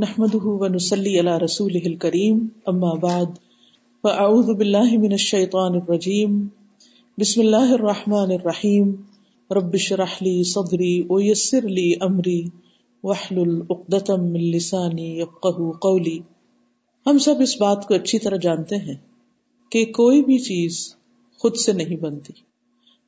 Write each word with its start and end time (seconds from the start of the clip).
نحمده 0.00 0.40
ونسلي 0.44 1.18
على 1.18 1.38
رسوله 1.38 1.80
الكريم 1.84 2.46
اما 2.66 2.94
بعد 2.94 3.26
فاعوذ 4.02 4.54
بالله 4.54 4.98
من 4.98 5.12
الشيطان 5.12 5.74
الرجيم. 5.74 6.46
بسم 7.20 7.40
الله 7.40 7.74
الرحمن 7.74 8.30
الرحيم. 8.30 8.92
رب 9.50 9.74
اشرح 9.74 10.14
لي 10.20 10.42
صدري 10.42 11.02
ويسر 11.10 11.68
لي 11.68 11.92
امري 12.00 12.42
واحلل 13.04 13.62
عقدة 13.70 14.16
من 14.16 14.40
لساني 14.40 15.20
يفقهوا 15.20 15.72
قولي. 15.72 16.18
ہم 17.06 17.18
سب 17.18 17.34
اس 17.40 17.60
بات 17.60 17.88
کو 17.88 17.94
اچھی 17.94 18.18
طرح 18.18 18.36
جانتے 18.36 18.76
ہیں 18.76 18.96
کہ 19.70 19.84
کوئی 19.84 20.22
بھی 20.24 20.38
چیز 20.38 20.94
خود 21.38 21.56
سے 21.56 21.72
نہیں 21.72 21.96
بنتی۔ 21.96 22.32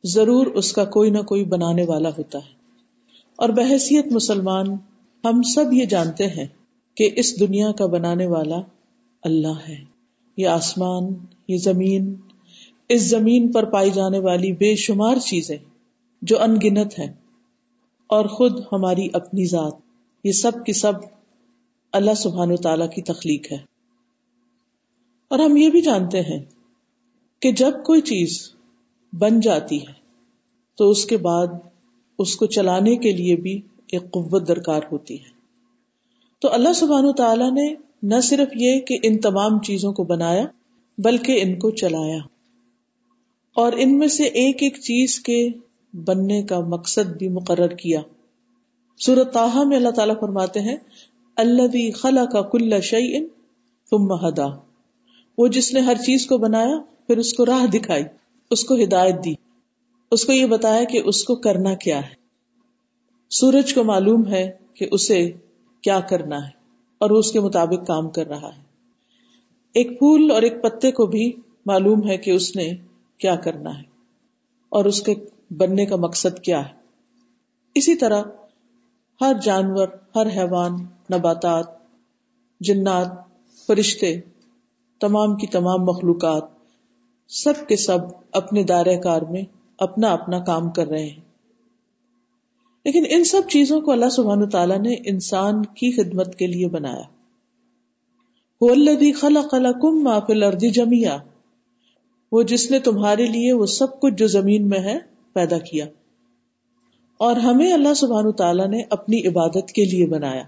ضرور 0.05 0.47
اس 0.47 0.73
کا 0.73 0.85
کوئی 0.85 1.11
نہ 1.11 1.19
کوئی 1.19 1.45
بنانے 1.45 1.85
والا 1.85 2.09
ہوتا 2.09 2.39
ہے۔ 2.39 2.53
اور 3.37 3.49
بحثیت 3.49 4.13
مسلمان 4.13 4.67
ہم 5.25 5.43
سب 5.43 5.73
یہ 5.73 5.85
جانتے 5.85 6.27
ہیں 6.27 6.47
کہ 6.95 7.11
اس 7.17 7.41
دنیا 7.41 7.73
کا 7.73 7.87
بنانے 7.87 8.27
والا 8.27 8.57
اللہ 9.23 9.59
ہے۔ 9.69 9.85
یہ 10.37 10.49
آسمان، 10.49 11.15
یہ 11.49 11.57
زمین، 11.57 12.15
اس 12.89 13.03
زمین 13.03 13.53
پر 13.53 13.65
پائی 13.65 13.91
جانے 13.91 14.19
والی 14.19 14.53
بے 14.53 14.77
شمار 14.77 15.17
چیزیں 15.17 15.59
جو 16.23 16.43
ان 16.43 16.57
گنت 16.65 16.99
ہے 16.99 17.15
اور 18.07 18.25
خود 18.25 18.61
ہماری 18.73 19.09
اپنی 19.13 19.45
ذات۔ 19.45 19.73
یہ 20.25 20.33
سب 20.33 20.53
کی 20.67 20.73
سب 20.73 20.93
اللہ 21.93 22.15
سبحان 22.17 22.53
و 22.53 22.57
تعالی 22.57 22.85
کی 22.95 23.03
تخلیق 23.03 23.53
ہے۔ 23.53 23.59
اور 25.29 25.39
ہم 25.39 25.57
یہ 25.57 25.69
بھی 25.69 25.81
جانتے 25.81 26.21
ہیں 26.21 26.45
کہ 27.41 27.53
جب 27.53 27.73
کوئی 27.87 28.01
چیز 28.01 28.53
بن 29.13 29.41
جاتی 29.41 29.77
ہے 29.77 29.93
تو 30.79 30.91
اس 30.91 31.05
کے 31.05 31.17
بعد 31.17 31.47
اس 32.19 32.37
کو 32.37 32.47
چلانے 32.47 32.97
کے 32.97 33.13
لیے 33.13 33.37
بھی 33.37 33.61
ایک 33.93 34.03
قوت 34.03 34.49
درکار 34.49 34.81
ہوتی 34.93 35.21
ہے۔ 35.21 35.32
تو 36.43 36.53
اللہ 36.53 36.73
سبحان 36.73 37.13
تعالیٰ 37.13 37.53
نے 37.53 37.75
نہ 38.03 38.21
صرف 38.21 38.49
یہ 38.55 38.81
کہ 38.81 38.99
ان 39.03 39.19
تمام 39.19 39.61
چیزوں 39.61 39.93
کو 39.93 40.05
بنایا، 40.05 40.45
بلکہ 40.99 41.43
ان 41.43 41.59
کو 41.59 41.71
چلایا۔ 41.71 42.19
اور 43.55 43.73
ان 43.77 43.99
میں 43.99 44.09
سے 44.09 44.25
ایک 44.25 44.63
ایک 44.63 44.75
چیز 44.75 45.21
کے 45.21 45.49
بننے 45.95 46.43
کا 46.43 46.61
مقصد 46.61 47.17
بھی 47.17 47.29
مقرر 47.29 47.69
کیا۔ 47.69 48.01
سورت 49.01 49.33
تاہا 49.33 49.63
میں 49.65 49.77
اللہ 49.77 49.89
تعالیٰ 49.89 50.21
فرماتے 50.21 50.61
ہیں 50.61 50.77
اللہ 51.37 51.91
خلا 51.95 52.25
کا 52.25 52.43
کل 52.43 52.81
شعی 52.81 53.17
ان 53.17 53.27
تم 53.91 53.99
مہدا 53.99 54.47
وہ 55.39 55.49
جس 55.49 55.75
نے 55.75 55.81
ہر 55.81 55.95
چیز 55.95 56.27
کو 56.27 56.39
بنایا، 56.39 56.77
پھر 57.07 57.19
اس 57.19 57.35
کو 57.35 57.47
راہ 57.47 57.67
دکھائی، 57.67 58.05
اس 58.51 58.65
کو 58.65 58.75
ہدایت 58.75 59.25
دی۔ 59.25 59.35
اس 60.11 60.25
کو 60.25 60.33
یہ 60.33 60.47
بتایا 60.47 60.85
کہ 60.85 61.03
اس 61.05 61.25
کو 61.25 61.35
کرنا 61.35 61.75
کیا 61.75 61.99
ہے۔ 61.99 62.15
سورج 63.31 63.75
کو 63.75 63.85
معلوم 63.85 64.27
ہے 64.27 64.51
کہ 64.75 64.87
اسے 64.91 65.31
کیا 65.83 66.01
کرنا 66.01 66.37
ہے 66.37 66.51
اور 66.99 67.11
وہ 67.11 67.19
اس 67.19 67.33
کے 67.33 67.41
مطابق 67.41 67.87
کام 67.87 68.11
کر 68.11 68.27
رہا 68.27 68.49
ہے۔ 68.49 68.63
ایک 69.75 69.99
پھول 69.99 70.31
اور 70.31 70.43
ایک 70.43 70.63
پتے 70.63 70.93
کو 70.93 71.07
بھی 71.07 71.33
معلوم 71.67 72.09
ہے 72.09 72.17
کہ 72.17 72.31
اس 72.31 72.57
نے 72.57 72.73
کیا 73.19 73.37
کرنا 73.37 73.71
ہے 73.71 73.83
اور 74.69 74.85
اس 74.85 75.03
کے 75.03 75.15
بننے 75.51 75.87
کا 75.87 75.97
مقصد 75.97 76.41
کیا 76.41 76.69
ہے۔ 76.69 76.75
اسی 77.75 77.95
طرح 77.95 78.23
ہر 79.21 79.33
جانور، 79.43 79.89
ہر 80.17 80.27
حیوان، 80.27 80.73
نباتات، 81.13 81.67
جنات، 82.61 83.09
فرشتے، 83.67 84.21
تمام 85.01 85.37
کی 85.37 85.47
تمام 85.47 85.85
مخلوقات، 85.85 86.43
سب 87.29 87.69
کے 87.69 87.77
سب 87.77 87.99
اپنے 88.33 88.63
دائرہ 88.63 88.97
کار 88.97 89.23
میں 89.23 89.43
اپنا 89.79 90.13
اپنا 90.13 90.39
کام 90.39 90.71
کر 90.71 90.87
رہے 90.87 91.07
ہیں۔ 91.07 91.22
لیکن 92.85 93.05
ان 93.09 93.25
سب 93.25 93.43
چیزوں 93.49 93.81
کو 93.81 93.93
اللہ 93.93 94.09
سبحان 94.09 94.49
تعالیٰ 94.49 94.79
نے 94.79 94.95
انسان 95.07 95.65
کی 95.65 95.93
خدمت 95.93 96.37
کے 96.37 96.47
لیے 96.47 96.69
بنایا۔ 96.69 97.03
خلا 99.13 99.41
خلا 99.51 99.73
کم 99.73 100.05
ما 100.05 100.19
فی 100.21 100.71
جمیا 100.71 101.17
وہ 102.33 102.43
جس 102.43 102.71
نے 102.71 102.79
تمہارے 102.79 103.27
لیے 103.27 103.53
وہ 103.53 103.67
سب 103.67 104.01
کچھ 104.01 104.15
جو 104.15 104.27
زمین 104.27 104.69
میں 104.69 104.79
ہے 104.79 104.99
پیدا 105.33 105.59
کیا۔ 105.59 105.87
اور 107.19 107.37
ہمیں 107.37 107.73
اللہ 107.73 107.95
سبحان 107.95 108.33
تعالیٰ 108.33 108.69
نے 108.69 108.83
اپنی 108.91 109.27
عبادت 109.27 109.73
کے 109.73 109.85
لیے 109.85 110.07
بنایا۔ 110.07 110.43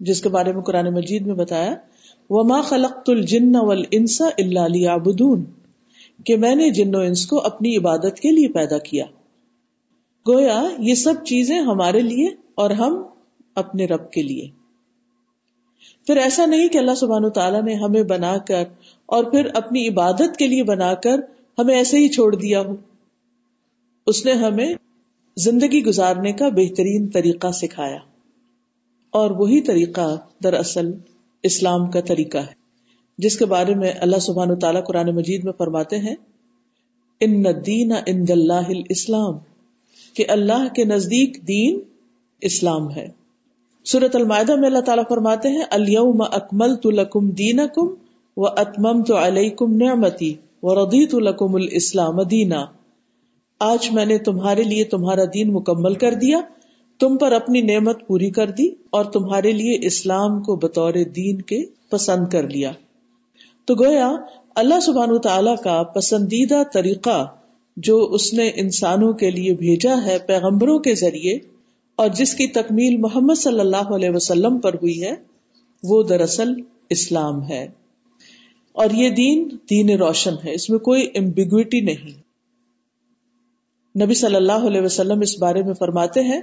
جس 0.00 0.22
کے 0.22 0.28
بارے 0.28 0.52
میں 0.52 0.62
قرآن 0.62 0.94
مجید 0.94 1.26
میں 1.26 1.34
بتایا 1.34 1.74
وہ 2.30 2.44
ماں 2.44 2.62
خلق 2.62 3.10
الجن 3.10 3.52
ول 3.54 3.84
انسا 3.90 4.28
اللہ 4.38 4.98
کہ 6.24 6.36
میں 6.36 6.54
نے 6.54 6.70
جن 6.70 6.94
و 6.94 6.98
انس 6.98 7.26
کو 7.26 7.40
اپنی 7.40 7.76
عبادت 7.76 8.20
کے 8.20 8.30
لیے 8.30 8.48
پیدا 8.48 8.78
کیا۔ 8.78 9.04
گویا 10.28 10.62
یہ 10.78 10.94
سب 10.94 11.14
چیزیں 11.26 11.60
ہمارے 11.60 12.00
لیے 12.00 12.28
اور 12.54 12.70
ہم 12.70 13.02
اپنے 13.54 13.86
رب 13.86 14.10
کے 14.10 14.22
لیے۔ 14.22 14.48
پھر 16.06 16.16
ایسا 16.16 16.46
نہیں 16.46 16.68
کہ 16.68 16.78
اللہ 16.78 16.94
سبحان 16.94 17.30
تعالیٰ 17.30 17.62
نے 17.62 17.74
ہمیں 17.74 18.02
بنا 18.02 18.38
کر 18.38 18.64
اور 19.06 19.24
پھر 19.24 19.48
اپنی 19.54 19.88
عبادت 19.88 20.36
کے 20.38 20.46
لیے 20.46 20.64
بنا 20.64 20.94
کر 20.94 21.20
ہمیں 21.58 21.74
ایسے 21.74 21.98
ہی 21.98 22.08
چھوڑ 22.08 22.36
دیا 22.36 22.60
ہو۔ 22.60 22.76
اس 24.06 24.24
نے 24.24 24.32
ہمیں 24.32 24.74
زندگی 25.36 25.84
گزارنے 25.84 26.32
کا 26.32 26.48
بہترین 26.48 27.10
طریقہ 27.10 27.50
سکھایا۔ 27.50 27.98
اور 29.10 29.30
وہی 29.30 29.60
طریقہ 29.60 30.16
دراصل 30.44 30.92
اسلام 31.42 31.90
کا 31.90 32.00
طریقہ 32.00 32.38
ہے۔ 32.38 32.62
جس 33.18 33.38
کے 33.38 33.44
بارے 33.44 33.74
میں 33.74 33.92
اللہ 34.00 34.16
سبحان 34.16 34.58
تعالیٰ 34.58 34.84
قرآن 34.84 35.14
مجید 35.14 35.44
میں 35.44 35.52
فرماتے 35.52 35.98
ہیں، 35.98 36.14
ان 37.20 37.44
دین 37.66 37.92
ان 38.06 38.24
اللہ 38.28 38.70
اسلام 38.88 39.51
کہ 40.14 40.24
اللہ 40.28 40.74
کے 40.76 40.84
نزدیک 40.84 41.48
دین 41.48 41.80
اسلام 42.40 42.90
ہے۔ 42.90 43.08
سورت 43.84 44.16
المائدہ 44.16 44.56
میں 44.56 44.68
اللہ 44.68 44.78
تعالیٰ 44.78 45.04
فرماتے 45.08 45.48
ہیں 45.48 45.62
الم 45.70 46.22
اکمل 46.22 46.76
تو 46.76 46.90
لکم 46.90 47.30
دین 47.30 47.60
کم 47.74 47.86
و 48.36 48.46
اتمم 48.46 49.02
تو 49.02 49.14
نعمتی 49.66 50.34
و 50.62 50.74
ردی 50.74 51.06
تو 51.06 51.20
لکم 51.20 51.54
الاسلام 51.54 52.22
دینا۔ 52.22 52.64
آج 53.60 53.90
میں 53.92 54.06
نے 54.06 54.18
تمہارے 54.18 54.62
لیے 54.62 54.84
تمہارا 54.84 55.24
دین 55.34 55.52
مکمل 55.52 55.94
کر 55.94 56.14
دیا، 56.14 56.40
تم 56.98 57.16
پر 57.16 57.32
اپنی 57.32 57.60
نعمت 57.60 58.06
پوری 58.06 58.30
کر 58.30 58.50
دی 58.50 58.68
اور 58.90 59.04
تمہارے 59.04 59.52
لیے 59.52 59.78
اسلام 59.82 60.42
کو 60.42 60.56
بطور 60.56 60.92
دین 61.16 61.42
کے 61.42 61.64
پسند 61.90 62.28
کر 62.28 62.48
لیا۔ 62.48 62.72
تو 63.64 63.74
گویا 63.74 64.12
اللہ 64.54 64.80
سبحان 64.80 65.20
تعالیٰ 65.20 65.56
کا 65.56 65.82
پسندیدہ 65.82 66.62
طریقہ 66.72 67.26
جو 67.76 68.10
اس 68.12 68.34
نے 68.34 68.50
انسانوں 68.54 69.12
کے 69.12 69.30
لیے 69.30 69.54
بھیجا 69.54 69.94
ہے 70.06 70.18
پیغمبروں 70.18 70.78
کے 70.78 70.94
ذریعے 70.94 71.38
اور 71.96 72.08
جس 72.08 72.34
کی 72.34 72.46
تکمیل 72.46 72.96
محمد 72.96 73.34
صلی 73.34 73.60
اللہ 73.60 73.76
علیہ 73.76 74.10
وسلم 74.10 74.58
پر 74.58 74.74
ہوئی 74.74 75.02
ہے، 75.02 75.12
وہ 75.82 76.02
دراصل 76.02 76.48
اسلام 76.90 77.48
ہے۔ 77.48 77.68
اور 78.72 78.90
یہ 78.90 79.10
دین 79.10 79.48
دین 79.70 79.90
روشن 79.90 80.34
ہے، 80.44 80.54
اس 80.54 80.70
میں 80.70 80.78
کوئی 80.78 81.06
امبیگوٹی 81.14 81.80
نہیں۔ 81.80 82.22
نبی 84.04 84.14
صلی 84.14 84.36
اللہ 84.36 84.52
علیہ 84.52 84.80
وسلم 84.80 85.20
اس 85.20 85.38
بارے 85.38 85.62
میں 85.62 85.74
فرماتے 85.74 86.20
ہیں، 86.20 86.40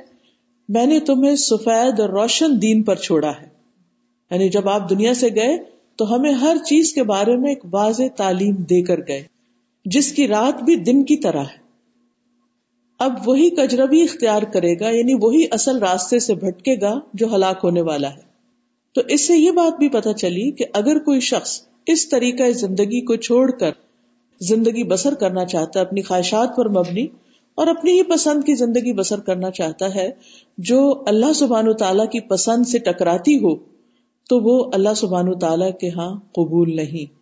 میں 0.69 0.85
نے 0.85 1.00
تمہیں 1.00 1.35
سفید 1.35 2.00
اور 2.00 2.09
روشن 2.09 2.61
دین 2.61 2.84
پر 2.84 2.96
چھوڑا 2.96 3.31
ہے۔ 3.41 3.47
یعنی 4.31 4.50
جب 4.50 4.69
آپ 4.69 4.90
دنیا 4.90 5.13
سے 5.13 5.28
گئے 5.35 5.57
تو 5.96 6.16
ہمیں 6.16 6.31
ہر 6.31 6.57
چیز 6.66 6.94
کے 6.94 7.03
بارے 7.03 7.38
میں 7.38 7.50
ایک 7.50 7.66
واضح 7.72 8.03
تعلیم 8.17 8.56
دے 8.56 8.81
کر 8.81 9.00
گئے۔ 9.07 9.39
جس 9.85 10.12
کی 10.12 10.28
رات 10.28 10.63
بھی 10.63 10.75
دن 10.75 11.03
کی 11.03 11.17
طرح 11.17 11.41
ہے۔ 11.41 11.69
اب 13.00 13.13
وہی 13.25 13.50
کجربی 13.50 14.01
اختیار 14.01 14.41
کرے 14.41 14.79
گا 14.79 14.90
یعنی 14.90 15.13
وہی 15.13 15.45
اصل 15.51 15.78
راستے 15.78 16.19
سے 16.19 16.35
بھٹکے 16.35 16.81
گا 16.81 17.00
جو 17.13 17.35
ہلاک 17.35 17.59
ہونے 17.63 17.81
والا 17.81 18.09
ہے۔ 18.09 18.29
تو 18.95 19.01
اس 19.07 19.28
سے 19.28 19.38
یہ 19.38 19.51
بات 19.51 19.79
بھی 19.79 19.90
پتا 19.90 20.13
چلی 20.13 20.51
کہ 20.51 20.66
اگر 20.73 21.00
کوئی 21.00 21.19
شخص 21.19 21.62
اس 21.88 22.09
طریقہ 22.09 22.51
زندگی 22.51 23.01
کو 23.01 23.16
چھوڑ 23.16 23.51
کر 23.51 23.72
زندگی 24.41 24.84
بسر 24.84 25.13
کرنا 25.13 25.45
چاہتا 25.45 25.79
ہے، 25.79 25.85
اپنی 25.85 26.01
خواہشات 26.01 26.56
پر 26.56 26.69
مبنی 26.69 27.06
اور 27.56 27.67
اپنی 27.67 27.91
ہی 27.91 28.03
پسند 28.03 28.44
کی 28.44 28.56
زندگی 28.56 28.94
بسر 28.94 29.19
کرنا 29.19 29.51
چاہتا 29.51 29.96
ہے، 29.96 30.11
جو 30.57 31.03
اللہ 31.07 31.34
سبحان 31.34 31.67
و 31.67 31.73
تعالیٰ 31.73 32.09
کی 32.09 32.19
پسند 32.19 32.67
سے 32.67 32.79
ٹکراتی 32.79 33.35
ہو، 33.35 33.56
تو 34.29 34.40
وہ 34.40 34.72
اللہ 34.73 34.93
سبحان 34.96 35.29
و 35.29 35.34
تعالیٰ 35.34 35.72
کے 35.79 35.90
ہاں 35.90 36.20
قبول 36.32 36.75
نہیں۔ 36.75 37.19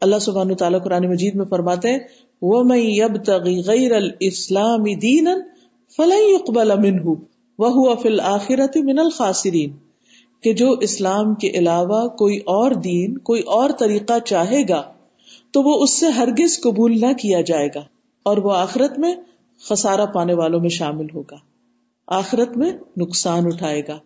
اللہ 0.00 0.18
سبحان 0.18 0.54
تعالیٰ 0.54 0.82
قرآن 0.84 1.10
مجید 1.10 1.34
میں 1.34 1.46
فرماتے 1.46 1.92
ہیں 1.92 1.98
وہ 2.42 2.64
میں 2.64 2.78
یب 2.78 3.24
تغی 3.24 3.62
غیر 3.66 3.92
الاسلام 3.92 4.82
دین 4.82 5.28
فلن 5.96 6.30
يقبل 6.30 6.72
منه، 6.78 7.12
وهو 7.58 7.94
في 7.94 8.08
الآخرة 8.08 8.82
من 8.84 8.98
الخاسرین 8.98 9.70
کہ 10.40 10.52
جو 10.52 10.72
اسلام 10.72 11.34
کے 11.34 11.48
علاوہ 11.48 12.08
کوئی 12.08 12.38
اور 12.38 12.70
دین، 12.70 13.18
کوئی 13.18 13.40
اور 13.40 13.70
طریقہ 13.78 14.18
چاہے 14.24 14.62
گا، 14.68 14.82
تو 15.50 15.62
وہ 15.62 15.82
اس 15.82 16.00
سے 16.00 16.08
ہرگز 16.08 16.60
قبول 16.60 17.00
نہ 17.00 17.12
کیا 17.12 17.40
جائے 17.40 17.68
گا، 17.74 17.82
اور 18.22 18.36
وہ 18.36 18.52
آخرت 18.52 18.98
میں 18.98 19.14
خسارہ 19.68 20.06
پانے 20.06 20.34
والوں 20.34 20.60
میں 20.60 20.68
شامل 20.68 21.06
ہوگا۔ 21.14 21.36
آخرت 22.06 22.56
میں 22.56 22.72
نقصان 22.96 23.46
اٹھائے 23.46 23.82
گا۔ 23.88 23.98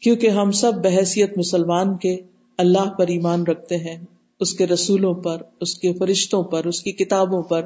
کیونکہ 0.00 0.28
ہم 0.28 0.50
سب 0.50 0.72
بحثیت 0.74 1.38
مسلمان 1.38 1.96
کے 1.96 2.16
اللہ 2.58 2.90
پر 2.98 3.06
ایمان 3.06 3.42
رکھتے 3.42 3.76
ہیں۔ 3.76 4.04
اس 4.40 4.54
کے 4.54 4.66
رسولوں 4.66 5.14
پر، 5.14 5.42
اس 5.60 5.74
کے 5.74 5.92
فرشتوں 5.92 6.42
پر، 6.42 6.66
اس 6.66 6.82
کی 6.82 6.92
کتابوں 6.92 7.42
پر 7.42 7.62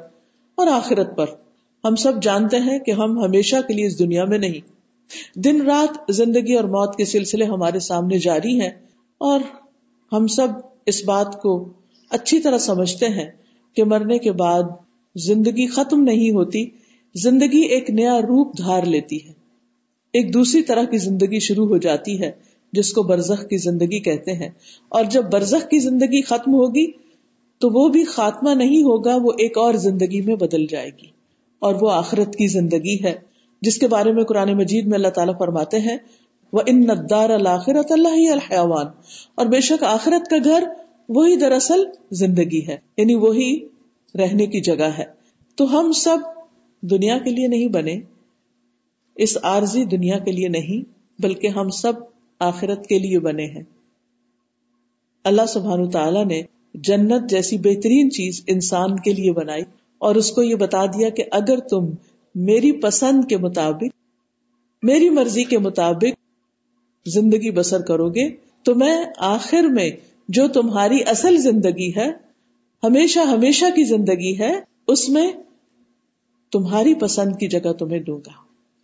اور 0.54 0.66
آخرت 0.66 1.16
پر۔ 1.16 1.26
ہم 1.84 1.96
سب 1.96 2.22
جانتے 2.22 2.56
ہیں 2.56 2.78
کہ 2.78 2.90
ہم 2.90 3.24
ہمیشہ 3.24 3.56
کے 3.68 3.74
لیے 3.74 3.86
اس 3.86 3.98
دنیا 3.98 4.24
میں 4.24 4.38
نہیں۔ 4.38 4.80
دن 5.38 5.62
رات 5.62 6.12
زندگی 6.12 6.54
اور 6.54 6.64
موت 6.64 6.96
کے 6.96 7.04
سلسلے 7.04 7.44
ہمارے 7.44 7.78
سامنے 7.78 8.18
جاری 8.18 8.60
ہیں 8.60 8.70
اور 9.18 9.40
ہم 10.12 10.26
سب 10.26 10.48
اس 10.86 11.04
بات 11.04 11.42
کو 11.42 11.68
اچھی 12.10 12.40
طرح 12.40 12.58
سمجھتے 12.58 13.06
ہیں 13.06 13.30
کہ 13.76 13.84
مرنے 13.84 14.18
کے 14.18 14.32
بعد 14.32 14.62
زندگی 15.16 15.66
ختم 15.66 16.02
نہیں 16.02 16.30
ہوتی، 16.30 16.68
زندگی 17.14 17.60
ایک 17.60 17.90
نیا 17.90 18.20
روپ 18.20 18.58
دھار 18.58 18.82
لیتی 18.82 19.28
ہے۔ 19.28 19.32
ایک 20.12 20.34
دوسری 20.34 20.62
طرح 20.62 20.82
کی 20.82 20.98
زندگی 20.98 21.38
شروع 21.38 21.66
ہو 21.66 21.76
جاتی 21.76 22.22
ہے۔ 22.22 22.30
جس 22.72 22.92
کو 22.92 23.02
برزخ 23.02 23.48
کی 23.48 23.56
زندگی 23.56 24.00
کہتے 24.00 24.32
ہیں۔ 24.32 24.48
اور 24.88 25.04
جب 25.04 25.24
برزخ 25.32 25.68
کی 25.68 25.78
زندگی 25.78 26.22
ختم 26.22 26.54
ہوگی 26.54 26.90
تو 27.58 27.70
وہ 27.70 27.88
بھی 27.88 28.04
خاتمہ 28.04 28.50
نہیں 28.50 28.82
ہوگا، 28.82 29.16
وہ 29.16 29.32
ایک 29.38 29.58
اور 29.58 29.74
زندگی 29.74 30.20
میں 30.20 30.36
بدل 30.36 30.66
جائے 30.66 30.90
گی۔ 31.02 31.06
اور 31.58 31.74
وہ 31.80 31.90
آخرت 31.90 32.36
کی 32.36 32.46
زندگی 32.46 33.04
ہے، 33.04 33.14
جس 33.62 33.78
کے 33.78 33.86
بارے 33.86 34.12
میں 34.12 34.24
قرآن 34.24 34.56
مجید 34.56 34.86
میں 34.86 34.94
اللہ 34.94 35.08
تعالیٰ 35.08 35.38
فرماتے 35.38 35.78
ہیں 35.78 35.96
وہ 36.52 36.60
ان 36.66 36.80
ندار 36.80 37.30
الآخرت 37.30 37.92
اللہ 37.92 38.30
الحیوان 38.30 38.86
اور 39.34 39.46
بے 39.46 39.60
شک 39.60 39.84
آخرت 39.84 40.30
کا 40.30 40.36
گھر 40.44 40.64
وہی 41.08 41.36
دراصل 41.36 41.84
زندگی 42.10 42.66
ہے 42.66 42.76
یعنی 42.96 43.14
وہی 43.14 43.66
رہنے 44.14 44.46
کی 44.46 44.60
جگہ 44.60 44.90
ہے۔ 44.98 45.04
تو 45.56 45.80
ہم 45.80 45.92
سب 45.92 46.18
دنیا 46.80 47.18
کے 47.18 47.30
لیے 47.30 47.46
نہیں 47.46 47.68
بنے، 47.68 48.00
اس 49.16 49.38
عارضی 49.42 49.84
دنیا 49.84 50.18
کے 50.18 50.32
لیے 50.32 50.48
نہیں، 50.48 50.90
بلکہ 51.22 51.46
ہم 51.46 51.68
سب 51.68 51.92
آخرت 52.40 52.86
کے 52.86 52.98
لیے 52.98 53.18
بنے 53.18 53.46
ہیں۔ 53.46 53.62
اللہ 55.24 55.46
سبحان 55.48 55.90
تعالیٰ 55.90 56.26
نے 56.26 56.42
جنت 56.74 57.30
جیسی 57.30 57.58
بہترین 57.58 58.10
چیز 58.10 58.44
انسان 58.46 58.96
کے 58.96 59.12
لیے 59.12 59.32
بنائی 59.32 59.62
اور 59.98 60.14
اس 60.14 60.32
کو 60.32 60.42
یہ 60.42 60.54
بتا 60.54 60.86
دیا 60.86 61.08
کہ 61.08 61.24
اگر 61.30 61.58
تم 61.58 61.86
میری 62.34 62.72
پسند 62.72 63.24
کے 63.28 63.36
مطابق، 63.36 63.84
میری 64.82 65.08
مرضی 65.08 65.44
کے 65.44 65.58
مطابق 65.58 66.20
زندگی 67.06 67.50
بسر 67.50 67.80
کرو 67.80 68.08
گے، 68.08 68.28
تو 68.62 68.74
میں 68.74 69.04
آخر 69.16 69.62
میں 69.62 69.90
جو 70.28 70.48
تمہاری 70.48 70.98
اصل 71.06 71.36
زندگی 71.36 71.94
ہے، 71.96 72.08
ہمیشہ 72.84 73.20
ہمیشہ 73.20 73.66
کی 73.66 73.84
زندگی 73.84 74.38
ہے، 74.38 74.60
اس 74.88 75.08
میں 75.08 75.32
تمہاری 76.52 76.94
پسند 76.94 77.36
کی 77.36 77.48
جگہ 77.48 77.72
تمہیں 77.72 78.00
دوں 78.00 78.18
گا۔ 78.18 78.32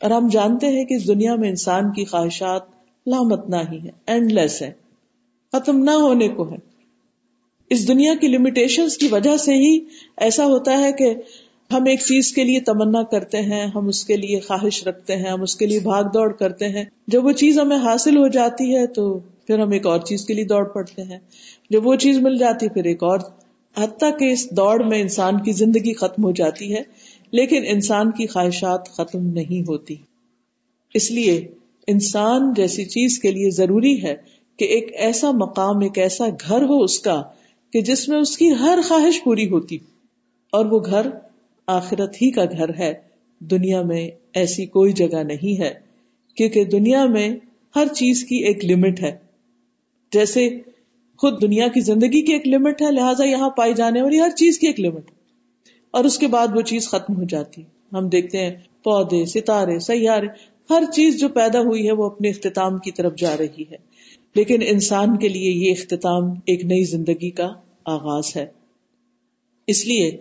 اور 0.01 0.11
ہم 0.11 0.29
جانتے 0.29 0.67
ہیں 0.67 0.85
کہ 0.85 0.95
اس 0.95 1.09
دنیا 1.09 1.37
میں 1.37 1.49
انسان 1.49 1.93
کی 1.93 2.05
خواہشات 2.05 2.76
لامت 3.07 3.49
نہ 3.49 3.57
ہی 3.73 3.79
ہے 3.85 3.91
اینڈ 4.07 4.33
لیس 4.33 4.63
ہے، 4.63 4.73
ختم 5.53 5.85
نہ 5.85 5.91
ہونے 5.91 6.29
کو 6.29 6.51
ہے۔ 6.51 6.57
اس 7.71 7.89
دنیا 7.89 8.15
کی 8.21 8.29
لمیٹیشن 8.29 8.89
کی 9.01 9.09
وجہ 9.11 9.37
سے 9.37 9.55
ہی 9.55 9.85
ایسا 10.17 10.47
ہوتا 10.47 10.79
ہے 10.79 10.93
کہ 10.93 11.15
ہم 11.73 11.85
ایک 11.85 12.01
چیز 12.01 12.33
کے 12.33 12.45
لیے 12.45 12.61
تمنا 12.61 13.03
کرتے 13.03 13.43
ہیں، 13.43 13.67
ہم 13.67 13.89
اس 13.89 14.05
کے 14.05 14.17
لیے 14.17 14.41
خواہش 14.41 14.87
رکھتے 14.87 15.17
ہیں، 15.17 15.31
ہم 15.31 15.43
اس 15.43 15.57
کے 15.57 15.67
لیے 15.67 15.81
بھاگ 15.81 16.05
دوڑ 16.05 16.33
کرتے 16.33 16.69
ہیں۔ 16.69 16.85
جب 17.07 17.25
وہ 17.25 17.33
چیز 17.33 17.59
ہمیں 17.59 17.77
حاصل 17.77 18.17
ہو 18.17 18.29
جاتی 18.29 18.77
ہے 18.77 18.87
تو 18.87 19.19
پھر 19.47 19.59
ہم 19.59 19.71
ایک 19.71 19.87
اور 19.87 20.01
چیز 20.01 20.25
کے 20.25 20.35
لیے 20.35 20.45
دوڑ 20.45 20.65
پڑتے 20.65 21.03
ہیں۔ 21.03 21.19
جب 21.71 21.87
وہ 21.87 21.95
چیز 21.97 22.19
مل 22.19 22.37
جاتی 22.39 22.69
پھر 22.69 22.85
ایک 22.85 23.03
اور۔ 23.03 23.19
حتیٰ 23.77 24.19
کہ 24.19 24.33
اس 24.33 24.51
دوڑ 24.51 24.85
میں 24.85 25.01
انسان 25.01 25.43
کی 25.43 25.53
زندگی 25.53 25.95
ختم 25.95 26.25
ہو 26.25 26.33
جاتی 26.33 26.75
ہے، 26.75 26.83
لیکن 27.31 27.65
انسان 27.67 28.11
کی 28.11 28.27
خواہشات 28.27 28.89
ختم 28.89 29.27
نہیں 29.27 29.69
ہوتی۔ 29.69 29.95
اس 30.95 31.11
لیے 31.11 31.49
انسان 31.87 32.53
جیسی 32.57 32.85
چیز 32.85 33.19
کے 33.19 33.31
لیے 33.31 33.51
ضروری 33.51 34.03
ہے 34.03 34.15
کہ 34.59 34.65
ایک 34.65 34.91
ایسا 34.95 35.31
مقام، 35.31 35.81
ایک 35.81 35.99
ایسا 35.99 36.25
گھر 36.49 36.63
ہو 36.63 36.83
اس 36.83 36.99
کا 37.01 37.23
کہ 37.73 37.81
جس 37.81 38.09
میں 38.09 38.19
اس 38.19 38.37
کی 38.39 38.51
ہر 38.51 38.79
خواہش 38.89 39.25
پوری 39.25 39.49
ہوتی 39.49 39.79
اور 40.53 40.67
وہ 40.67 40.79
گھر 40.87 41.07
آخرت 41.67 42.15
ہی 42.23 42.31
کا 42.31 42.45
گھر 42.45 42.75
ہے۔ 42.79 42.93
دنیا 43.41 43.83
میں 43.83 44.11
ایسی 44.35 44.67
کوئی 44.67 44.93
جگہ 44.93 45.23
نہیں 45.23 45.61
ہے، 45.61 45.75
کیونکہ 46.37 46.65
دنیا 46.65 47.07
میں 47.07 47.29
ہر 47.77 47.87
چیز 47.95 48.25
کی 48.25 48.37
ایک 48.37 48.65
لمٹ 48.65 49.01
ہے۔ 49.01 49.17
جیسے 50.13 50.49
خود 51.19 51.43
دنیا 51.43 51.69
کی 51.69 51.81
زندگی 51.81 52.23
کی 52.23 52.33
ایک 52.33 52.49
لمٹ 52.49 52.83
ہے، 52.83 52.91
لہٰذا 52.91 53.25
یہاں 53.25 53.51
پائی 53.51 53.75
جانے 53.75 54.03
والی 54.03 54.21
ہر 54.21 54.31
چیز 54.31 54.59
کی 54.59 54.67
ایک 54.67 54.81
لمٹ 54.81 55.11
اور 55.91 56.05
اس 56.05 56.19
کے 56.19 56.27
بعد 56.27 56.47
وہ 56.55 56.61
چیز 56.61 56.89
ختم 56.89 57.17
ہو 57.17 57.25
جاتی۔ 57.25 57.63
ہم 57.93 58.09
دیکھتے 58.09 58.39
ہیں 58.39 58.57
پودے، 58.83 59.25
ستارے، 59.25 59.79
سیارے 59.79 60.27
ہر 60.71 60.83
چیز 60.93 61.21
جو 61.21 61.29
پیدا 61.29 61.61
ہوئی 61.61 61.87
ہے 61.87 61.93
وہ 61.93 62.07
اپنے 62.07 62.29
اختتام 62.29 62.79
کی 62.79 62.91
طرف 62.91 63.13
جا 63.17 63.37
رہی 63.39 63.65
ہے۔ 63.71 63.77
لیکن 64.35 64.63
انسان 64.67 65.17
کے 65.17 65.29
لیے 65.29 65.51
یہ 65.51 65.73
اختتام 65.73 66.31
ایک 66.31 66.65
نئی 66.65 66.85
زندگی 66.85 67.31
کا 67.31 67.49
آغاز 67.85 68.37
ہے۔ 68.37 68.47
اس 69.67 69.87
لیے 69.87 70.17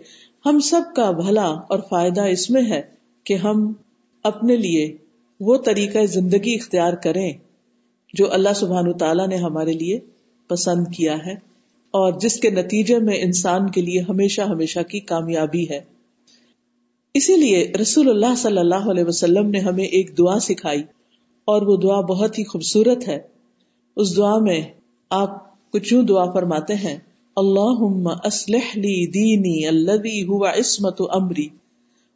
ہم 0.46 0.60
سب 0.60 0.80
کا 0.96 1.10
بھلا 1.10 1.46
اور 1.46 1.78
فائدہ 1.90 2.20
اس 2.20 2.50
میں 2.50 2.62
ہے 2.62 2.82
کہ 3.24 3.34
ہم 3.34 3.72
اپنے 4.22 4.56
لیے 4.56 4.96
وہ 5.40 5.56
طریقہ 5.56 6.06
زندگی 6.06 6.54
اختیار 6.54 6.92
کریں 6.92 7.32
جو 8.14 8.32
اللہ 8.32 8.52
سبحان 8.56 8.92
تعالیٰ 8.92 9.28
نے 9.28 9.36
ہمارے 9.36 9.72
لیے 9.72 10.00
پسند 10.48 10.84
کیا 10.96 11.16
ہے 11.26 11.32
اور 11.90 12.12
جس 12.20 12.40
کے 12.40 12.50
نتیجے 12.50 12.98
میں 12.98 13.18
انسان 13.18 13.70
کے 13.70 13.80
لیے 13.80 14.00
ہمیشہ 14.00 14.42
ہمیشہ 14.42 14.80
کی 14.80 15.00
کامیابی 15.00 15.70
ہے۔ 15.70 15.95
اسی 17.16 17.36
لیے 17.36 17.72
رسول 17.80 18.08
اللہ 18.08 18.34
صلی 18.36 18.58
اللہ 18.58 18.90
علیہ 18.90 19.04
وسلم 19.04 19.50
نے 19.50 19.58
ہمیں 19.58 19.84
ایک 19.84 20.18
دعا 20.18 20.38
سکھائی 20.38 20.82
اور 21.44 21.62
وہ 21.62 21.76
دعا 21.76 22.00
بہت 22.00 22.38
ہی 22.38 22.44
خوبصورت 22.44 23.08
ہے۔ 23.08 23.18
اس 23.96 24.16
دعا 24.16 24.38
میں 24.38 24.60
آپ 25.10 25.36
کچھ 25.70 25.92
یوں 25.92 26.02
دعا 26.02 26.32
فرماتے 26.32 26.74
ہیں 26.74 26.96
اللہ 27.36 27.84
اسلح 28.24 28.72
لی 28.74 29.06
دینی 29.06 29.66
الذي 29.66 30.22
هو 30.28 30.44
عصمت 30.44 31.02
امری 31.10 31.48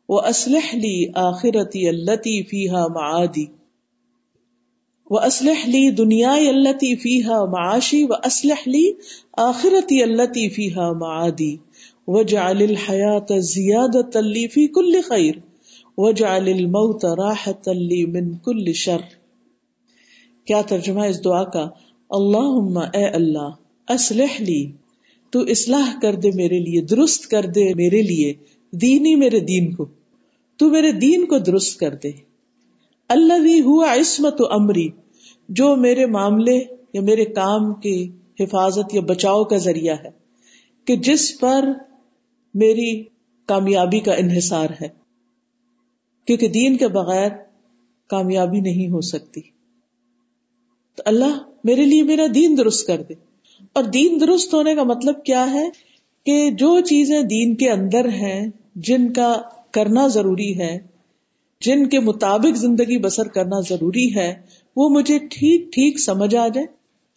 و 0.09 0.19
اسلح 0.21 0.75
لی 0.75 1.07
آخرتی 1.15 1.89
التي 1.89 2.43
فيها 2.43 2.87
معادی 2.89 3.47
و 5.11 5.19
اسلح 5.19 5.67
لی 5.67 5.91
دنیا 5.91 6.33
التي 6.33 6.95
فيها 6.97 7.45
معاشی 7.45 8.05
و 8.05 8.21
اسلح 8.25 8.63
لی 8.67 8.85
آخرتی 9.33 10.03
التي 10.03 10.49
فيها 10.49 10.93
معادی 10.93 11.57
وجعل 12.11 12.63
الحیات 12.63 13.33
زیادة 13.47 14.21
لی 14.27 14.47
فی 14.49 14.67
کل 14.69 15.01
خیر 15.09 15.35
وجعل 15.99 16.49
الموت 16.49 17.05
راحة 17.19 17.73
لی 17.83 18.05
من 18.13 18.33
کل 18.45 18.73
شر۔ 18.75 19.03
کیا 20.47 20.61
ترجمہ 20.69 21.05
اس 21.05 21.25
دعا 21.25 21.43
کا 21.45 21.65
اللہم 22.11 22.79
اے 22.79 23.05
اللہ 23.07 23.51
اسلح 23.89 24.41
لی، 24.41 24.63
تو 25.33 25.41
اصلاح 25.49 25.91
کر 26.03 26.15
دے 26.15 26.31
میرے 26.35 26.59
لیے، 26.59 26.81
درست 26.85 27.27
کر 27.31 27.47
دے 27.55 27.65
میرے 27.75 28.01
لیے 28.03 28.33
دینی 28.73 29.15
میرے 29.15 29.41
دین 29.41 29.73
کو، 29.75 29.87
تو 30.61 30.71
میرے 30.71 30.91
دین 30.99 31.27
کو 31.27 31.39
درست 31.39 31.79
کر 31.81 31.95
دے۔ 31.95 32.11
اللہ 33.11 33.39
بھی 33.43 33.61
ہوا 33.61 33.93
عصمت 33.95 34.41
و 34.41 34.47
امری 34.51 34.89
جو 35.49 35.75
میرے 35.77 36.07
معاملے 36.07 36.57
یا 36.93 37.01
میرے 37.01 37.25
کام 37.35 37.73
کی 37.75 37.97
حفاظت 38.41 38.95
یا 38.95 39.01
بچاؤ 39.01 39.45
کا 39.45 39.57
ذریعہ 39.59 39.97
ہے، 40.05 40.11
کہ 40.87 40.97
جس 40.97 41.29
پر 41.41 41.69
میری 42.55 43.03
کامیابی 43.47 44.01
کا 44.01 44.15
انحصار 44.15 44.69
ہے۔ 44.81 44.89
کیونکہ 46.25 46.49
دین 46.49 46.77
کے 46.77 46.89
بغیر 46.89 47.29
کامیابی 48.09 48.61
نہیں 48.61 48.91
ہو 48.91 49.01
سکتی۔ 49.01 49.41
تو 50.97 51.03
اللہ 51.07 51.51
میرے 51.65 51.85
لیے 51.85 52.03
میرا 52.03 52.27
دین 52.35 52.57
درست 52.59 52.87
کر 52.87 53.03
دے۔ 53.03 53.15
اور 53.73 53.85
دین 53.85 54.19
درست 54.21 54.55
ہونے 54.55 54.75
کا 54.75 54.83
مطلب 54.83 55.25
کیا 55.25 55.53
ہے؟ 55.53 55.69
کہ 56.27 56.51
جو 56.51 56.81
چیزیں 56.81 57.23
دین 57.23 57.55
کے 57.55 57.71
اندر 57.71 58.09
ہیں، 58.09 58.51
جن 58.75 59.13
کا 59.13 59.43
کرنا 59.71 60.07
ضروری 60.07 60.59
ہے، 60.59 60.79
جن 61.61 61.89
کے 61.89 62.01
مطابق 62.01 62.57
زندگی 62.57 62.99
بسر 62.99 63.29
کرنا 63.29 63.61
ضروری 63.69 64.15
ہے، 64.15 64.35
وہ 64.77 64.89
مجھے 64.89 65.19
ٹھیک 65.19 65.73
ٹھیک 65.73 66.01
سمجھ 66.01 66.35
آ 66.35 66.49
جائے 66.49 66.67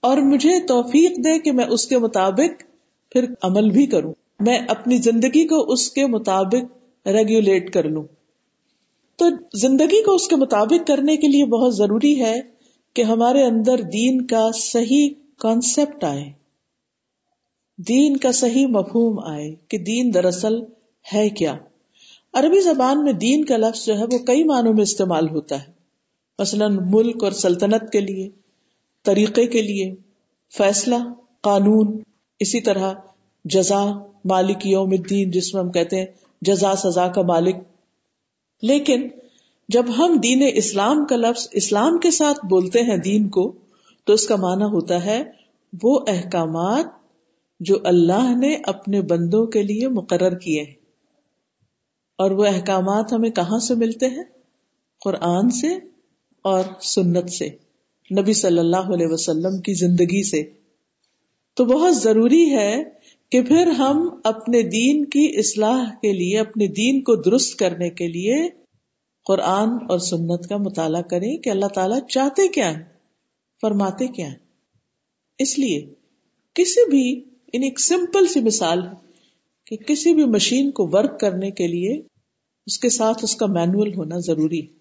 اور 0.02 0.18
مجھے 0.18 0.68
توفیق 0.68 1.18
دے 1.18 1.40
کہ 1.40 1.52
میں 1.52 1.66
اس 1.66 1.88
کے 1.88 1.98
مطابق 1.98 2.64
پھر 3.12 3.26
عمل 3.42 3.70
بھی 3.70 3.86
کروں۔ 3.86 4.14
میں 4.46 4.60
اپنی 4.68 4.98
زندگی 4.98 5.48
کو 5.48 5.72
اس 5.72 5.92
کے 5.92 6.08
مطابق 6.08 6.78
ریگولیٹ 7.08 7.74
کر 7.74 7.90
لوں۔ 7.90 8.04
تو 9.16 9.26
زندگی 9.54 10.04
کو 10.04 10.16
اس 10.16 10.28
کے 10.28 10.36
مطابق 10.36 10.88
کرنے 10.88 11.18
کے 11.18 11.28
لیے 11.28 11.46
بہت 11.46 11.76
ضروری 11.76 12.22
ہے 12.22 12.42
کہ 12.94 13.02
ہمارے 13.02 13.44
اندر 13.44 13.82
دین 13.82 14.28
کا 14.28 14.50
صحیح 14.54 15.10
کانسیپٹ 15.38 16.04
آئے۔ 16.04 16.32
دین 17.78 18.18
کا 18.18 18.32
صحیح 18.32 18.68
مفہوم 18.68 19.20
آئے 19.26 19.56
کہ 19.68 19.78
دین 19.78 20.14
دراصل 20.14 20.54
ہے 21.14 21.30
کیا۔ 21.30 21.58
عربی 22.34 22.60
زبان 22.60 23.04
میں 23.04 23.14
دین 23.14 23.46
کا 23.46 23.58
لفظ 23.58 23.86
جو 23.86 23.98
ہے 23.98 24.04
وہ 24.04 24.18
کئی 24.18 24.44
معنوں 24.44 24.74
میں 24.74 24.84
استعمال 24.84 25.30
ہوتا 25.30 25.64
ہے۔ 25.64 25.72
مثلاً 26.40 26.78
ملک 26.92 27.24
اور 27.24 27.32
سلطنت 27.32 27.92
کے 27.92 28.00
لیے، 28.00 28.30
طریقے 29.04 29.48
کے 29.48 29.62
لیے، 29.62 29.96
فیصلہ، 30.58 30.96
قانون، 31.42 32.02
اسی 32.40 32.62
طرح 32.62 32.94
جزا 33.46 33.86
مالک 34.26 34.68
یوم 34.68 34.90
الدین، 34.90 35.32
جس 35.32 35.54
میں 35.54 35.64
ہم 35.64 35.72
کہتے 35.72 35.98
ہیں 35.98 36.06
جزا 36.42 36.76
سزا 36.76 37.08
کا 37.08 37.22
مالک۔ 37.22 37.56
لیکن 38.62 39.08
جب 39.70 39.86
ہم 39.98 40.20
دین 40.24 40.52
اسلام 40.54 41.06
کا 41.06 41.16
لفظ 41.16 41.48
اسلام 41.52 41.98
کے 41.98 42.12
ساتھ 42.12 42.46
بولتے 42.46 42.82
ہیں 42.82 42.98
دین 42.98 43.30
کو، 43.30 43.56
تو 44.04 44.14
اس 44.14 44.28
کا 44.28 44.36
معنی 44.36 44.64
ہوتا 44.64 45.06
ہے 45.06 45.24
وہ 45.84 46.00
احکامات 46.08 46.86
جو 47.60 47.76
اللہ 47.84 48.38
نے 48.38 48.58
اپنے 48.64 49.02
بندوں 49.02 49.46
کے 49.46 49.64
لیے 49.64 49.88
مقرر 49.88 50.38
کیے 50.38 50.64
ہیں۔ 50.64 50.74
اور 52.18 52.32
وہ 52.32 52.46
احکامات 52.46 53.14
ہمیں 53.14 53.30
کہاں 53.30 53.60
سے 53.60 53.76
ملتے 53.76 54.08
ہیں؟ 54.08 54.24
قرآن 55.06 55.50
سے 55.50 55.76
اور 56.42 56.64
سنت 56.82 57.32
سے، 57.32 57.50
نبی 58.20 58.34
صلی 58.34 58.60
اللہ 58.60 58.94
علیہ 58.94 59.08
وسلم 59.08 59.62
کی 59.62 59.74
زندگی 59.74 60.24
سے۔ 60.24 60.44
تو 61.54 61.66
بہت 61.66 61.98
ضروری 61.98 62.56
ہے 62.56 62.84
کہ 63.34 63.42
پھر 63.42 63.68
ہم 63.68 64.10
اپنے 64.24 64.62
دین 64.62 65.06
کی 65.06 65.40
اصلاح 65.40 65.84
کے 66.02 66.14
لیے، 66.14 66.40
اپنے 66.40 66.68
دین 66.68 67.02
کو 67.02 67.16
درست 67.16 67.60
کرنے 67.60 67.90
کے 67.90 68.08
لیے 68.08 68.50
قرآن 69.26 69.70
اور 69.90 70.00
سنت 70.00 70.50
کا 70.50 70.58
مطالعہ 70.58 71.02
کریں 71.02 71.38
کہ 71.38 71.50
اللہ 71.50 71.66
تعالیٰ 71.66 72.00
چاہتے 72.08 72.48
کیا 72.48 72.78
ہے 72.78 72.84
فرماتے 73.62 74.08
کیا 74.08 74.28
ہے 74.28 74.38
اس 75.40 75.60
لیے 75.60 75.94
کسی 76.54 76.90
بھی، 76.90 77.24
ان 77.54 77.64
ایک 77.64 77.80
سمپل 77.80 78.28
سی 78.28 78.40
مثال 78.40 78.88
ہے 78.88 78.94
کہ 79.66 79.76
کسی 79.76 80.14
بھی 80.14 80.26
مشین 80.26 80.72
کو 80.72 80.90
ورک 80.92 81.20
کرنے 81.20 81.52
کے 81.52 81.68
لیے 81.68 82.02
اس 82.66 82.80
کے 82.80 82.90
ساتھ 82.90 83.24
اس 83.24 83.36
کا 83.36 83.46
مینوئل 83.46 83.94
ہونا 83.94 84.20
ضروری 84.20 84.62
ہے۔ 84.62 84.74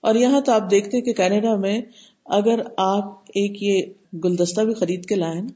اور 0.00 0.14
یہاں 0.14 0.40
تو 0.40 0.52
آپ 0.52 0.70
دیکھتے 0.70 1.00
کہ 1.00 1.12
کینیڈا 1.12 1.56
میں 1.56 1.80
اگر 2.24 2.62
آپ 2.76 3.20
ایک 3.20 3.62
یہ 3.62 3.82
گلدستہ 4.24 4.60
بھی 4.60 4.74
خرید 4.74 5.06
کے 5.06 5.14
لائیں 5.14 5.48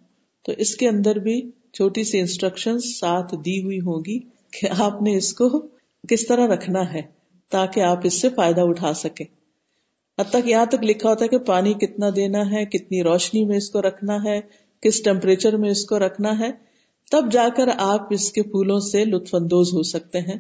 تو 0.43 0.53
اس 0.59 0.77
کے 0.77 0.89
اندر 0.89 1.17
بھی 1.17 1.51
چھوٹی 1.73 2.05
سی 2.05 2.21
انسٹرکشن 2.21 2.79
ساتھ 2.79 3.35
دی 3.35 3.63
ہوئی 3.63 3.79
ہوگی 3.79 4.19
کہ 4.51 4.69
آپ 4.79 5.03
نے 5.03 5.17
اس 5.17 5.35
کو 5.35 5.67
کس 6.09 6.27
طرح 6.27 6.47
رکھنا 6.47 6.93
ہے 6.93 7.03
تاکہ 7.49 7.81
آپ 7.81 7.99
اس 8.05 8.21
سے 8.21 8.29
فائدہ 8.29 8.61
اٹھا 8.61 8.93
سکیں۔ 8.93 9.27
اب 10.19 10.25
تک 10.31 10.49
یہاں 10.49 10.67
تک 10.67 10.83
لکھا 10.83 11.11
ہوتا 11.11 11.25
ہے 11.25 11.29
کہ 11.29 11.39
پانی 11.39 11.73
کتنا 11.73 12.07
دینا 12.17 12.51
ہے، 12.53 12.65
کتنی 12.65 13.03
روشنی 13.03 13.45
میں 13.45 13.57
اس 13.57 13.71
کو 13.71 13.83
رکھنا 13.83 14.17
ہے، 14.25 14.41
کس 14.81 15.03
ٹیمپریچر 15.03 15.57
میں 15.57 15.71
اس 15.71 15.85
کو 15.85 15.99
رکھنا 15.99 16.39
ہے۔ 16.39 16.51
تب 17.11 17.33
جا 17.33 17.49
کر 17.57 17.69
آپ 17.79 18.01
اس 18.11 18.33
کے 18.33 18.43
پھولوں 18.43 18.81
سے 18.81 19.05
لطف 19.05 19.35
اندوز 19.35 19.73
ہو 19.73 19.83
سکتے 19.83 20.19
ہیں۔ 20.19 20.39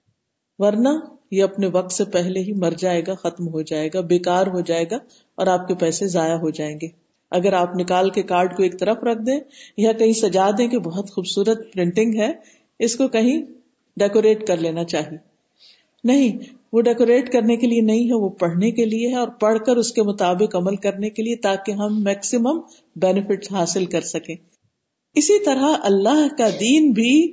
ورنہ 0.58 0.88
یہ 1.30 1.42
اپنے 1.42 1.66
وقت 1.66 1.92
سے 1.92 2.04
پہلے 2.04 2.40
ہی 2.40 2.52
مر 2.52 2.72
جائے 2.78 3.02
گا، 3.06 3.14
ختم 3.14 3.48
ہو 3.48 3.62
جائے 3.62 3.88
گا، 3.94 4.00
بیکار 4.00 4.46
ہو 4.46 4.60
جائے 4.60 4.84
گا 4.90 4.96
اور 5.34 5.46
آپ 5.46 5.68
کے 5.68 5.74
پیسے 5.74 6.06
ضائع 6.06 6.36
ہو 6.36 6.50
جائیں 6.50 6.78
گے۔ 6.82 7.01
اگر 7.32 7.52
آپ 7.52 7.76
نکال 7.76 8.10
کے 8.10 8.22
کارڈ 8.22 8.56
کو 8.56 8.62
ایک 8.62 8.80
طرف 8.80 8.96
رکھ 9.04 9.22
دیں 9.26 9.40
یا 9.76 9.92
کہیں 9.92 10.12
سجا 10.12 10.50
دیں 10.58 10.68
کہ 10.68 10.78
بہت 10.78 11.10
خوبصورت 11.10 11.72
پرنٹنگ 11.72 12.20
ہے، 12.20 12.32
اس 12.78 12.96
کو 12.96 13.08
کہیں 13.08 13.42
ڈیکوریٹ 13.96 14.46
کر 14.46 14.56
لینا 14.56 14.84
چاہیے۔ 14.84 15.18
نہیں، 16.04 16.38
وہ 16.72 16.80
ڈیکوریٹ 16.80 17.32
کرنے 17.32 17.56
کے 17.56 17.66
لیے 17.66 17.80
نہیں 17.80 18.08
ہے، 18.08 18.14
وہ 18.14 18.28
پڑھنے 18.28 18.70
کے 18.70 18.84
لیے 18.84 19.08
ہے 19.08 19.16
اور 19.16 19.28
پڑھ 19.28 19.58
کر 19.66 19.76
اس 19.76 19.92
کے 19.92 20.02
مطابق 20.02 20.56
عمل 20.56 20.76
کرنے 20.76 21.10
کے 21.10 21.22
لیے 21.22 21.36
تاکہ 21.36 21.72
ہم 21.72 22.02
میکسیمم 22.04 22.60
بینیفٹ 22.96 23.52
حاصل 23.52 23.86
کر 23.86 24.00
سکیں۔ 24.00 24.34
اسی 25.14 25.44
طرح 25.44 25.74
اللہ 25.82 26.26
کا 26.38 26.48
دین 26.60 26.90
بھی 26.90 27.32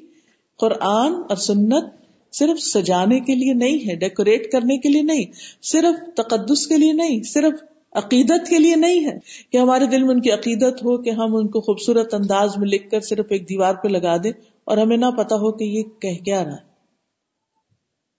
قرآن 0.60 1.14
اور 1.14 1.36
سنت 1.36 1.86
صرف 2.32 2.60
سجانے 2.60 3.20
کے 3.20 3.36
لیے 3.36 3.54
نہیں 3.54 3.90
ہے، 3.90 3.96
ڈیکوریٹ 3.96 4.52
کرنے 4.52 4.78
کے 4.78 4.90
لیے 4.90 5.02
نہیں، 5.02 5.26
صرف 5.62 6.16
تقدس 6.16 6.68
کے 6.68 6.78
لیے 6.78 6.94
نہیں، 6.94 7.24
صرف 7.24 7.64
عقیدت 7.94 8.50
کے 8.50 8.60
لیے 8.60 8.76
نہیں 8.76 9.06
ہے 9.06 9.18
کہ 9.52 9.58
ہمارے 9.58 9.86
دل 9.86 10.04
میں 10.04 10.10
ان 10.10 10.22
کی 10.22 10.32
عقیدت 10.32 10.84
ہو 10.84 10.98
کہ 11.02 11.10
ہم 11.10 11.36
ان 11.36 11.48
کو 11.48 11.62
خوبصورت 11.62 12.14
انداز 12.14 12.58
میں 12.58 12.68
لکھ 12.68 12.90
کر 12.90 13.02
صرف 13.02 13.26
ایک 13.30 13.50
دیوار 13.50 13.74
پہ 13.74 13.88
لگا 13.88 14.18
دیں 14.18 14.32
اور 14.64 14.78
ہمیں 14.78 14.98
نہ 14.98 15.06
پتا 15.18 15.36
ہو 15.36 15.52
کہ 15.52 15.64
یہ 15.64 15.84
کہہ 16.02 16.24
کیا 16.26 16.44
رہا 16.44 16.52
ہے۔ 16.52 16.68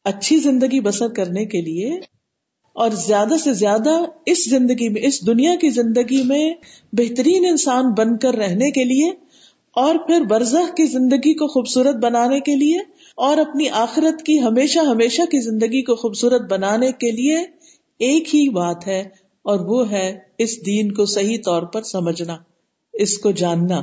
اچھی 0.05 0.37
زندگی 0.37 0.81
بسر 0.81 1.09
کرنے 1.09 1.45
کے 1.45 1.61
لیے 1.61 2.01
اور 2.73 2.91
زیادہ 2.91 3.35
سے 3.45 3.53
زیادہ 3.53 3.91
اس 4.27 4.51
زندگی 4.51 4.89
میں، 4.89 5.03
اس 5.03 5.27
دنیا 5.27 5.55
کی 5.55 5.71
زندگی 5.71 6.23
میں 6.23 6.55
بہترین 6.93 7.47
انسان 7.47 7.93
بن 7.99 8.17
کر 8.19 8.35
رہنے 8.35 8.71
کے 8.71 8.85
لیے 8.85 9.11
اور 9.77 9.95
پھر 10.07 10.21
برزخ 10.21 10.75
کی 10.75 10.87
زندگی 10.87 11.35
کو 11.35 11.47
خوبصورت 11.47 11.95
بنانے 11.95 12.41
کے 12.41 12.57
لیے 12.57 12.79
اور 13.17 13.39
اپنی 13.39 13.69
آخرت 13.69 14.23
کی 14.23 14.41
ہمیشہ 14.43 14.79
ہمیشہ 14.79 15.23
کی 15.23 15.41
زندگی 15.41 15.83
کو 15.83 15.95
خوبصورت 15.95 16.43
بنانے 16.43 16.93
کے 16.93 17.11
لیے 17.11 17.37
ایک 18.01 18.35
ہی 18.35 18.49
بات 18.49 18.87
ہے 18.87 19.03
اور 19.43 19.61
وہ 19.61 19.91
ہے 19.91 20.19
اس 20.39 20.67
دین 20.67 20.93
کو 20.93 21.05
صحیح 21.05 21.39
طور 21.45 21.63
پر 21.63 21.83
سمجھنا، 21.83 22.37
اس 22.93 23.19
کو 23.19 23.31
جاننا۔ 23.31 23.81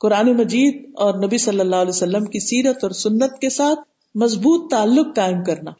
قرآن 0.00 0.32
مجید 0.32 0.90
اور 0.94 1.14
نبی 1.14 1.38
صلی 1.38 1.60
اللہ 1.60 1.76
علیہ 1.76 1.96
وسلم 1.96 2.24
کی 2.24 2.38
سیرت 2.38 2.78
اور 2.82 2.90
سنت 2.90 3.38
کے 3.40 3.48
ساتھ 3.48 3.80
مضبوط 4.14 4.70
تعلق 4.70 5.16
قائم 5.16 5.44
کرنا۔ 5.44 5.70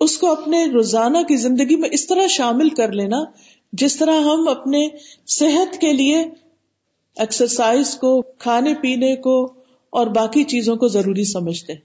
اس 0.00 0.18
کو 0.18 0.32
اپنے 0.32 0.66
روزانہ 0.66 1.18
کی 1.18 1.36
زندگی 1.36 1.76
میں 1.76 1.88
اس 1.92 2.06
طرح 2.06 2.26
شامل 2.26 2.68
کر 2.68 2.92
لینا 2.92 3.16
جس 3.72 3.96
طرح 3.96 4.20
ہم 4.20 4.48
اپنے 4.48 4.88
صحت 5.26 5.80
کے 5.80 5.92
لیے 5.92 6.24
ایکسرسائز 7.16 7.94
کو، 7.94 8.22
کھانے 8.22 8.74
پینے 8.74 9.16
کو 9.16 9.44
اور 9.90 10.06
باقی 10.06 10.44
چیزوں 10.44 10.76
کو 10.76 10.88
ضروری 10.88 11.24
سمجھتے۔ 11.24 11.72
ہیں 11.72 11.80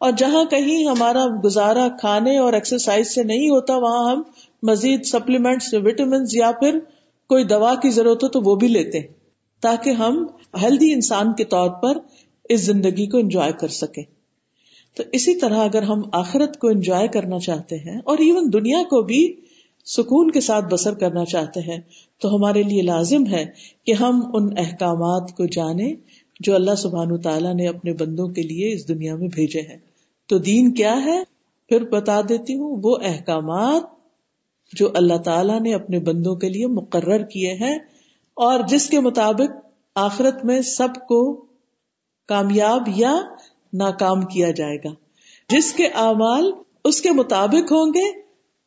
اور 0.00 0.12
جہاں 0.16 0.44
کہیں 0.44 0.86
ہمارا 0.86 1.26
گزارا 1.44 1.88
کھانے 2.00 2.38
اور 2.38 2.52
ایکسرسائز 2.52 3.14
سے 3.14 3.22
نہیں 3.22 3.50
ہوتا، 3.50 3.76
وہاں 3.76 4.12
ہم 4.12 4.22
مزید 4.62 5.04
سپلیمنٹس 5.04 5.74
وٹامنس 5.74 6.34
یا 6.34 6.52
پھر 6.52 6.78
کوئی 7.28 7.44
دوا 7.44 7.74
کی 7.74 7.90
ضرورت 7.90 8.24
ہو 8.24 8.28
تو 8.28 8.40
وہ 8.40 8.56
بھی 8.56 8.68
لیتے 8.68 9.00
تاکہ 9.60 9.90
ہم 9.90 10.26
ہیلدی 10.62 10.92
انسان 10.92 11.32
کے 11.32 11.44
طور 11.44 11.70
پر 11.70 11.98
اس 12.48 12.60
زندگی 12.60 13.06
کو 13.06 13.18
انجوائے 13.18 13.52
کر 13.60 13.68
سکیں۔ 13.68 14.02
تو 14.96 15.02
اسی 15.12 15.34
طرح 15.34 15.56
اگر 15.56 15.82
ہم 15.82 16.02
آخرت 16.12 16.58
کو 16.58 16.68
انجوائے 16.68 17.08
کرنا 17.08 17.38
چاہتے 17.38 17.76
ہیں 17.76 18.00
اور 18.04 18.18
ایون 18.18 18.52
دنیا 18.52 18.82
کو 18.82 19.02
بھی 19.02 19.40
سکون 19.84 20.30
کے 20.30 20.40
ساتھ 20.40 20.64
بسر 20.70 20.94
کرنا 20.94 21.24
چاہتے 21.24 21.60
ہیں 21.60 21.80
تو 22.20 22.36
ہمارے 22.36 22.62
لیے 22.62 22.82
لازم 22.82 23.26
ہے 23.26 23.44
کہ 23.86 23.92
ہم 23.92 24.30
ان 24.34 24.48
احکامات 24.56 25.36
کو 25.36 25.46
جانیں 25.46 25.94
جو 26.40 26.54
اللہ 26.54 26.74
سبحان 26.74 27.20
تعالیٰ 27.20 27.54
نے 27.54 27.68
اپنے 27.68 27.92
بندوں 27.92 28.28
کے 28.28 28.42
لیے 28.42 28.72
اس 28.72 28.88
دنیا 28.88 29.16
میں 29.16 29.28
بھیجے 29.28 29.60
ہیں۔ 29.60 29.78
تو 30.26 30.38
دین 30.38 30.74
کیا 30.74 31.04
ہے؟ 31.04 31.22
پھر 31.68 31.84
بتا 31.84 32.20
دیتی 32.20 32.54
ہوں، 32.54 32.80
وہ 32.82 32.96
احکامات 33.02 33.97
جو 34.72 34.88
اللہ 34.94 35.16
تعالیٰ 35.16 35.60
نے 35.60 35.74
اپنے 35.74 35.98
بندوں 35.98 36.36
کے 36.36 36.48
لیے 36.48 36.66
مقرر 36.66 37.22
کیے 37.24 37.52
ہیں 37.52 37.78
اور 38.34 38.60
جس 38.68 38.88
کے 38.88 39.00
مطابق 39.00 39.66
آخرت 39.94 40.44
میں 40.44 40.60
سب 40.60 40.88
کو 41.08 41.46
کامیاب 42.28 42.82
یا 42.96 43.20
ناکام 43.72 44.22
کیا 44.22 44.50
جائے 44.50 44.76
گا۔ 44.76 44.88
جس 45.48 45.72
کے 45.72 45.86
اعمال 45.86 46.52
اس 46.84 47.00
کے 47.00 47.10
مطابق 47.10 47.72
ہوں 47.72 47.94
گے، 47.94 48.20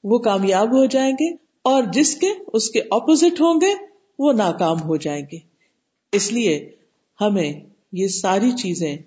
وہ 0.03 0.17
کامیاب 0.17 0.67
ہو 0.67 0.85
جائیں 0.85 1.13
گے 1.13 1.33
اور 1.61 1.83
جس 1.93 2.15
کے 2.15 2.27
اس 2.53 2.69
کے 2.69 2.81
اپوزٹ 2.91 3.41
ہوں 3.41 3.61
گے، 3.61 3.85
وہ 4.19 4.33
ناکام 4.33 4.81
ہو 4.81 4.95
جائیں 4.95 5.25
گے۔ 5.31 5.37
اس 6.11 6.31
لیے 6.31 6.71
ہمیں 7.21 7.53
یہ 7.91 8.07
ساری 8.07 8.51
چیزیں 8.51 8.97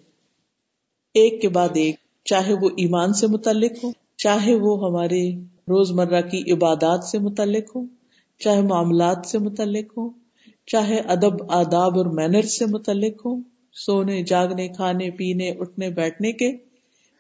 ایک 1.15 1.43
کے 1.43 1.49
بعد 1.49 1.69
ایک، 1.75 1.97
چاہے 2.25 2.55
وہ 2.55 2.69
ایمان 2.77 3.13
سے 3.13 3.27
متعلق 3.27 3.85
ہو 3.85 3.93
چاہے 4.17 4.55
وہ 4.55 4.89
ہمارے 4.89 5.31
روز 5.69 5.91
مرہ 5.91 6.21
کی 6.21 6.53
عبادات 6.53 7.05
سے 7.05 7.19
متعلق 7.19 7.77
ہو 7.77 7.85
چاہے 8.39 8.63
معاملات 8.63 9.27
سے 9.27 9.39
متعلق 9.39 9.99
ہو 9.99 10.09
چاہے 10.67 10.99
ادب، 10.99 11.53
آداب 11.53 11.99
اور 11.99 12.07
مینر 12.07 12.43
سے 12.43 12.67
متعلق 12.67 13.27
ہو 13.27 13.37
سونے، 13.73 14.23
جاگنے، 14.23 14.69
کھانے، 14.69 15.11
پینے، 15.11 15.51
اٹھنے، 15.51 15.91
بیٹھنے 15.91 16.33
کے، 16.33 16.53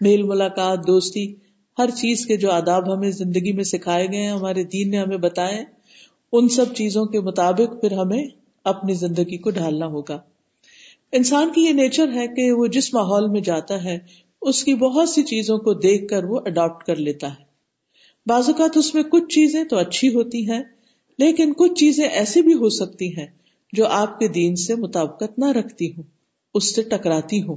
میل 0.01 0.23
ملاقات، 0.23 0.87
دوستی، 0.87 1.35
ہر 1.79 1.91
چیز 1.91 2.27
کے 2.27 2.37
جو 2.37 2.51
آداب 2.51 2.95
ہمیں 2.95 3.11
زندگی 3.11 3.53
میں 3.53 3.65
سکھائے 3.65 4.07
گئے 4.13 4.23
ہیں، 4.23 4.31
ہمارے 4.31 4.65
دین 4.65 4.91
نے 4.91 4.99
ہمیں 4.99 5.17
بتائے 5.17 5.65
ان 6.33 6.49
سب 6.49 6.75
چیزوں 6.75 7.05
کے 7.07 7.21
مطابق 7.21 7.81
پھر 7.81 7.93
ہمیں 7.93 8.27
اپنی 8.65 8.95
زندگی 8.95 9.39
کو 9.39 9.51
ڈھالنا 9.51 9.87
ہوگا۔ 9.87 10.21
انسان 11.13 11.51
کی 11.55 11.61
یہ 11.61 11.73
نیچر 11.73 12.09
ہے 12.15 12.27
کہ 12.27 12.53
وہ 12.53 12.67
جس 12.67 12.95
ماحول 12.95 13.29
میں 13.29 13.41
جاتا 13.41 13.85
ہے، 13.85 13.99
اس 14.43 14.65
کی 14.65 14.75
بہت 14.75 15.09
سی 15.09 15.23
چیزوں 15.23 15.59
کو 15.59 15.75
دیکھ 15.75 16.09
کر 16.09 16.25
وہ 16.25 16.41
اڈاپٹ 16.47 16.85
کر 16.85 16.97
لیتا 16.97 17.29
ہے۔ 17.29 17.53
بعض 18.26 18.49
اوقات 18.49 18.76
اس 18.76 18.95
میں 18.95 19.02
کچھ 19.02 19.25
چیزیں 19.25 19.64
تو 19.64 19.76
اچھی 19.76 20.14
ہوتی 20.14 20.50
ہیں، 20.50 20.62
لیکن 21.19 21.52
کچھ 21.52 21.75
چیزیں 21.75 22.04
ایسی 22.04 22.43
بھی 22.43 22.54
ہو 22.54 22.69
سکتی 22.69 23.16
ہیں 23.16 23.26
جو 23.73 23.87
آپ 23.87 24.19
کے 24.19 24.28
دین 24.28 24.57
سے 24.57 24.75
مطابقت 24.75 25.38
نہ 25.38 25.50
رکھتی 25.52 25.93
ہوں، 25.93 26.02
اس 26.54 26.75
سے 26.75 26.83
ٹکراتی 26.83 27.43
ہوں۔ 27.43 27.57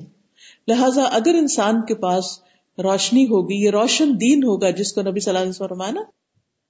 لہذا 0.67 1.03
اگر 1.03 1.35
انسان 1.35 1.81
کے 1.81 1.95
پاس 1.95 2.39
روشنی 2.77 3.25
ہوگی، 3.25 3.55
یہ 3.55 3.69
روشن 3.69 4.11
دین 4.21 4.43
ہوگا 4.43 4.69
جس 4.69 4.93
کو 4.93 5.01
نبی 5.01 5.19
صلی 5.19 5.29
اللہ 5.29 5.39
علیہ 5.39 5.49
وسلم 5.49 5.83
نا، 5.93 6.01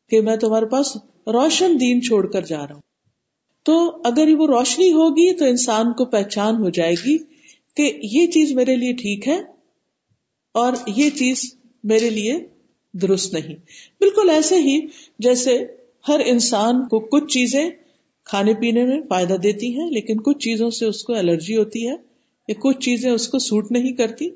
کہ 0.10 0.22
میں 0.22 0.36
تمہارے 0.36 0.66
پاس 0.66 0.96
روشن 1.28 1.80
دین 1.80 2.02
چھوڑ 2.02 2.32
کر 2.32 2.42
جا 2.42 2.68
رہا 2.68 2.74
ہوں۔ 2.74 2.82
تو 3.64 4.02
اگر 4.04 4.28
وہ 4.38 4.48
روشنی 4.48 4.92
ہوگی 4.92 5.34
تو 5.34 5.46
انسان 5.46 5.94
کو 5.94 6.06
پہچان 6.06 6.56
ہو 6.56 6.70
جائے 6.70 6.94
گی 7.06 7.18
کہ 7.78 8.00
یہ 8.04 8.28
چیز 8.28 8.52
میرے 8.52 8.76
لیے 8.76 8.94
ٹھیک 8.94 9.28
ہے 9.28 9.38
اور 10.52 10.74
یہ 10.88 11.10
چیز 11.10 11.54
میرے 11.84 12.10
لیے 12.10 12.40
درست 13.02 13.34
نہیں۔ 13.34 13.56
بالکل 14.00 14.30
ایسے 14.30 14.60
ہی 14.60 14.80
جیسے 15.20 15.66
ہر 16.08 16.22
انسان 16.26 16.88
کو 16.88 17.00
کچھ 17.00 17.34
چیزیں 17.34 17.70
کھانے 18.26 18.54
پینے 18.54 18.86
میں 18.86 19.02
فائدہ 19.10 19.34
دیتی 19.34 19.80
ہیں، 19.80 19.90
لیکن 19.92 20.22
کچھ 20.22 20.38
چیزوں 20.38 20.70
سے 20.70 20.86
اس 20.86 21.04
کو 21.04 21.14
الرجی 21.14 21.58
ہوتی 21.58 21.88
ہے، 21.88 21.96
یا 22.48 22.54
کچھ 22.60 22.80
چیزیں 22.80 23.12
اس 23.12 23.28
کو 23.28 23.40
سوٹ 23.40 23.72
نہیں 23.72 23.92
کرتی، 23.92 24.30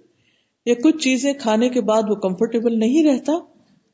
یا 0.65 0.73
کچھ 0.83 0.97
چیزیں 0.97 1.33
کھانے 1.33 1.69
کے 1.69 1.81
بعد 1.81 2.03
وہ 2.09 2.15
کمفرٹیبل 2.15 2.79
نہیں 2.79 3.03
رہتا، 3.03 3.33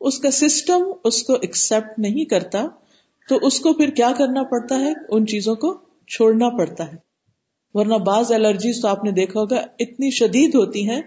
اس 0.01 0.19
کا 0.19 0.31
سسٹم 0.31 0.91
اس 1.03 1.23
کو 1.23 1.33
ایکسپٹ 1.33 1.99
نہیں 1.99 2.25
کرتا، 2.25 2.67
تو 3.29 3.35
اس 3.41 3.59
کو 3.59 3.73
پھر 3.73 3.89
کیا 3.89 4.11
کرنا 4.17 4.43
پڑتا 4.43 4.79
ہے؟ 4.79 4.93
ان 5.09 5.27
چیزوں 5.27 5.55
کو 5.55 5.77
چھوڑنا 6.07 6.49
پڑتا 6.49 6.91
ہے۔ 6.91 6.97
ورنہ 7.73 7.95
بعض 7.95 8.31
الرجیز 8.31 8.81
تو 8.81 8.87
آپ 8.87 9.03
نے 9.03 9.11
دیکھا 9.11 9.39
ہوگا، 9.39 9.61
اتنی 9.79 10.09
شدید 10.09 10.55
ہوتی 10.55 10.89
ہیں 10.89 11.01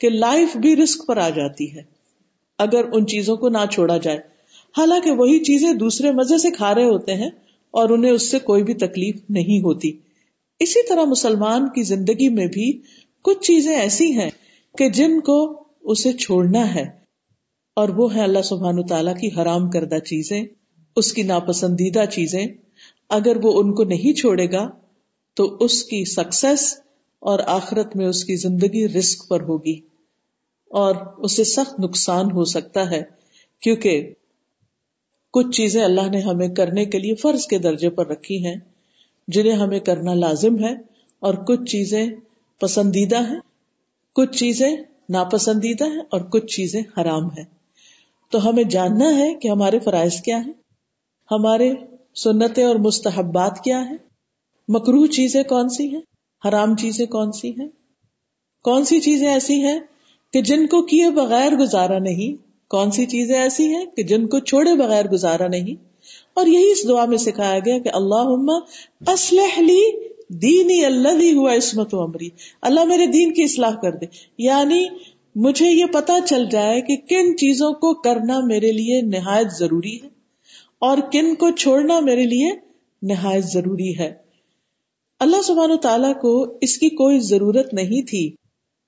کہ 0.00 0.10
لائف 0.10 0.56
بھی 0.56 0.76
رسک 0.76 1.06
پر 1.06 1.16
آ 1.16 1.28
جاتی 1.30 1.76
ہے۔ 1.76 1.97
اگر 2.58 2.84
ان 2.92 3.06
چیزوں 3.06 3.36
کو 3.36 3.48
نہ 3.48 3.66
چھوڑا 3.72 3.96
جائے۔ 3.96 4.18
حالانکہ 4.78 5.10
وہی 5.10 5.38
چیزیں 5.38 5.72
دوسرے 5.72 6.12
مزے 6.12 6.38
سے 6.38 6.50
کھا 6.50 6.74
رہے 6.74 6.84
ہوتے 6.84 7.14
ہیں 7.14 7.30
اور 7.70 7.90
انہیں 7.90 8.12
اس 8.12 8.30
سے 8.30 8.38
کوئی 8.38 8.62
بھی 8.62 8.74
تکلیف 8.74 9.16
نہیں 9.30 9.60
ہوتی۔ 9.60 9.98
اسی 10.60 10.88
طرح 10.88 11.04
مسلمان 11.04 11.68
کی 11.68 11.82
زندگی 11.82 12.28
میں 12.28 12.46
بھی 12.46 12.80
کچھ 13.22 13.46
چیزیں 13.46 13.76
ایسی 13.76 14.12
ہیں 14.12 14.30
کہ 14.78 14.90
جن 14.90 15.20
کو 15.20 15.64
اسے 15.80 16.12
چھوڑنا 16.12 16.74
ہے۔ 16.74 16.86
اور 17.76 17.88
وہ 17.88 18.14
ہے 18.14 18.22
اللہ 18.22 18.42
سبحان 18.42 18.86
تعالیٰ 18.86 19.16
کی 19.16 19.28
حرام 19.36 19.70
کردہ 19.70 19.98
چیزیں، 19.98 20.44
اس 20.96 21.12
کی 21.12 21.22
ناپسندیدہ 21.22 22.04
چیزیں۔ 22.12 22.46
اگر 23.08 23.36
وہ 23.42 23.60
ان 23.60 23.74
کو 23.74 23.84
نہیں 23.84 24.12
چھوڑے 24.12 24.52
گا 24.52 24.70
تو 25.34 25.56
اس 25.60 25.84
کی 25.84 26.04
سکسیس 26.04 26.80
اور 27.18 27.38
آخرت 27.46 27.96
میں 27.96 28.06
اس 28.06 28.24
کی 28.24 28.36
زندگی 28.36 28.88
رسک 28.88 29.28
پر 29.28 29.40
ہوگی۔ 29.40 29.87
اور 30.70 30.94
اسے 31.18 31.44
سخت 31.44 31.80
نقصان 31.80 32.30
ہو 32.30 32.44
سکتا 32.44 32.90
ہے، 32.90 33.02
کیونکہ 33.62 34.12
کچھ 35.34 35.56
چیزیں 35.56 35.82
اللہ 35.84 36.08
نے 36.10 36.20
ہمیں 36.20 36.48
کرنے 36.48 36.84
کے 36.84 36.98
لیے 36.98 37.14
فرض 37.14 37.46
کے 37.46 37.58
درجے 37.58 37.90
پر 37.90 38.06
رکھی 38.06 38.46
ہیں، 38.46 38.56
جنہیں 39.28 39.52
ہمیں 39.52 39.80
کرنا 39.80 40.14
لازم 40.14 40.58
ہے، 40.64 40.72
اور 41.22 41.34
کچھ 41.34 41.64
چیزیں 41.70 42.06
پسندیدہ 42.60 43.20
ہیں، 43.28 43.40
کچھ 44.16 44.36
چیزیں 44.38 44.70
ناپسندیدہ 45.08 45.84
ہیں، 45.84 46.02
اور 46.10 46.20
کچھ 46.20 46.46
چیزیں 46.46 46.82
حرام 46.98 47.28
ہیں۔ 47.28 47.44
تو 48.32 48.48
ہمیں 48.48 48.62
جاننا 48.64 49.08
ہے 49.18 49.34
کہ 49.34 49.48
ہمارے 49.48 49.78
فرائض 49.78 50.20
کیا 50.20 50.36
ہیں، 50.36 50.52
ہمارے 51.30 51.72
سنتیں 52.14 52.64
اور 52.64 52.76
مستحبات 52.76 53.64
کیا 53.64 53.80
ہیں۔ 53.90 53.96
مکرو 54.68 55.06
چیزیں 55.06 55.42
کون 55.42 55.68
سی 55.68 55.88
ہیں؟ 55.94 56.00
حرام 56.48 56.76
چیزیں 56.76 57.06
کون 57.06 57.32
سی 57.32 57.50
ہیں؟ 57.50 57.68
کون 58.64 58.84
سی 58.84 59.00
چیزیں 59.00 59.28
ایسی 59.28 59.60
ہیں 59.64 59.78
کہ 60.32 60.42
جن 60.42 60.66
کو 60.66 60.82
کیے 60.82 61.10
بغیر 61.10 61.52
گزارا 61.52 61.98
نہیں، 61.98 62.42
کون 62.70 62.90
سی 62.90 63.06
چیزیں 63.06 63.38
ایسی 63.38 63.66
ہیں 63.66 63.84
کہ 63.84 64.02
جن 64.02 64.26
کو 64.26 64.38
چھوڑے 64.38 64.74
بغیر 64.74 65.08
گزارا 65.08 65.48
نہیں؟ 65.48 65.88
اور 66.34 66.46
یہی 66.46 66.70
اس 66.70 66.88
دعا 66.88 67.04
میں 67.04 67.18
سکھایا 67.18 67.58
گیا 67.58 67.78
کہ 67.78 67.90
اللہ 67.92 68.58
اسلح 69.10 69.60
لی 69.60 70.08
دینی 70.28 70.84
اللہ 70.84 71.34
ہوا 71.34 71.56
عصمت 71.56 71.94
و 71.94 72.04
عمری 72.04 72.28
اللہ 72.62 72.84
میرے 72.84 73.06
دین 73.06 73.34
کی 73.34 73.42
اصلاح 73.42 73.74
کر 73.82 73.92
دے۔ 73.92 74.06
یعنی 74.38 74.86
مجھے 75.34 75.70
یہ 75.70 75.84
پتا 75.84 76.14
چل 76.26 76.44
جائے 76.50 76.80
کہ 76.80 76.96
کن 76.96 77.36
چیزوں 77.36 77.72
کو 77.72 77.94
کرنا 77.94 78.40
میرے 78.40 78.72
لیے 78.72 79.02
نہایت 79.02 79.46
ضروری 79.58 79.96
ہے 79.96 80.08
اور 80.78 80.98
کن 81.12 81.34
کو 81.34 81.50
چھوڑنا 81.50 82.00
میرے 82.00 82.24
لیے 82.24 82.50
نہایت 83.02 83.44
ضروری 83.44 83.98
ہے۔ 83.98 84.14
اللہ 85.20 85.42
سبحانہ 85.42 85.74
تعالیٰ 85.74 86.20
کو 86.20 86.58
اس 86.60 86.78
کی 86.78 86.88
کوئی 86.88 87.18
ضرورت 87.18 87.74
نہیں 87.74 88.06
تھی 88.06 88.34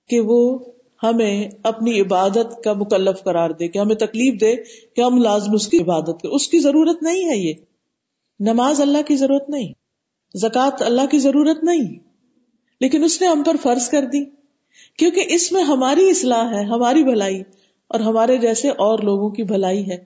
کہ 0.09 0.21
وہ 0.21 0.59
ہمیں 1.03 1.49
اپنی 1.63 2.01
عبادت 2.01 2.65
کا 2.65 2.73
مکلف 2.73 3.25
قرار 3.25 3.51
دے، 3.51 3.69
کہ 3.69 3.79
ہمیں 3.79 3.95
تکلیف 3.95 4.41
دے 4.41 4.57
کہ 4.97 5.01
ہم 5.01 5.23
لازم 5.23 5.53
اس 5.53 5.69
کی 5.69 5.79
عبادت 5.79 6.07
کریں۔ 6.07 6.35
اس 6.35 6.49
کی 6.49 6.59
ضرورت 6.59 7.03
نہیں 7.03 7.29
ہے 7.29 7.37
یہ۔ 7.37 7.55
نماز 8.41 8.81
اللہ 8.81 9.03
کی 9.07 9.17
ضرورت 9.17 9.49
نہیں۔ 9.49 9.73
زکوٰۃ 10.35 10.77
اللہ 10.81 11.07
کی 11.11 11.19
ضرورت 11.19 11.65
نہیں۔ 11.65 11.99
لیکن 12.81 13.05
اس 13.05 13.21
نے 13.21 13.27
ہم 13.27 13.43
پر 13.43 13.57
فرض 13.63 13.89
کر 13.89 14.03
دی۔ 14.03 14.25
کیونکہ 14.97 15.25
اس 15.29 15.53
میں 15.53 15.63
ہماری 15.63 16.11
اصلاح 16.11 16.55
ہے، 16.55 16.65
ہماری 16.65 17.05
بھلائی، 17.05 17.43
اور 17.89 18.01
ہمارے 18.01 18.37
جیسے 18.37 18.69
اور 18.69 18.99
لوگوں 18.99 19.31
کی 19.31 19.43
بھلائی 19.43 19.91
ہے۔ 19.91 19.97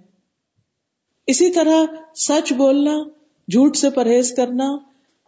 اسی 1.27 1.51
طرح 1.51 1.85
سچ 2.15 2.53
بولنا، 2.53 3.03
جھوٹ 3.49 3.77
سے 3.77 3.91
پرہیز 3.91 4.33
کرنا، 4.33 4.77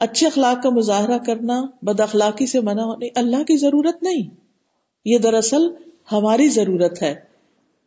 اچھے 0.00 0.26
اخلاق 0.26 0.62
کا 0.62 0.70
مظاہرہ 0.70 1.18
کرنا، 1.18 1.62
بد 1.82 2.00
اخلاقی 2.00 2.46
سے 2.46 2.60
منع 2.60 2.82
ہونے، 2.82 3.08
اللہ 3.14 3.42
کی 3.42 3.56
ضرورت 3.56 4.02
نہیں۔ 4.02 4.45
یہ 5.06 5.18
دراصل 5.18 5.68
ہماری 6.12 6.48
ضرورت 6.48 7.02
ہے۔ 7.02 7.14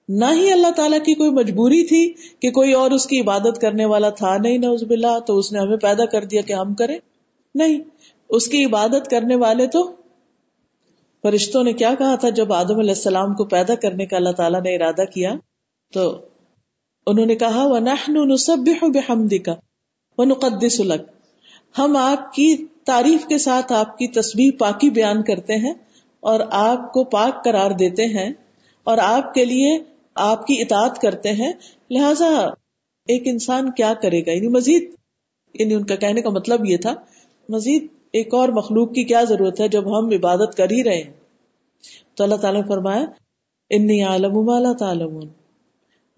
نہ 0.09 0.25
ہی 0.33 0.51
اللہ 0.51 0.71
تعالیٰ 0.75 0.99
کی 0.99 1.13
کوئی 1.13 1.29
مجبوری 1.29 1.83
تھی 1.83 2.03
کہ 2.39 2.51
کوئی 2.51 2.73
اور 2.73 2.91
اس 2.91 3.05
کی 3.07 3.19
عبادت 3.21 3.61
کرنے 3.61 3.85
والا 3.85 4.09
تھا، 4.09 4.38
نہیں 4.38 4.57
نہ 4.57 4.65
اس 4.65 4.83
بلا 4.83 5.19
تو 5.19 5.38
اس 5.38 5.51
نے 5.51 5.59
ہمیں 5.59 5.77
پیدا 5.77 6.05
کر 6.05 6.23
دیا 6.23 6.41
کہ 6.41 6.53
ہم 6.53 6.73
کریں۔ 6.73 6.97
نہیں، 7.55 7.79
اس 8.29 8.47
کی 8.47 8.65
عبادت 8.65 9.09
کرنے 9.11 9.35
والے 9.35 9.67
تو 9.67 9.91
فرشتوں 11.21 11.63
نے 11.63 11.74
کیا 11.74 11.94
کہا 12.00 12.15
تھا؟ 12.15 12.29
جب 12.29 12.53
آدم 12.53 12.79
علیہ 12.79 12.98
السلام 12.98 13.33
کو 13.33 13.46
پیدا 13.46 13.75
کرنے 13.75 14.05
کا 14.05 14.17
اللہ 14.17 14.29
تعالیٰ 14.29 14.61
نے 14.61 14.75
ارادہ 14.75 15.05
کیا، 15.13 15.33
تو 15.94 16.17
انہوں 17.07 17.25
نے 17.25 17.35
کہا 17.35 17.67
وہ 17.67 17.79
نسب 18.25 18.70
بحمدی 18.94 19.37
کا 19.37 19.55
وہ 20.17 20.25
نقدس 20.25 20.81
ہم 21.77 21.98
آپ 21.98 22.33
کی 22.33 22.65
تعریف 22.83 23.25
کے 23.27 23.37
ساتھ 23.37 23.74
آپ 23.74 23.98
کی 23.98 24.07
تصویر 24.07 24.51
پاکی 24.59 24.89
بیان 24.89 25.24
کرتے 25.24 25.55
ہیں۔ 25.55 25.74
اور 26.20 26.40
آپ 26.51 26.94
کو 26.94 27.03
پاک 27.03 27.44
قرار 27.44 27.72
دیتے 27.72 28.05
ہیں 28.05 28.29
اور 28.84 28.98
آپ 28.98 29.34
کے 29.34 29.46
لیے 29.46 29.77
آپ 30.16 30.48
کی 30.48 30.62
اطاعت 30.62 31.01
کرتے 31.01 31.32
ہیں، 31.32 31.51
لہذا 31.90 32.29
ایک 33.08 33.24
انسان 33.25 33.72
کیا 33.72 33.94
کرے 33.94 34.25
گا؟ 34.25 34.32
یعنی 34.32 34.48
مزید 34.48 34.94
یعنی 35.53 35.74
ان 35.74 35.86
کا 35.86 35.96
کہنے 35.96 36.22
کا 36.22 36.29
مطلب 36.29 36.66
یہ 36.66 36.77
تھا، 36.77 36.96
مزید 37.50 37.88
ایک 38.14 38.34
اور 38.34 38.50
مخلوق 38.50 38.90
کی 38.90 39.03
کیا 39.03 39.24
ضرورت 39.24 39.60
ہے 39.60 39.68
جب 39.68 40.00
ہم 40.00 40.10
عبادت 40.10 40.58
کر 40.58 40.72
ہی 40.72 40.84
رہے 40.84 40.98
ہیں؟ 40.98 41.14
تو 42.16 42.24
اللہ 42.24 42.36
تعالیٰ 42.36 42.62
نے 42.62 42.68
فرمایا، 42.68 43.05
انی 43.70 44.03
عالم 44.03 44.74
تعالم 44.74 45.20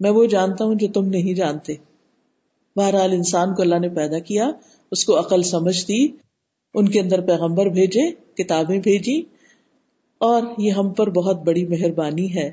میں 0.00 0.10
وہ 0.10 0.24
جانتا 0.26 0.64
ہوں 0.64 0.74
جو 0.74 0.88
تم 0.88 1.04
نہیں 1.06 1.34
جانتے۔ 1.34 1.74
بہرحال 2.76 3.12
انسان 3.12 3.54
کو 3.54 3.62
اللہ 3.62 3.78
نے 3.78 3.88
پیدا 3.88 4.18
کیا، 4.18 4.50
اس 4.90 5.04
کو 5.04 5.18
عقل 5.18 5.42
سمجھ 5.42 5.88
دی، 5.88 6.08
ان 6.74 6.88
کے 6.88 7.00
اندر 7.00 7.20
پیغمبر 7.20 7.66
بھیجے، 7.66 8.10
کتابیں 8.34 8.78
بھیجی 8.78 9.22
اور 10.22 10.42
یہ 10.58 10.70
ہم 10.70 10.90
پر 10.90 11.10
بہت 11.10 11.42
بڑی 11.42 11.66
مہربانی 11.66 12.34
ہے 12.34 12.50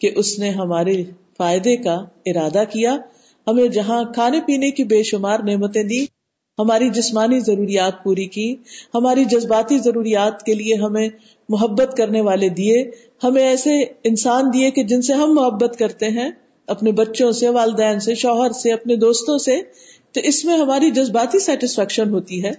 کہ 0.00 0.10
اس 0.16 0.38
نے 0.38 0.50
ہمارے 0.50 1.04
فائدے 1.36 1.76
کا 1.76 1.94
ارادہ 2.26 2.64
کیا۔ 2.72 2.96
ہمیں 3.46 3.68
جہاں 3.68 4.04
کھانے 4.14 4.38
پینے 4.46 4.70
کی 4.70 4.84
بے 4.84 5.02
شمار 5.02 5.38
نعمتیں 5.38 5.82
دی 5.82 6.04
ہماری 6.58 6.88
جسمانی 6.90 7.40
ضروریات 7.40 8.04
پوری 8.04 8.26
کی، 8.26 8.56
ہماری 8.94 9.24
جذباتی 9.24 9.78
ضروریات 9.78 10.42
کے 10.42 10.54
لیے 10.54 10.74
ہمیں 10.74 11.08
محبت 11.48 11.96
کرنے 11.96 12.20
والے 12.20 12.48
دیے۔ 12.48 12.90
ہمیں 13.24 13.42
ایسے 13.42 13.82
انسان 14.04 14.44
دیے 14.54 14.70
کہ 14.70 14.84
جن 14.84 15.02
سے 15.02 15.12
ہم 15.12 15.32
محبت 15.32 15.78
کرتے 15.78 16.08
ہیں، 16.08 16.30
اپنے 16.66 16.92
بچوں 16.92 17.32
سے، 17.32 17.48
والدین 17.48 18.00
سے، 18.00 18.14
شوہر 18.14 18.50
سے، 18.50 18.72
اپنے 18.72 18.96
دوستوں 18.96 19.38
سے۔ 19.38 19.60
تو 20.12 20.20
اس 20.24 20.44
میں 20.44 20.58
ہماری 20.58 20.90
جذباتی 20.90 21.38
سیٹسفیکشن 21.38 22.10
ہوتی 22.10 22.44
ہے۔ 22.44 22.50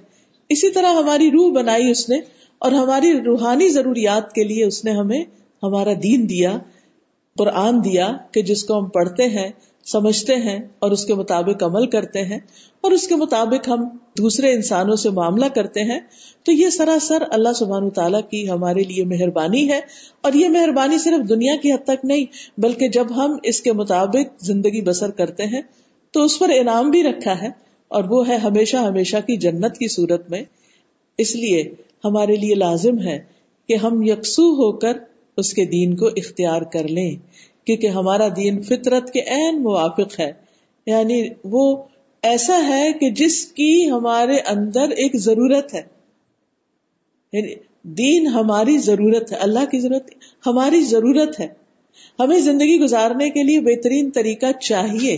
اسی 0.49 0.69
طرح 0.69 0.93
ہماری 0.93 1.31
روح 1.31 1.51
بنائی 1.51 1.91
اس 1.91 2.09
نے۔ 2.09 2.42
اور 2.63 2.71
ہماری 2.71 3.11
روحانی 3.25 3.67
ضروریات 3.69 4.33
کے 4.33 4.43
لیے 4.43 4.65
اس 4.65 4.85
نے 4.85 4.91
ہمیں 4.91 5.23
ہمارا 5.63 5.93
دین 6.03 6.29
دیا، 6.29 6.57
قرآن 7.37 7.83
دیا 7.83 8.11
کہ 8.31 8.41
جس 8.41 8.63
کو 8.63 8.77
ہم 8.79 8.85
پڑھتے 8.89 9.27
ہیں، 9.27 9.49
سمجھتے 9.85 10.35
ہیں 10.35 10.59
اور 10.79 10.91
اس 10.91 11.05
کے 11.05 11.13
مطابق 11.13 11.63
عمل 11.63 11.87
کرتے 11.87 12.23
ہیں 12.23 12.37
اور 12.81 12.91
اس 12.91 13.07
کے 13.07 13.15
مطابق 13.15 13.67
ہم 13.67 13.83
دوسرے 14.17 14.53
انسانوں 14.53 14.95
سے 14.95 15.09
معاملہ 15.09 15.45
کرتے 15.45 15.83
ہیں۔ 15.83 15.99
تو 16.43 16.51
یہ 16.51 16.69
سراسر 16.69 17.23
اللہ 17.29 17.53
سبحان 17.55 17.89
تعالیٰ 17.89 18.21
کی 18.31 18.49
ہمارے 18.49 18.83
لیے 18.83 19.05
مہربانی 19.05 19.69
ہے 19.69 19.79
اور 20.21 20.33
یہ 20.33 20.49
مہربانی 20.49 20.97
صرف 20.97 21.29
دنیا 21.29 21.55
کی 21.55 21.73
حد 21.73 21.85
تک 21.85 22.05
نہیں، 22.05 22.25
بلکہ 22.57 22.87
جب 22.87 23.15
ہم 23.15 23.37
اس 23.43 23.61
کے 23.61 23.73
مطابق 23.73 24.43
زندگی 24.43 24.81
بسر 24.81 25.11
کرتے 25.11 25.43
ہیں 25.45 25.61
تو 26.13 26.23
اس 26.23 26.39
پر 26.39 26.49
انعام 26.49 26.91
بھی 26.91 27.03
رکھا 27.03 27.41
ہے 27.41 27.49
اور 27.87 28.03
وہ 28.03 28.27
ہے 28.27 28.35
ہمیشہ 28.35 28.77
ہمیشہ 28.77 29.17
کی 29.27 29.37
جنت 29.37 29.77
کی 29.77 29.87
صورت 29.87 30.29
میں۔ 30.29 30.43
اس 31.17 31.35
لیے 31.35 31.63
ہمارے 32.05 32.35
لیے 32.35 32.55
لازم 32.55 32.99
ہے 32.99 33.19
کہ 33.67 33.75
ہم 33.75 34.03
یکسو 34.03 34.43
ہو 34.43 34.71
کر 34.71 34.97
اس 35.37 35.53
کے 35.53 35.65
دین 35.65 35.95
کو 35.95 36.07
اختیار 36.07 36.61
کر 36.61 36.87
لیں، 36.87 37.15
کیونکہ 37.65 37.87
ہمارا 37.87 38.27
دین 38.35 38.61
فطرت 38.61 39.11
کے 39.11 39.21
عین 39.21 39.63
موافق 39.63 40.19
ہے۔ 40.19 40.31
یعنی 40.85 41.27
وہ 41.43 41.83
ایسا 42.21 42.67
ہے 42.67 42.93
کہ 42.93 43.09
جس 43.09 43.45
کی 43.45 43.89
ہمارے 43.91 44.37
اندر 44.47 44.81
ایک 44.81 45.15
ضرورت 45.15 45.73
ہے۔ 45.73 45.81
یعنی 47.33 47.55
دین 47.83 48.27
ہماری 48.27 48.77
ضرورت 48.77 49.31
ہے، 49.31 49.37
اللہ 49.37 49.65
کی 49.71 49.79
ضرورت، 49.79 50.11
ہماری 50.45 50.81
ضرورت 50.81 51.39
ہے۔ 51.39 51.47
ہمیں 52.19 52.39
زندگی 52.39 52.79
گزارنے 52.79 53.29
کے 53.29 53.43
لیے 53.43 53.61
بہترین 53.61 54.11
طریقہ 54.11 54.51
چاہیے۔ 54.61 55.17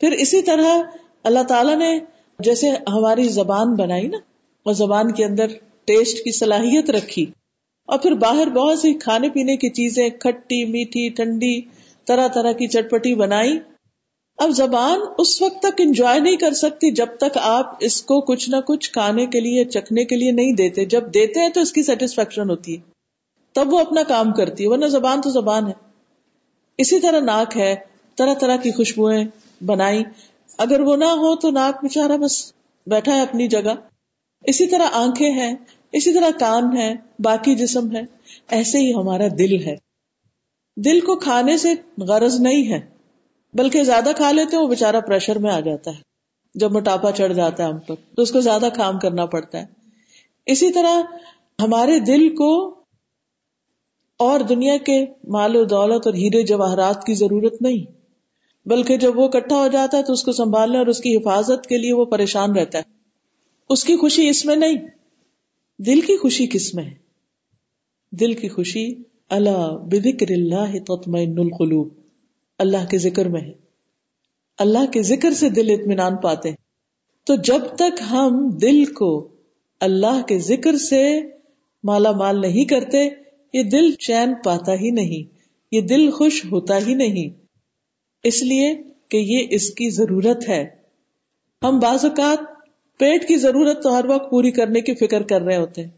پھر 0.00 0.12
اسی 0.12 0.42
طرح 0.42 0.82
اللہ 1.22 1.42
تعالی 1.42 1.74
نے 1.74 1.98
جیسے 2.38 2.70
ہماری 2.70 3.28
زبان 3.28 3.74
بنائی 3.74 4.08
نا 4.08 4.18
اور 4.66 4.74
زبان 4.74 5.12
کے 5.12 5.24
اندر 5.24 5.46
ٹیسٹ 5.84 6.18
کی 6.18 6.32
صلاحیت 6.32 6.90
رکھی 6.90 7.26
اور 7.86 7.98
پھر 7.98 8.12
باہر 8.12 8.48
بہت 8.48 8.78
سی 8.78 8.94
کھانے 8.94 9.30
پینے 9.30 9.56
کی 9.56 9.68
چیزیں 9.68 10.08
کھٹی، 10.08 10.64
میٹھی، 10.64 11.08
ٹھنڈی، 11.08 11.60
طرح 12.04 12.28
طرح 12.28 12.52
کی 12.52 12.66
چٹپٹی 12.66 13.14
بنائی۔ 13.14 13.58
اب 14.38 14.50
زبان 14.50 15.00
اس 15.18 15.42
وقت 15.42 15.58
تک 15.58 15.80
انجوائے 15.80 16.20
نہیں 16.20 16.36
کر 16.36 16.52
سکتی 16.52 16.90
جب 16.90 17.06
تک 17.20 17.38
آپ 17.42 17.74
اس 17.80 18.02
کو 18.02 18.20
کچھ 18.20 18.50
نہ 18.50 18.56
کچھ 18.66 18.92
کھانے 18.92 19.26
کے 19.26 19.40
لیے، 19.40 19.64
چکھنے 19.64 20.04
کے 20.04 20.16
لیے 20.16 20.30
نہیں 20.30 20.52
دیتے۔ 20.52 20.84
جب 20.84 21.14
دیتے 21.14 21.40
ہیں 21.40 21.48
تو 21.48 21.60
اس 21.60 21.72
کی 21.72 21.82
سیٹسفیکشن 21.82 22.50
ہوتی 22.50 22.76
ہے۔ 22.76 22.80
تب 23.54 23.72
وہ 23.72 23.78
اپنا 23.78 24.02
کام 24.02 24.32
کرتی 24.32 24.64
ہے، 24.64 24.68
ورنہ 24.68 24.86
زبان 24.86 25.20
تو 25.20 25.30
زبان 25.30 25.66
ہے۔ 25.66 25.72
اسی 26.78 27.00
طرح 27.00 27.20
ناک 27.20 27.56
ہے، 27.56 27.74
طرح 28.16 28.34
طرح 28.34 28.56
کی 28.56 28.70
خوشبوئیں 28.70 29.24
بنائی۔ 29.64 30.02
اگر 30.58 30.80
وہ 30.80 30.96
نہ 30.96 31.04
ہو 31.04 31.36
تو 31.36 31.50
ناک 31.50 31.82
بےچارا 31.82 32.16
بس 32.16 32.52
بیٹھا 32.86 33.16
ہے 33.16 33.20
اپنی 33.20 33.48
جگہ۔ 33.48 33.74
اسی 34.44 34.66
طرح 34.66 34.88
آنکھیں 34.92 35.30
ہیں، 35.30 35.56
اسی 35.92 36.14
طرح 36.14 36.30
کان 36.38 36.76
ہے 36.76 36.94
باقی 37.18 37.54
جسم 37.54 37.96
ہے 37.96 38.02
ایسے 38.48 38.78
ہی 38.78 38.94
ہمارا 38.94 39.26
دل 39.38 39.66
ہے۔ 39.66 39.76
دل 40.76 41.00
کو 41.00 41.16
کھانے 41.16 41.56
سے 41.56 41.74
غرض 41.98 42.40
نہیں 42.40 42.72
ہے، 42.72 42.80
بلکہ 43.54 43.82
زیادہ 43.82 44.10
کھا 44.16 44.32
لیتے 44.32 44.56
ہیں، 44.56 44.62
وہ 44.62 44.68
بےچارا 44.68 45.00
پریشر 45.00 45.38
میں 45.38 45.52
آ 45.52 45.60
جاتا 45.60 45.90
ہے۔ 45.90 46.00
جب 46.54 46.72
موٹاپا 46.72 47.12
چڑھ 47.12 47.34
جاتا 47.34 47.64
ہے 47.64 47.68
ہم 47.68 47.78
پر، 47.78 47.94
تو 48.16 48.22
اس 48.22 48.32
کو 48.32 48.40
زیادہ 48.40 48.68
کام 48.76 48.98
کرنا 48.98 49.26
پڑتا 49.26 49.58
ہے۔ 49.58 49.66
اسی 50.46 50.72
طرح 50.72 51.02
ہمارے 51.62 52.00
دل 52.00 52.28
کو 52.36 52.70
اور 54.16 54.40
دنیا 54.40 54.76
کے 54.76 55.06
مال 55.28 55.56
و 55.56 55.64
دولت 55.64 56.06
اور 56.06 56.14
ہیرے 56.14 56.42
جواہرات 56.42 57.04
کی 57.04 57.14
ضرورت 57.14 57.62
نہیں، 57.62 57.84
بلکہ 58.68 58.96
جب 58.96 59.18
وہ 59.18 59.28
کٹھا 59.28 59.56
ہو 59.56 59.68
جاتا 59.68 59.98
ہے 59.98 60.02
تو 60.02 60.12
اس 60.12 60.22
کو 60.22 60.32
سنبھالنے 60.32 60.78
اور 60.78 60.86
اس 60.86 61.00
کی 61.00 61.16
حفاظت 61.16 61.66
کے 61.66 61.78
لیے 61.78 61.92
وہ 61.92 62.04
پریشان 62.04 62.56
رہتا 62.56 62.78
ہے۔ 62.78 62.95
اس 63.68 63.84
کی 63.84 63.96
خوشی 63.96 64.28
اس 64.28 64.44
میں 64.44 64.56
نہیں۔ 64.56 64.76
دل 65.78 66.00
کی 66.00 66.16
خوشی 66.16 66.46
کس 66.46 66.74
میں؟ 66.74 66.84
ہے 66.84 66.94
دل 68.12 68.32
کی 68.32 68.48
خوشی 68.48 68.94
اللہ 69.28 69.78
بکر 69.82 70.30
اللہ 70.30 70.78
تطمئن 70.84 71.38
القلوب۔ 71.38 71.88
اللہ 72.58 72.86
کے 72.90 72.98
ذکر 72.98 73.28
میں 73.28 73.40
ہے۔ 73.40 73.52
اللہ 74.58 74.90
کے 74.92 75.02
ذکر 75.02 75.32
سے 75.32 75.48
دل 75.48 75.70
اطمینان 75.70 76.16
پاتے 76.16 76.48
ہیں۔ 76.48 76.56
تو 77.24 77.34
جب 77.34 77.60
تک 77.76 78.02
ہم 78.10 78.50
دل 78.62 78.84
کو 78.84 79.28
اللہ 79.80 80.22
کے 80.28 80.38
ذکر 80.38 80.76
سے 80.78 81.20
مالا 81.84 82.12
مال 82.12 82.40
نہیں 82.40 82.64
کرتے، 82.64 83.08
یہ 83.52 83.62
دل 83.62 83.92
چین 83.92 84.34
پاتا 84.44 84.74
ہی 84.74 84.90
نہیں۔ 84.90 85.36
یہ 85.72 85.80
دل 85.80 86.10
خوش 86.10 86.44
ہوتا 86.44 86.78
ہی 86.86 86.94
نہیں۔ 86.94 87.44
اس 88.24 88.42
لیے 88.42 88.74
کہ 89.08 89.16
یہ 89.16 89.46
اس 89.50 89.70
کی 89.70 89.90
ضرورت 89.90 90.48
ہے۔ 90.48 90.64
ہم 91.62 91.78
بعض 91.78 92.04
اوقات 92.04 92.55
پیٹ 92.98 93.28
کی 93.28 93.36
ضرورت 93.36 93.82
تو 93.82 93.98
ہر 93.98 94.04
وقت 94.08 94.30
پوری 94.30 94.50
کرنے 94.50 94.80
کی 94.80 94.94
فکر 94.94 95.22
کر 95.22 95.40
رہے 95.40 95.56
ہوتے 95.56 95.82
ہیں۔ 95.82 95.90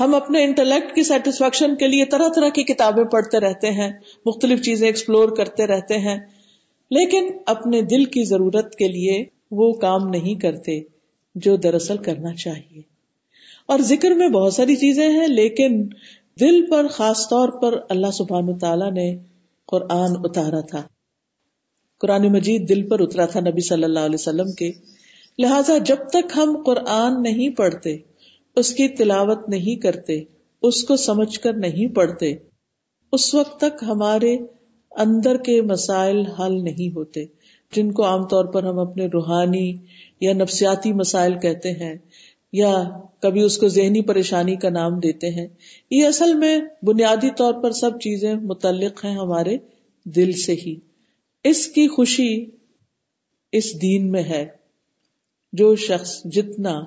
ہم 0.00 0.14
اپنے 0.14 0.44
انٹلیکٹ 0.44 0.94
کی 0.94 1.02
سیٹسفیکشن 1.02 1.76
کے 1.76 1.86
لیے 1.86 2.04
طرح 2.04 2.28
طرح 2.36 2.48
کی 2.48 2.62
کتابیں 2.62 3.04
پڑھتے 3.04 3.40
رہتے 3.40 3.70
ہیں، 3.70 3.92
مختلف 4.26 4.62
چیزیں 4.62 4.86
ایکسپلور 4.86 5.36
کرتے 5.36 5.66
رہتے 5.66 5.98
ہیں، 5.98 6.18
لیکن 6.90 7.28
اپنے 7.46 7.82
دل 7.82 8.04
کی 8.04 8.24
ضرورت 8.24 8.74
کے 8.74 8.88
لیے 8.88 9.24
وہ 9.50 9.72
کام 9.72 10.08
نہیں 10.08 10.34
کرتے 10.34 10.80
جو 11.34 11.56
دراصل 11.56 11.96
کرنا 11.96 12.34
چاہیے۔ 12.34 12.82
اور 13.66 13.78
ذکر 13.78 14.10
میں 14.10 14.28
بہت 14.28 14.54
ساری 14.54 14.76
چیزیں 14.76 15.10
ہیں، 15.10 15.26
لیکن 15.26 15.88
دل 16.40 16.66
پر 16.66 16.88
خاص 16.88 17.28
طور 17.30 17.48
پر 17.48 17.80
اللہ 17.88 18.10
سبحان 18.10 18.58
تعالیٰ 18.58 18.92
نے 18.92 19.16
قرآن 19.66 20.10
اتارا 20.24 20.60
تھا۔ 20.60 20.82
قرآن 22.00 22.32
مجید 22.32 22.68
دل 22.68 22.88
پر 22.88 23.00
اترا 23.00 23.26
تھا 23.26 23.40
نبی 23.40 23.68
صلی 23.68 23.84
اللہ 23.84 24.00
علیہ 24.00 24.14
وسلم 24.14 24.52
کے۔ 24.52 24.97
لہذا 25.38 25.78
جب 25.78 25.96
تک 26.12 26.32
ہم 26.36 26.62
قرآن 26.66 27.22
نہیں 27.22 27.48
پڑھتے، 27.48 27.96
اس 28.56 28.74
کی 28.74 28.88
تلاوت 28.88 29.48
نہیں 29.48 29.80
کرتے، 29.80 30.22
اس 30.62 30.84
کو 30.84 30.96
سمجھ 30.96 31.40
کر 31.40 31.52
نہیں 31.52 31.94
پڑھتے، 31.94 32.34
اس 33.12 33.34
وقت 33.34 33.60
تک 33.60 33.84
ہمارے 33.86 34.36
اندر 34.90 35.36
کے 35.36 35.62
مسائل 35.62 36.26
حل 36.26 36.64
نہیں 36.64 36.94
ہوتے، 36.94 37.24
جن 37.72 37.92
کو 37.92 38.04
عام 38.04 38.26
طور 38.26 38.44
پر 38.44 38.62
ہم 38.62 38.78
اپنے 38.78 39.06
روحانی 39.06 39.76
یا 40.20 40.32
نفسیاتی 40.32 40.92
مسائل 40.92 41.38
کہتے 41.38 41.72
ہیں، 41.72 41.94
یا 42.52 42.84
کبھی 43.20 43.42
اس 43.42 43.58
کو 43.58 43.68
ذہنی 43.68 44.00
پریشانی 44.00 44.56
کا 44.56 44.68
نام 44.68 44.98
دیتے 44.98 45.30
ہیں۔ 45.30 45.48
یہ 45.90 46.06
اصل 46.06 46.34
میں 46.34 46.58
بنیادی 46.82 47.30
طور 47.30 47.54
پر 47.62 47.70
سب 47.70 48.00
چیزیں 48.00 48.34
متعلق 48.34 49.04
ہیں 49.04 49.16
ہمارے 49.16 49.56
دل 50.04 50.32
سے 50.32 50.52
ہی۔ 50.52 50.76
اس 51.44 51.66
کی 51.66 51.88
خوشی 51.88 52.46
اس 53.52 53.82
دین 53.82 54.10
میں 54.10 54.22
ہے۔ 54.22 54.57
جو 55.52 55.76
شخص 55.76 56.22
جتنا 56.24 56.80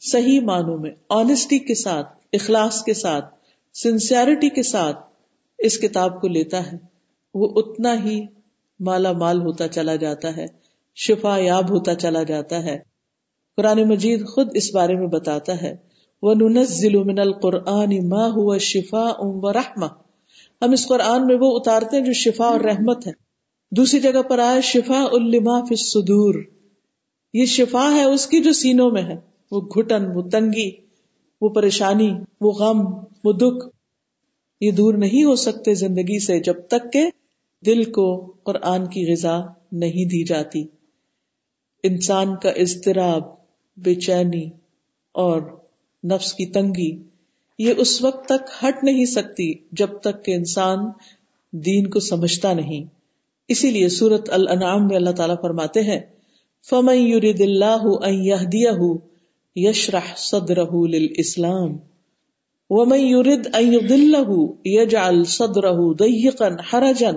صحیح 0.00 0.40
معنوں 0.40 0.78
میں 0.78 0.90
آنےسٹی 1.08 1.58
کے 1.58 1.74
ساتھ، 1.74 2.08
اخلاص 2.32 2.82
کے 2.84 2.94
ساتھ 2.94 3.34
سنسیئرٹی 3.74 4.48
کے 4.48 4.62
ساتھ 4.62 4.98
اس 5.58 5.78
کتاب 5.78 6.20
کو 6.20 6.28
لیتا 6.28 6.72
ہے، 6.72 6.76
وہ 7.34 7.48
اتنا 7.56 8.04
ہی 8.04 8.20
مالا 8.80 9.12
مال 9.12 9.40
ہوتا 9.40 9.68
چلا 9.68 9.96
جاتا 9.96 10.36
ہے، 10.36 10.46
شفا 10.96 11.38
یاب 11.38 11.70
ہوتا 11.70 11.94
چلا 11.94 12.22
جاتا 12.22 12.62
ہے۔ 12.62 12.78
قرآن 13.56 13.88
مجید 13.88 14.26
خود 14.26 14.48
اس 14.54 14.74
بارے 14.74 14.94
میں 14.94 15.06
بتاتا 15.06 15.62
ہے 15.62 15.76
وہ 16.22 16.34
ضلع 16.64 17.02
من 17.04 17.18
القرآن 17.18 18.08
ما 18.08 18.58
شفا 18.58 19.06
ام 19.18 19.44
و 19.44 19.52
رحما 19.52 19.86
ہم 20.62 20.72
اس 20.72 20.86
قرآن 20.86 21.26
میں 21.26 21.36
وہ 21.40 21.56
اتارتے 21.56 21.96
ہیں 21.96 22.04
جو 22.04 22.12
شفا 22.12 22.44
اور 22.44 22.60
رحمت 22.60 23.06
ہے۔ 23.06 23.12
دوسری 23.70 24.00
جگہ 24.00 24.22
پر 24.22 24.38
آئے 24.38 24.60
شفا 24.60 25.02
الما 25.12 25.60
فی 25.60 25.74
الصدور۔ 25.74 26.34
یہ 27.36 27.44
شفا 27.44 27.94
ہے 27.94 28.04
اس 28.04 28.26
کی 28.26 28.40
جو 28.40 28.52
سینوں 28.52 28.90
میں 28.90 29.02
ہے۔ 29.02 29.14
وہ 29.50 29.60
گھٹن، 29.60 30.06
وہ 30.14 30.22
تنگی، 30.22 30.70
وہ 31.40 31.48
پریشانی، 31.48 32.10
وہ 32.40 32.52
غم، 32.52 33.04
وہ 33.24 33.32
دکھ۔ 33.32 33.68
یہ 34.60 34.70
دور 34.70 34.94
نہیں 34.94 35.24
ہو 35.24 35.36
سکتے 35.36 35.74
زندگی 35.74 36.24
سے 36.24 36.40
جب 36.40 36.54
تک 36.68 36.92
کہ 36.92 37.10
دل 37.66 37.84
کو 37.84 38.34
قرآن 38.42 38.86
کی 38.86 39.12
غذا 39.12 39.40
نہیں 39.72 40.04
دی 40.04 40.24
جاتی۔ 40.24 40.66
انسان 41.82 42.36
کا 42.42 42.48
اضطراب، 42.48 43.22
بے 43.76 43.94
چینی 43.94 44.46
اور 45.12 45.42
نفس 46.04 46.32
کی 46.32 46.46
تنگی، 46.46 47.02
یہ 47.58 47.74
اس 47.76 48.02
وقت 48.02 48.28
تک 48.28 48.64
ہٹ 48.64 48.84
نہیں 48.84 49.04
سکتی 49.04 49.54
جب 49.72 49.88
تک 50.00 50.24
کہ 50.24 50.34
انسان 50.34 50.78
دین 51.52 51.90
کو 51.90 52.00
سمجھتا 52.00 52.52
نہیں۔ 52.52 52.84
اسی 53.48 53.70
لیے 53.70 53.88
سورت 53.88 54.30
الانعام 54.32 54.86
میں 54.86 54.96
اللہ 54.96 55.10
تعالیٰ 55.10 55.36
فرماتے 55.42 55.80
ہیں 55.80 56.00
فمن 56.70 56.96
يرد 56.96 57.40
الله 57.40 58.08
ان 58.08 58.14
يهديه 58.14 58.94
يشرح 59.56 60.16
صدره 60.16 60.86
للاسلام 60.86 61.76
ومن 62.70 62.98
يرد 63.00 63.46
ان 63.52 63.72
يضله 63.72 64.46
يجعل 64.66 65.24
صدره 65.24 65.92
ضيقا 65.92 66.48
حرجا 66.72 67.10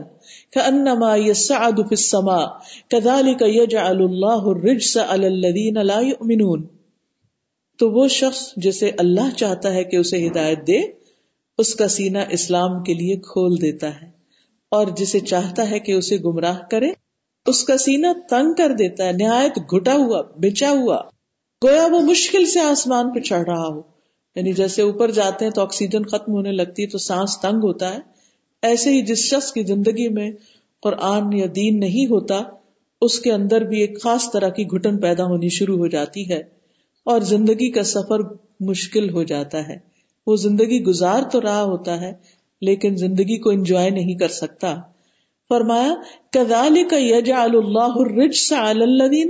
كانما 0.51 1.15
يسعد 1.15 1.75
في 1.75 1.95
السماء. 1.95 2.45
كذلك 2.89 3.41
يجعل 3.41 4.01
الله 4.01 4.57
الرجس 4.57 4.97
على 4.97 5.25
الذين 5.25 5.77
لا 5.77 5.99
يؤمنون. 5.99 6.67
تو 7.77 7.91
وہ 7.91 8.07
شخص 8.07 8.53
جسے 8.55 8.91
اللہ 8.97 9.35
چاہتا 9.37 9.73
ہے 9.73 9.83
کہ 9.83 9.95
اسے 9.95 10.27
ہدایت 10.27 10.67
دے، 10.67 10.81
اس 11.57 11.75
کا 11.75 11.87
سینہ 11.87 12.17
اسلام 12.29 12.83
کے 12.83 12.93
لیے 12.93 13.15
کھول 13.15 13.61
دیتا 13.61 14.01
ہے 14.01 14.09
اور 14.69 14.87
جسے 14.97 15.19
چاہتا 15.19 15.69
ہے 15.69 15.79
کہ 15.79 15.91
اسے 15.91 16.17
گمراہ 16.17 16.59
کرے۔ 16.71 17.08
اس 17.49 17.63
کا 17.63 17.77
سینہ 17.77 18.07
تنگ 18.29 18.53
کر 18.53 18.71
دیتا 18.71 19.05
ہے، 19.05 19.11
نہایت 19.11 19.57
گھٹا 19.57 19.93
ہوا، 19.93 20.21
بچا 20.21 20.69
ہوا۔ 20.69 21.01
گویا 21.63 21.87
وہ 21.91 21.99
مشکل 21.99 22.45
سے 22.45 22.59
آسمان 22.59 23.13
پہ 23.13 23.19
چڑھ 23.19 23.49
رہا 23.49 23.67
ہو۔ 23.67 23.81
یعنی 24.35 24.53
جیسے 24.53 24.81
اوپر 24.81 25.11
جاتے 25.11 25.45
ہیں 25.45 25.51
تو 25.51 25.61
آکسیجن 25.61 26.03
ختم 26.03 26.31
ہونے 26.31 26.51
لگتی 26.51 26.83
ہے 26.83 26.87
تو 26.87 26.97
سانس 26.97 27.39
تنگ 27.41 27.57
ہوتا 27.63 27.93
ہے۔ 27.93 27.99
ایسے 28.61 28.89
ہی 28.89 29.01
جس 29.01 29.17
شخص 29.17 29.51
کی 29.51 29.63
زندگی 29.63 30.09
میں 30.09 30.31
قرآن 30.81 31.33
یا 31.33 31.45
دین 31.55 31.79
نہیں 31.79 32.05
ہوتا، 32.05 32.41
اس 33.01 33.19
کے 33.19 33.31
اندر 33.31 33.61
بھی 33.61 33.81
ایک 33.81 34.01
خاص 34.01 34.31
طرح 34.33 34.49
کی 34.49 34.63
گھٹن 34.63 34.97
پیدا 34.97 35.23
ہونی 35.23 35.49
شروع 35.49 35.77
ہو 35.77 35.87
جاتی 35.87 36.29
ہے 36.29 36.39
اور 37.03 37.21
زندگی 37.21 37.71
کا 37.71 37.83
سفر 37.83 38.19
مشکل 38.59 39.09
ہو 39.13 39.23
جاتا 39.23 39.67
ہے۔ 39.67 39.77
وہ 40.27 40.35
زندگی 40.35 40.83
گزار 40.83 41.23
تو 41.31 41.41
رہا 41.41 41.63
ہوتا 41.63 42.01
ہے، 42.01 42.13
لیکن 42.61 42.95
زندگی 42.95 43.37
کو 43.37 43.49
انجوائے 43.49 43.89
نہیں 43.89 44.15
کر 44.15 44.27
سکتا۔ 44.27 44.75
فرمایا 45.49 45.93
کدال 46.31 46.77
کا 46.89 46.97
یجا 46.99 47.41
اللہ 47.41 47.97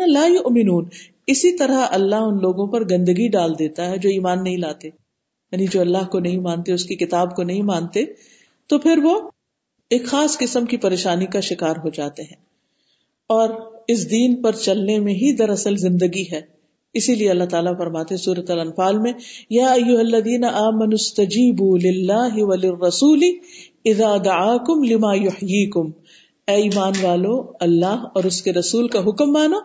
لا 0.07 0.25
یؤمنون. 0.25 0.89
اسی 1.27 1.57
طرح 1.57 1.85
اللہ 1.89 2.15
ان 2.15 2.37
لوگوں 2.41 2.67
پر 2.67 2.89
گندگی 2.89 3.27
ڈال 3.27 3.59
دیتا 3.59 3.89
ہے 3.89 3.97
جو 3.97 4.09
ایمان 4.09 4.43
نہیں 4.43 4.57
لاتے. 4.57 4.87
یعنی 5.51 5.65
جو 5.67 5.81
اللہ 5.81 6.05
کو 6.11 6.19
نہیں 6.19 6.39
مانتے، 6.39 6.73
اس 6.73 6.85
کی 6.85 6.95
کتاب 6.95 7.35
کو 7.35 7.43
نہیں 7.43 7.61
مانتے، 7.61 8.05
تو 8.67 8.77
پھر 8.77 8.97
وہ 9.03 9.19
ایک 9.89 10.05
خاص 10.05 10.37
قسم 10.37 10.65
کی 10.65 10.77
پریشانی 10.77 11.25
کا 11.25 11.39
شکار 11.39 11.75
ہو 11.83 11.89
جاتے 11.89 12.21
ہیں. 12.21 12.41
اور 13.29 13.49
اس 13.87 14.11
دین 14.11 14.41
پر 14.41 14.51
چلنے 14.51 14.99
میں 14.99 15.13
ہی 15.13 15.35
دراصل 15.35 15.77
زندگی 15.77 16.23
ہے. 16.31 16.41
اسی 16.93 17.15
لیے 17.15 17.29
اللہ 17.29 17.43
تعالیٰ 17.43 17.77
فرماتے 17.77 18.17
سورت 18.17 18.51
الانفال 18.51 18.99
میں، 18.99 19.13
یا 19.49 19.67
ایوہ 19.67 19.99
الذین 19.99 20.43
آمنوا 20.43 20.93
استجیبوا 20.93 21.77
للہ 21.77 22.43
وللرسول 22.43 23.23
اذا 23.85 24.17
دعاکم 24.25 24.83
لما 24.83 25.15
یحییکم۔ 25.15 25.91
اے 26.47 26.55
ایمان 26.55 26.93
والو، 27.01 27.51
اللہ 27.59 28.07
اور 28.15 28.23
اس 28.23 28.41
کے 28.41 28.53
رسول 28.53 28.87
کا 28.87 28.99
حکم 28.99 29.31
مانو۔ 29.31 29.57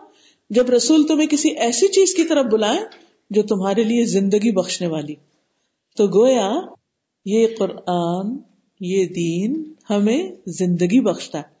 جب 0.49 0.69
رسول 0.69 1.07
تمہیں 1.07 1.27
کسی 1.27 1.49
ایسی 1.49 1.87
چیز 1.87 2.15
کی 2.15 2.23
طرف 2.23 2.45
بلائے 2.45 2.79
جو 3.29 3.41
تمہارے 3.43 3.83
لیے 3.83 4.05
زندگی 4.05 4.51
بخشنے 4.51 4.87
والی۔ 4.87 5.15
تو 5.97 6.07
گویا، 6.07 6.59
یہ 7.25 7.47
قرآن، 7.57 8.37
یہ 8.79 9.05
دین 9.05 9.73
ہمیں 9.89 10.31
زندگی 10.45 11.01
بخشتا 11.01 11.37
ہے۔ 11.37 11.55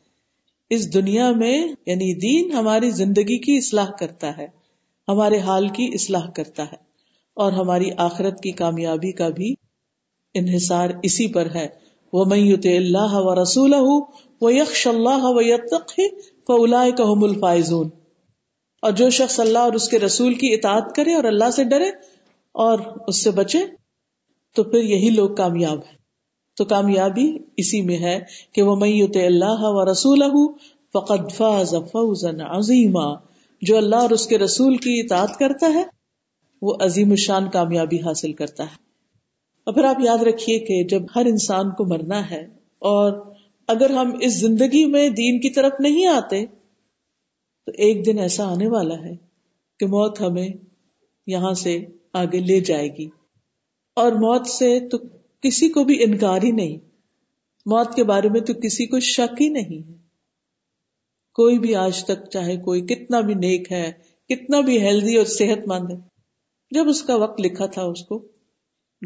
اس 0.69 0.93
دنیا 0.93 1.31
میں 1.31 1.67
یعنی 1.85 2.13
دین 2.13 2.51
ہماری 2.51 2.89
زندگی 2.89 3.37
کی 3.37 3.57
اصلاح 3.57 3.91
کرتا 3.99 4.37
ہے۔ 4.37 4.47
ہمارے 5.07 5.39
حال 5.39 5.67
کی 5.67 5.89
اصلاح 5.93 6.29
کرتا 6.29 6.63
ہے۔ 6.63 6.85
اور 7.33 7.51
ہماری 7.51 7.89
آخرت 7.97 8.41
کی 8.41 8.51
کامیابی 8.51 9.11
کا 9.11 9.29
بھی 9.29 9.55
انحصار 10.33 10.89
اسی 11.03 11.27
پر 11.27 11.47
ہے۔ 11.55 11.84
وہ 12.15 12.25
میت 12.25 12.65
اللہ 12.65 13.13
و 13.13 13.43
رسول 13.43 13.73
وہ 14.41 14.53
یکش 14.53 14.87
اللہ 14.87 15.21
و 15.21 15.41
فلا 16.47 16.81
الفائزون۔ 17.21 17.89
اور 18.81 18.91
جو 18.91 19.09
شخص 19.09 19.39
اللہ 19.39 19.59
اور 19.59 19.73
اس 19.73 19.89
کے 19.89 19.99
رسول 19.99 20.33
کی 20.33 20.53
اطاعت 20.53 20.95
کرے 20.95 21.13
اور 21.13 21.23
اللہ 21.23 21.51
سے 21.51 21.63
ڈرے 21.63 21.89
اور 22.51 22.79
اس 23.07 23.23
سے 23.23 23.31
بچے، 23.31 23.59
تو 24.55 24.63
پھر 24.63 24.83
یہی 24.83 25.09
لوگ 25.09 25.35
کامیاب 25.35 25.77
ہیں۔ 25.77 25.97
تو 26.57 26.65
کامیابی 26.65 27.37
اسی 27.57 27.81
میں 27.81 27.97
ہے 27.97 28.19
کہ 28.51 28.61
وہ 28.61 28.75
میت 28.75 29.17
اللہ 29.17 29.57
و 29.59 29.91
رسول 29.91 30.23
فقد 30.93 31.31
فاز 31.31 31.69
فوزا 31.69 32.57
عظیما 32.57 33.13
جو 33.61 33.77
اللہ 33.77 33.95
اور 33.95 34.09
اس 34.09 34.27
کے 34.27 34.37
رسول 34.37 34.77
کی 34.77 34.99
اطاعت 34.99 35.39
کرتا 35.39 35.73
ہے، 35.73 35.83
وہ 36.61 36.73
عظیم 36.79 37.09
الشان 37.09 37.49
کامیابی 37.49 37.97
حاصل 38.01 38.33
کرتا 38.33 38.63
ہے۔ 38.63 38.85
اور 39.65 39.73
پھر 39.73 39.83
آپ 39.83 39.95
یاد 39.99 40.17
رکھیے 40.17 40.59
کہ 40.59 40.83
جب 40.83 41.01
ہر 41.15 41.25
انسان 41.25 41.71
کو 41.71 41.85
مرنا 41.85 42.29
ہے 42.29 42.41
اور 42.79 43.33
اگر 43.67 43.89
ہم 43.89 44.11
اس 44.21 44.39
زندگی 44.39 44.85
میں 44.85 45.09
دین 45.09 45.39
کی 45.39 45.49
طرف 45.49 45.71
نہیں 45.79 46.05
آتے، 46.05 46.45
تو 47.65 47.71
ایک 47.77 48.05
دن 48.05 48.19
ایسا 48.19 48.51
آنے 48.51 48.67
والا 48.67 48.95
ہے 48.95 49.15
کہ 49.79 49.85
موت 49.85 50.21
ہمیں 50.21 50.47
یہاں 51.27 51.53
سے 51.53 51.85
آگے 52.13 52.39
لے 52.39 52.59
جائے 52.59 52.89
گی۔ 52.97 53.09
اور 53.95 54.11
موت 54.11 54.47
سے 54.47 54.79
تو 54.91 54.97
کسی 55.41 55.69
کو 55.69 55.83
بھی 55.83 56.03
انکار 56.03 56.41
ہی 56.43 56.51
نہیں۔ 56.51 56.77
موت 57.65 57.95
کے 57.95 58.03
بارے 58.03 58.29
میں 58.29 58.41
تو 58.41 58.53
کسی 58.53 58.85
کو 58.85 58.99
شک 58.99 59.41
ہی 59.41 59.49
نہیں 59.49 59.89
ہے۔ 59.89 59.93
کوئی 61.33 61.59
بھی 61.59 61.75
آج 61.75 62.05
تک 62.05 62.29
چاہے 62.29 62.57
کوئی 62.57 62.81
کتنا 62.81 63.19
بھی 63.19 63.33
نیک 63.33 63.71
ہے، 63.71 63.91
کتنا 64.29 64.59
بھی 64.59 64.81
ہیلدی 64.81 65.17
اور 65.17 65.25
صحت 65.25 65.67
مند 65.67 65.91
ہے، 65.91 65.97
جب 66.71 66.87
اس 66.87 67.03
کا 67.03 67.15
وقت 67.15 67.41
لکھا 67.41 67.65
تھا 67.65 67.83
اس 67.83 68.05
کو 68.05 68.34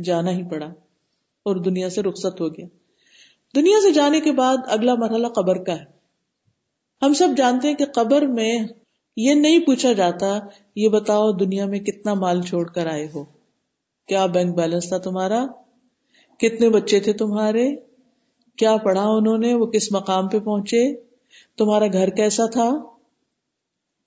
جانا 0.03 0.31
ہی 0.31 0.43
پڑا 0.43 0.65
اور 1.43 1.55
دنیا 1.55 1.89
سے 1.89 2.01
رخصت 2.01 2.41
ہو 2.41 2.47
گیا۔ 2.47 2.65
دنیا 3.55 3.77
سے 3.81 3.91
جانے 3.91 4.21
کے 4.21 4.31
بعد 4.31 4.57
اگلا 4.65 4.95
مرحلہ 4.95 5.27
قبر 5.27 5.63
کا 5.63 5.73
ہے۔ 5.73 5.99
ہم 7.01 7.13
سب 7.13 7.27
جانتے 7.37 7.67
ہیں 7.67 7.75
کہ 7.75 7.85
قبر 7.85 8.21
میں 8.21 8.59
یہ 9.17 9.33
نہیں 9.33 9.59
پوچھا 9.59 9.93
جاتا، 9.93 10.39
یہ 10.75 10.89
بتاؤ 10.89 11.31
دنیا 11.31 11.65
میں 11.65 11.79
کتنا 11.79 12.13
مال 12.13 12.41
چھوڑ 12.41 12.67
کر 12.67 12.87
آئے 12.87 13.07
ہو؟ 13.15 13.23
کیا 14.07 14.25
بینک 14.25 14.55
بیلنس 14.55 14.87
تھا 14.87 14.97
تمہارا؟ 14.97 15.45
کتنے 16.37 16.69
بچے 16.69 16.99
تھے 16.99 17.13
تمہارے؟ 17.13 17.75
کیا 18.57 18.77
پڑھا 18.77 19.03
انہوں 19.03 19.37
نے؟ 19.37 19.53
وہ 19.53 19.65
کس 19.65 19.91
مقام 19.91 20.27
پہ 20.27 20.39
پہنچے؟ 20.39 20.95
تمہارا 21.57 21.85
گھر 21.93 22.09
کیسا 22.09 22.45
تھا؟ 22.45 22.69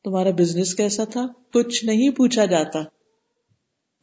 تمہارا 0.04 0.30
بزنس 0.30 0.74
کیسا 0.74 1.04
تھا؟ 1.04 1.26
کچھ 1.54 1.84
نہیں 1.84 2.10
پوچھا 2.10 2.44
جاتا۔ 2.44 2.78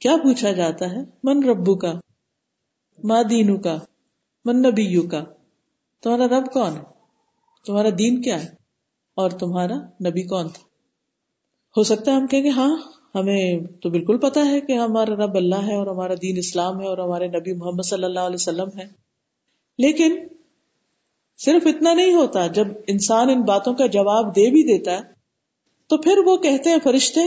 کیا 0.01 0.15
پوچھا 0.23 0.51
جاتا 0.51 0.85
ہے؟ 0.91 1.01
من 1.23 1.43
ربو 1.43 1.75
کا 1.75 1.93
ماں 3.03 3.23
دینو 3.23 3.57
کا، 3.57 3.77
من 4.45 4.61
نبیو 4.61 5.01
کا۔ 5.07 5.23
تمہارا 6.03 6.27
رب 6.27 6.45
کون 6.53 6.77
ہے؟ 6.77 6.83
تمہارا 7.65 7.89
دین 7.99 8.21
کیا 8.21 8.43
ہے؟ 8.43 8.47
اور 9.17 9.29
تمہارا 9.29 9.75
نبی 10.09 10.23
کون 10.23 10.47
تھا؟ 10.47 10.63
ہو 11.75 11.83
سکتا 11.83 12.11
ہے 12.11 12.15
ہم 12.15 12.27
کہیں 12.27 12.43
گے 12.43 12.49
ہاں 12.49 12.75
ہمیں 13.15 13.59
تو 13.81 13.89
بالکل 13.89 14.17
پتا 14.17 14.45
ہے 14.45 14.61
کہ 14.61 14.77
ہمارا 14.77 15.25
رب 15.25 15.35
اللہ 15.35 15.67
ہے 15.67 15.75
اور 15.75 15.87
ہمارا 15.87 16.13
دین 16.13 16.37
اسلام 16.37 16.81
ہے 16.81 16.87
اور 16.87 16.97
ہمارے 16.97 17.27
نبی 17.27 17.53
محمد 17.53 17.85
صلی 17.85 18.03
اللہ 18.03 18.19
علیہ 18.19 18.41
وسلم 18.41 18.77
ہے 18.77 18.87
لیکن 19.77 20.27
صرف 21.37 21.67
اتنا 21.67 21.93
نہیں 21.93 22.13
ہوتا، 22.13 22.47
جب 22.47 22.67
انسان 22.87 23.29
ان 23.29 23.41
باتوں 23.41 23.73
کا 23.73 23.85
جواب 23.85 24.35
دے 24.35 24.49
بھی 24.49 24.63
دیتا 24.63 24.91
ہے، 24.91 25.01
تو 25.87 25.97
پھر 25.97 26.17
وہ 26.25 26.37
کہتے 26.37 26.69
ہیں، 26.69 26.77
فرشتے، 26.83 27.21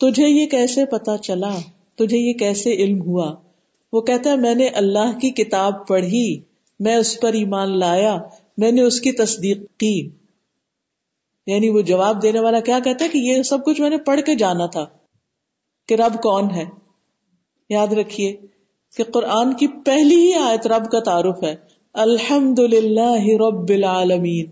تجھے 0.00 0.28
یہ 0.28 0.46
کیسے 0.46 0.86
پتا 0.86 1.18
چلا؟ 1.18 1.52
تجھے 2.04 2.18
یہ 2.18 2.32
کیسے 2.32 2.72
علم 2.72 3.02
ہوا؟ 3.02 3.34
وہ 3.92 4.00
کہتا 4.00 4.30
ہے، 4.30 4.36
میں 4.36 4.54
نے 4.54 4.66
اللہ 4.66 5.18
کی 5.18 5.30
کتاب 5.30 5.88
پڑھی، 5.88 6.40
میں 6.80 6.96
اس 6.96 7.20
پر 7.20 7.32
ایمان 7.32 7.78
لایا، 7.78 8.18
میں 8.56 8.72
نے 8.72 8.82
اس 8.82 9.00
کی 9.00 9.12
تصدیق 9.12 9.58
کی۔ 9.78 10.10
یعنی 11.46 11.68
وہ 11.68 11.80
جواب 11.80 12.22
دینے 12.22 12.40
والا 12.40 12.60
کیا 12.60 12.78
کہتا 12.84 13.04
ہے 13.04 13.10
کہ 13.10 13.18
یہ 13.18 13.42
سب 13.42 13.64
کچھ 13.64 13.80
میں 13.80 13.90
نے 13.90 13.98
پڑھ 13.98 14.20
کے 14.20 14.34
جانا 14.34 14.66
تھا 14.66 14.86
کہ 15.88 15.94
رب 15.94 16.22
کون 16.22 16.50
ہے۔ 16.50 16.64
یاد 17.68 17.92
رکھیے 17.92 18.36
کہ 18.96 19.04
قرآن 19.04 19.52
کی 19.52 19.66
پہلی 19.68 20.14
ہی 20.14 20.34
آیت 20.34 20.66
رب 20.66 20.90
کا 20.90 21.00
تعارف 21.00 21.44
ہے۔ 21.44 21.56
الحمد 21.92 22.58
للہ 22.58 23.48
رب 23.48 23.68
العالمین۔ 23.68 24.46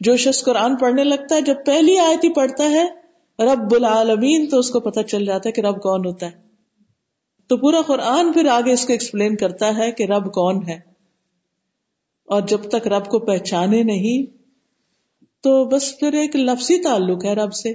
جو 0.00 0.16
شخص 0.16 0.44
قرآن 0.44 0.76
پڑھنے 0.76 1.04
لگتا 1.04 1.34
ہے، 1.34 1.40
جب 1.40 1.54
پہلی 1.66 1.98
آیت 1.98 2.24
ہی 2.24 2.32
پڑھتا 2.32 2.70
ہے 2.70 2.84
رب 3.38 3.74
العالمین، 3.74 4.48
تو 4.48 4.58
اس 4.58 4.70
کو 4.70 4.80
پتہ 4.80 5.00
چل 5.00 5.24
جاتا 5.24 5.48
ہے 5.48 5.52
کہ 5.52 5.60
رب 5.60 5.82
کون 5.82 6.06
ہوتا 6.06 6.26
ہے۔ 6.26 6.49
تو 7.50 7.56
پورا 7.56 7.82
قرآن 7.86 8.32
پھر 8.32 8.46
آگے 8.46 8.72
اس 8.72 8.86
کو 8.86 8.92
ایکسپلین 8.92 9.36
کرتا 9.36 9.78
ہے 9.78 9.92
کہ 9.92 10.04
رب 10.04 10.32
کون 10.32 10.68
ہے۔ 10.68 10.74
اور 12.24 12.42
جب 12.42 12.62
تک 12.68 12.88
رب 12.88 13.06
کو 13.06 13.18
پہچانے 13.18 13.82
نہیں، 13.82 14.38
تو 15.40 15.64
بس 15.64 15.98
پھر 16.00 16.12
ایک 16.12 16.36
لفظی 16.36 16.82
تعلق 16.82 17.24
ہے 17.24 17.34
رب 17.34 17.52
سے۔ 17.52 17.74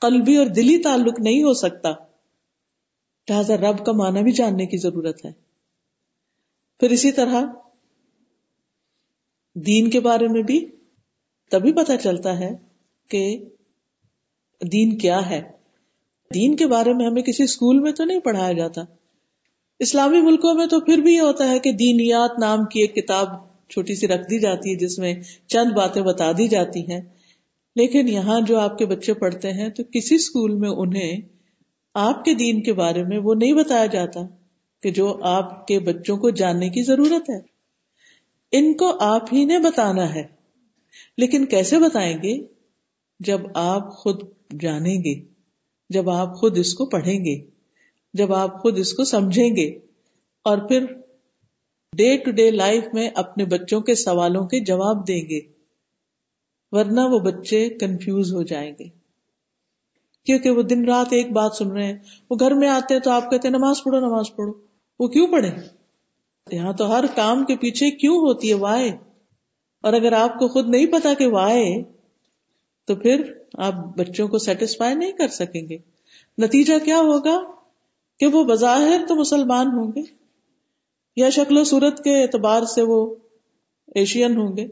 قلبی 0.00 0.36
اور 0.36 0.46
دلی 0.46 0.78
تعلق 0.78 1.20
نہیں 1.20 1.42
ہو 1.42 1.54
سکتا۔ 1.54 1.88
لہذا 3.30 3.56
رب 3.56 3.86
کا 3.86 3.92
معنی 3.92 4.22
بھی 4.22 4.32
جاننے 4.32 4.66
کی 4.66 4.76
ضرورت 4.76 5.24
ہے۔ 5.24 5.32
پھر 6.80 6.90
اسی 6.90 7.12
طرح 7.12 7.44
دین 9.54 9.90
کے 9.90 10.00
بارے 10.00 10.28
میں 10.28 10.42
بھی 10.42 10.66
تبھی 11.50 11.72
پتا 11.72 11.96
چلتا 11.96 12.38
ہے 12.38 12.50
کہ 13.08 13.44
دین 14.72 14.98
کیا 14.98 15.30
ہے۔ 15.30 15.57
دین 16.34 16.56
کے 16.56 16.66
بارے 16.66 16.92
میں 16.92 17.06
ہمیں 17.06 17.22
کسی 17.22 17.42
اسکول 17.42 17.78
میں 17.78 17.92
تو 17.92 18.04
نہیں 18.04 18.20
پڑھایا 18.20 18.52
جاتا۔ 18.52 18.82
اسلامی 19.78 20.20
ملکوں 20.20 20.54
میں 20.54 20.66
تو 20.66 20.80
پھر 20.80 20.98
بھی 20.98 21.14
یہ 21.14 21.20
ہوتا 21.20 21.50
ہے 21.50 21.58
کہ 21.58 21.72
دینیات 21.72 22.38
نام 22.38 22.64
کی 22.64 22.80
ایک 22.80 22.94
کتاب 22.94 23.26
چھوٹی 23.68 23.94
سی 23.94 24.08
رکھ 24.08 24.30
دی 24.30 24.38
جاتی 24.38 24.70
ہے، 24.70 24.76
جس 24.76 24.98
میں 24.98 25.14
چند 25.46 25.72
باتیں 25.72 26.02
بتا 26.02 26.32
دی 26.32 26.48
جاتی 26.48 26.92
ہیں۔ 26.92 27.00
لیکن 27.76 28.08
یہاں 28.08 28.40
جو 28.40 28.58
آپ 28.58 28.78
کے 28.78 28.86
بچے 28.86 29.14
پڑھتے 29.14 29.52
ہیں، 29.52 29.68
تو 29.68 29.82
کسی 29.92 30.14
اسکول 30.14 30.54
میں 30.54 30.68
انہیں 30.68 31.20
آپ 31.94 32.24
کے 32.24 32.34
دین 32.34 32.62
کے 32.62 32.72
بارے 32.72 33.04
میں 33.04 33.18
وہ 33.18 33.34
نہیں 33.34 33.52
بتایا 33.52 33.86
جاتا 33.86 34.20
کہ 34.82 34.90
جو 34.90 35.18
آپ 35.22 35.66
کے 35.66 35.78
بچوں 35.78 36.16
کو 36.16 36.30
جاننے 36.30 36.68
کی 36.68 36.82
ضرورت 36.82 37.30
ہے۔ 37.30 37.40
ان 38.52 38.76
کو 38.76 38.96
آپ 39.00 39.34
ہی 39.34 39.44
نے 39.44 39.58
بتانا 39.58 40.14
ہے۔ 40.14 40.22
لیکن 41.16 41.44
کیسے 41.44 41.78
بتائیں 41.78 42.16
گے؟ 42.22 42.46
جب 43.20 43.40
آپ 43.54 43.94
خود 43.94 44.22
جانیں 44.60 44.98
گے۔ 44.98 45.37
جب 45.90 46.10
آپ 46.10 46.34
خود 46.34 46.58
اس 46.58 46.74
کو 46.74 46.86
پڑھیں 46.86 47.24
گے، 47.24 47.50
جب 48.14 48.32
آپ 48.32 48.62
خود 48.62 48.78
اس 48.78 48.92
کو 48.92 49.04
سمجھیں 49.04 49.56
گے، 49.56 49.68
اور 50.44 50.58
پھر 50.58 50.84
ڈے 51.92 52.16
ٹو 52.16 52.30
ڈے 52.30 52.50
لائف 52.50 52.84
میں 52.92 53.08
اپنے 53.14 53.44
بچوں 53.44 53.80
کے 53.80 53.94
سوالوں 53.94 54.46
کے 54.46 54.60
جواب 54.60 55.08
دیں 55.08 55.20
گے، 55.20 55.40
ورنہ 56.72 57.00
وہ 57.00 57.18
بچے 57.18 57.68
کنفیوز 57.68 58.32
ہو 58.34 58.42
جائیں 58.42 58.72
گے۔ 58.78 58.88
کیونکہ 60.26 60.50
وہ 60.50 60.62
دن 60.62 60.84
رات 60.84 61.06
ایک 61.10 61.32
بات 61.32 61.54
سن 61.54 61.70
رہے 61.72 61.84
ہیں، 61.84 61.98
وہ 62.30 62.36
گھر 62.40 62.54
میں 62.54 62.68
آتے 62.68 62.94
ہیں 62.94 63.00
تو 63.00 63.10
آپ 63.10 63.30
کہتے 63.30 63.48
ہیں، 63.48 63.54
نماز 63.58 63.82
پڑھو 63.84 64.00
نماز 64.00 64.24
پڑھو۔ 64.36 64.52
وہ 65.00 65.08
کیوں 65.08 65.26
پڑھے 65.26 65.50
یہاں 66.52 66.72
تو 66.72 66.90
ہر 66.90 67.04
کام 67.14 67.44
کے 67.44 67.56
پیچھے 67.56 67.90
کیوں 67.90 68.16
ہوتی 68.16 68.48
ہے؟ 68.48 68.54
وائے 68.54 68.88
اور 69.84 69.92
اگر 69.92 70.12
آپ 70.12 70.38
کو 70.38 70.48
خود 70.48 70.68
نہیں 70.68 70.86
پتا 70.86 71.14
کہ 71.18 71.26
وائے 71.26 71.82
تو 72.88 72.96
پھر 72.96 73.22
آپ 73.54 73.74
بچوں 73.96 74.28
کو 74.28 74.38
سیٹسفائی 74.38 74.94
نہیں 74.94 75.12
کر 75.12 75.28
سکیں 75.28 75.68
گے۔ 75.68 75.78
نتیجہ 76.38 76.84
کیا 76.84 76.98
ہوگا؟ 76.98 77.40
کہ 78.20 78.26
وہ 78.26 78.44
بظاہر 78.44 79.00
تو 79.08 79.14
مسلمان 79.14 79.66
ہوں 79.66 79.92
گے، 79.96 80.00
یا 81.16 81.30
شکل 81.30 81.58
و 81.58 81.64
صورت 81.64 82.04
کے 82.04 82.22
اعتبار 82.22 82.62
سے 82.62 82.82
وہ 82.82 83.14
ایشین 83.94 84.36
ہوں 84.36 84.56
گے، 84.56 84.66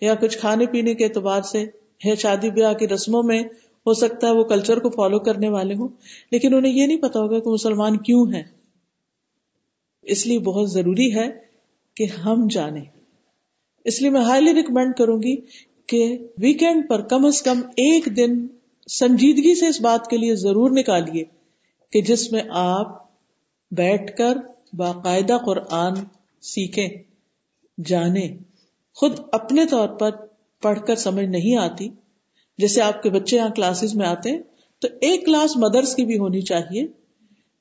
یا 0.00 0.14
کچھ 0.14 0.38
کھانے 0.38 0.66
پینے 0.66 0.94
کے 0.94 1.04
اعتبار 1.04 1.42
سے 1.42 1.66
ہے 2.06 2.16
شادی 2.16 2.50
بیاہ 2.50 2.72
کی 2.72 2.88
رسموں 2.88 3.22
میں 3.22 3.42
ہو 3.86 3.94
سکتا 3.94 4.26
ہے 4.26 4.32
وہ 4.32 4.44
کلچر 4.44 4.78
کو 4.78 4.90
فالو 4.90 5.18
کرنے 5.18 5.48
والے 5.48 5.74
ہوں۔ 5.74 5.88
لیکن 6.30 6.54
انہیں 6.54 6.72
یہ 6.72 6.86
نہیں 6.86 7.02
پتا 7.02 7.20
ہوگا 7.20 7.38
کہ 7.38 7.50
مسلمان 7.50 7.96
کیوں 7.96 8.32
ہے 8.32 8.42
اس 10.02 10.26
لیے 10.26 10.38
بہت 10.38 10.70
ضروری 10.70 11.14
ہے 11.14 11.26
کہ 11.96 12.04
ہم 12.04 12.46
جانیں۔ 12.50 12.84
اس 13.84 14.00
لیے 14.00 14.10
میں 14.10 14.20
ہائیلی 14.20 14.54
ریکمینڈ 14.54 14.94
کروں 14.94 15.22
گی 15.22 15.36
کہ 15.90 16.18
ویکینڈ 16.38 16.88
پر 16.88 17.00
کم 17.00 17.24
از 17.26 17.42
کم 17.42 17.60
ایک 17.76 18.08
دن 18.16 18.46
سنجیدگی 18.88 19.54
سے 19.54 19.66
اس 19.66 19.80
بات 19.80 20.06
کے 20.06 20.16
لیے 20.16 20.34
ضرور 20.34 20.70
نکالیے 20.70 21.24
کہ 21.92 22.02
جس 22.02 22.32
میں 22.32 22.42
آپ 22.50 22.88
بیٹھ 23.70 24.16
کر 24.16 24.38
باقاعدہ 24.72 25.38
قرآن 25.46 25.94
سیکھیں 26.40 26.88
جانے 27.84 28.36
خود 28.96 29.20
اپنے 29.32 29.66
طور 29.66 29.88
پر 29.88 30.10
پڑھ 30.62 30.78
کر 30.86 30.96
سمجھ 30.96 31.24
نہیں 31.24 31.56
آتی۔ 31.56 31.88
جیسے 32.58 32.82
آپ 32.82 33.02
کے 33.02 33.10
بچے 33.10 33.36
یہاں 33.36 33.48
کلاسز 33.48 33.94
میں 33.94 34.06
آتے 34.06 34.30
تو 34.78 34.88
ایک 35.00 35.26
کلاس 35.26 35.56
مدرس 35.56 35.94
کی 35.94 36.04
بھی 36.04 36.18
ہونی 36.18 36.40
چاہیے 36.40 36.86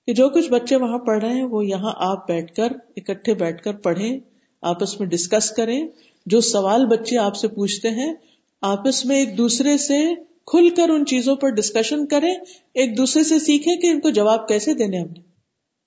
کہ 0.07 0.13
جو 0.13 0.29
کچھ 0.29 0.49
بچے 0.49 0.75
وہاں 0.75 0.97
پڑھ 0.97 1.23
رہے 1.23 1.33
ہیں، 1.33 1.43
وہ 1.43 1.65
یہاں 1.65 1.93
آپ 1.95 2.27
بیٹھ 2.27 2.55
کر، 2.55 2.71
اکٹھے 2.97 3.33
بیٹھ 3.33 3.63
کر 3.63 3.73
پڑھیں، 3.73 4.19
آپس 4.61 4.99
میں 4.99 5.07
ڈسکس 5.07 5.51
کریں۔ 5.51 5.87
جو 6.29 6.41
سوال 6.41 6.85
بچے 6.85 7.17
آپ 7.17 7.35
سے 7.35 7.47
پوچھتے 7.47 7.89
ہیں، 7.89 8.13
آپس 8.61 9.05
میں 9.05 9.15
ایک 9.15 9.37
دوسرے 9.37 9.77
سے 9.77 10.15
کھل 10.45 10.69
کر 10.69 10.89
ان 10.89 11.05
چیزوں 11.05 11.35
پر 11.35 11.49
ڈسکشن 11.49 12.05
کریں، 12.05 12.33
ایک 12.73 12.97
دوسرے 12.97 13.23
سے 13.23 13.39
سیکھیں 13.39 13.75
کہ 13.75 13.87
ان 13.87 13.99
کو 13.99 14.09
جواب 14.09 14.47
کیسے 14.47 14.73
دینے 14.73 14.99
ہم 14.99 15.07
نے۔ 15.07 15.19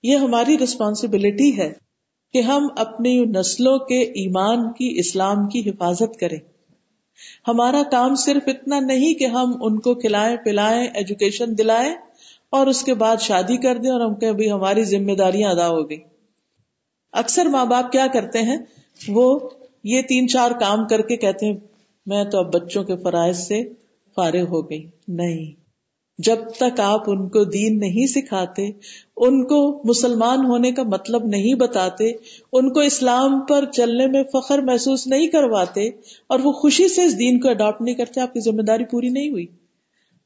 یہ 0.03 0.15
ہماری 0.15 0.57
ریسپانسبلٹی 0.57 1.57
ہے 1.57 1.73
کہ 2.33 2.41
ہم 2.41 2.67
اپنی 2.77 3.25
نسلوں 3.25 3.77
کے 3.79 4.01
ایمان 4.01 4.71
کی، 4.71 4.99
اسلام 4.99 5.47
کی 5.47 5.69
حفاظت 5.69 6.19
کریں۔ 6.19 6.39
ہمارا 7.47 7.83
کام 7.91 8.15
صرف 8.15 8.43
اتنا 8.47 8.79
نہیں 8.79 9.13
کہ 9.13 9.25
ہم 9.25 9.51
ان 9.61 9.79
کو 9.79 9.95
کھلائیں، 9.95 10.37
پلائیں 10.37 10.87
ایجوکیشن 10.93 11.57
دلائیں 11.57 11.93
اور 12.49 12.67
اس 12.67 12.83
کے 12.83 12.93
بعد 12.93 13.17
شادی 13.19 13.57
کر 13.57 13.77
دیں 13.77 13.91
اور 13.91 14.01
ہم 14.01 14.15
کہ 14.15 14.49
ہماری 14.49 14.83
ذمہ 14.83 15.13
داریاں 15.13 15.51
ادا 15.51 15.67
ہو 15.69 15.89
گئی 15.89 15.99
اکثر 17.11 17.45
ماں 17.45 17.65
باپ 17.65 17.91
کیا 17.91 18.07
کرتے 18.13 18.39
ہیں؟ 18.39 18.57
وہ 19.07 19.39
یہ 19.83 20.01
تین 20.01 20.27
چار 20.27 20.51
کام 20.51 20.87
کر 20.87 21.01
کے 21.01 21.17
کہتے 21.17 21.45
ہیں، 21.45 21.57
میں 22.05 22.23
تو 22.23 22.37
اب 22.37 22.53
بچوں 22.53 22.83
کے 22.83 22.95
فرائض 22.95 23.37
سے 23.37 23.63
فارغ 24.15 24.47
ہو 24.49 24.69
گئی۔ 24.69 24.87
نہیں۔ 25.07 25.63
جب 26.17 26.35
تک 26.57 26.79
آپ 26.79 27.01
ان 27.07 27.29
کو 27.29 27.43
دین 27.43 27.79
نہیں 27.79 28.07
سکھاتے، 28.07 28.69
ان 29.17 29.43
کو 29.43 29.81
مسلمان 29.85 30.45
ہونے 30.45 30.71
کا 30.71 30.83
مطلب 30.83 31.25
نہیں 31.25 31.53
بتاتے، 31.53 32.11
ان 32.53 32.73
کو 32.73 32.79
اسلام 32.79 33.39
پر 33.39 33.65
چلنے 33.65 34.07
میں 34.07 34.23
فخر 34.33 34.59
محسوس 34.59 35.07
نہیں 35.07 35.27
کرواتے، 35.27 35.87
اور 36.27 36.39
وہ 36.43 36.51
خوشی 36.51 36.87
سے 36.87 37.03
اس 37.03 37.19
دین 37.19 37.39
کو 37.39 37.49
اڈاپٹ 37.49 37.81
نہیں 37.81 37.95
کرتے، 37.95 38.21
آپ 38.21 38.33
کی 38.33 38.39
ذمہ 38.39 38.61
داری 38.61 38.85
پوری 38.85 39.09
نہیں 39.09 39.29
ہوئی۔ 39.29 39.45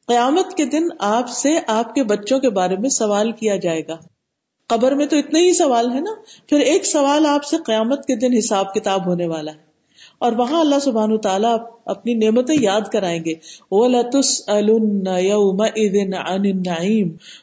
قیامت 0.07 0.57
کے 0.57 0.65
دن 0.65 0.83
آپ 0.99 1.29
سے 1.29 1.49
آپ 1.67 1.95
کے 1.95 2.03
بچوں 2.03 2.39
کے 2.39 2.49
بارے 2.49 2.75
میں 2.75 2.89
سوال 2.89 3.31
کیا 3.31 3.55
جائے 3.55 3.81
گا۔ 3.87 3.97
قبر 4.67 4.91
میں 4.91 5.05
تو 5.05 5.17
اتنے 5.17 5.39
ہی 5.39 5.53
سوال 5.53 5.93
ہے 5.93 5.99
نا، 5.99 6.11
پھر 6.47 6.59
ایک 6.59 6.85
سوال 6.85 7.25
آپ 7.25 7.43
سے 7.43 7.57
قیامت 7.65 8.05
کے 8.05 8.15
دن 8.15 8.37
حساب 8.37 8.73
کتاب 8.73 9.07
ہونے 9.07 9.27
والا 9.27 9.51
ہے۔ 9.51 9.67
اور 10.19 10.31
وہاں 10.31 10.59
اللہ 10.59 10.79
سبحان 10.81 11.17
تعالیٰ 11.17 11.57
اپنی 11.85 12.13
نعمتیں 12.13 12.55
یاد 12.59 12.81
کرائیں 12.91 13.25
گے۔ 13.25 13.33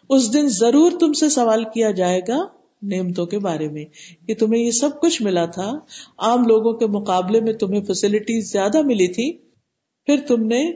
اس 0.09 0.33
دن 0.33 0.49
ضرور 0.49 0.91
تم 1.01 1.13
سے 1.13 1.29
سوال 1.29 1.65
کیا 1.65 1.91
جائے 1.91 2.21
گا 2.29 2.47
نعمتوں 2.83 3.27
کے 3.27 3.39
بارے 3.39 3.69
میں۔ 3.69 3.85
کہ 4.27 4.35
تمہیں 4.35 4.63
یہ 4.63 4.71
سب 4.71 5.01
کچھ 5.01 5.23
ملا 5.23 5.47
تھا۔ 5.47 5.73
عام 6.19 6.47
لوگوں 6.47 6.73
کے 6.73 6.87
مقابلے 6.87 7.41
میں 7.41 7.53
تمہیں 7.53 7.85
فیسلٹیز 7.85 8.53
زیادہ 8.53 8.83
ملی 8.83 9.09
تھی۔ 9.09 9.33
پھر 10.07 10.17
تم 10.29 10.47
نے 10.47 10.73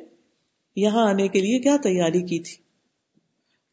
یہاں 0.76 1.08
آنے 1.08 1.28
کے 1.28 1.40
لیے 1.40 1.58
کیا 1.58 1.76
تیاری 1.82 2.22
کی 2.22 2.38
تھی؟ 2.38 2.67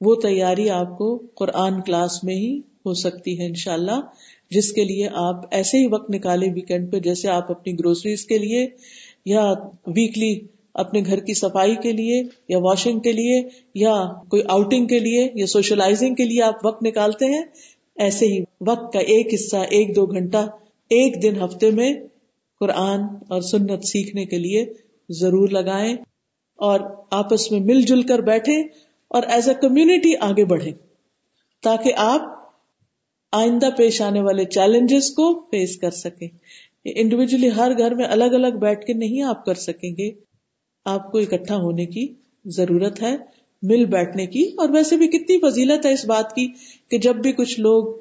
وہ 0.01 0.15
تیاری 0.15 0.69
آپ 0.69 0.97
کو 0.97 1.15
قرآن 1.35 1.81
کلاس 1.81 2.23
میں 2.23 2.35
ہی 2.35 2.57
ہو 2.85 2.93
سکتی 2.93 3.39
ہے 3.39 3.45
انشاءاللہ 3.45 3.91
اللہ 3.91 4.33
جس 4.51 4.71
کے 4.71 4.83
لیے 4.83 5.07
آپ 5.13 5.45
ایسے 5.51 5.77
ہی 5.77 5.85
وقت 5.91 6.09
نکالے 6.09 6.51
ویکینڈ 6.53 6.91
پہ، 6.91 6.99
جیسے 6.99 7.27
آپ 7.29 7.51
اپنی 7.51 7.73
گروسریز 7.79 8.25
کے 8.25 8.37
لیے 8.37 8.65
یا 9.25 9.51
ویکلی 9.87 10.35
اپنے 10.75 11.01
گھر 11.01 11.19
کی 11.19 11.33
صفائی 11.33 11.75
کے 11.75 11.91
لیے 11.91 12.21
یا 12.49 12.57
واشنگ 12.57 12.99
کے 12.99 13.11
لیے 13.11 13.41
یا 13.75 13.93
کوئی 14.29 14.41
آؤٹنگ 14.47 14.87
کے 14.87 14.99
لیے 14.99 15.29
یا 15.35 15.47
سوشلائزنگ 15.47 16.15
کے 16.15 16.25
لیے 16.25 16.41
آپ 16.43 16.65
وقت 16.65 16.83
نکالتے 16.83 17.25
ہیں، 17.25 17.43
ایسے 17.97 18.25
ہی 18.25 18.43
وقت 18.61 18.91
کا 18.93 18.99
ایک 19.07 19.33
حصہ، 19.33 19.57
ایک 19.69 19.95
دو 19.95 20.05
گھنٹہ، 20.05 20.45
ایک 20.91 21.21
دن 21.23 21.41
ہفتے 21.41 21.69
میں 21.71 21.93
قرآن 22.61 23.01
اور 23.29 23.41
سنت 23.41 23.85
سیکھنے 23.85 24.25
کے 24.25 24.37
لیے 24.37 24.65
ضرور 25.09 25.49
لگائیں 25.49 25.95
اور 26.59 26.79
آپس 27.11 27.51
میں 27.51 27.59
مل 27.59 27.81
جل 27.81 28.01
کر 28.01 28.19
بیٹھے 28.19 28.61
اور 29.15 29.23
ایز 29.27 29.49
اے 29.49 29.55
کمیونٹی 29.55 30.13
آگے 30.19 30.45
بڑھے 30.45 30.71
تاکہ 31.63 31.93
آپ 31.97 32.21
آئندہ 33.33 33.69
پیش 33.77 34.01
آنے 34.01 34.21
والے 34.21 34.45
چیلنجز 34.45 35.09
کو 35.11 35.33
فیس 35.51 35.77
کر 35.77 35.91
سکیں۔ 35.91 36.27
انڈیویجلی 36.85 37.49
ہر 37.57 37.77
گھر 37.77 37.95
میں 37.95 38.05
الگ 38.05 38.33
الگ 38.33 38.57
بیٹھ 38.59 38.85
کے 38.85 38.93
نہیں 38.93 39.21
آپ 39.21 39.45
کر 39.45 39.53
سکیں 39.53 39.91
گے۔ 39.97 40.09
آپ 40.85 41.11
کو 41.11 41.17
اکٹھا 41.17 41.55
ہونے 41.55 41.85
کی 41.85 42.07
ضرورت 42.45 43.01
ہے، 43.01 43.15
مل 43.61 43.85
بیٹھنے 43.85 44.25
کی۔ 44.25 44.43
اور 44.57 44.69
ویسے 44.69 44.97
بھی 44.97 45.07
کتنی 45.07 45.37
فضیلت 45.39 45.85
ہے 45.85 45.93
اس 45.93 46.05
بات 46.05 46.33
کی 46.33 46.47
کہ 46.89 46.97
جب 46.97 47.15
بھی 47.15 47.31
کچھ 47.31 47.59
لوگ 47.59 47.93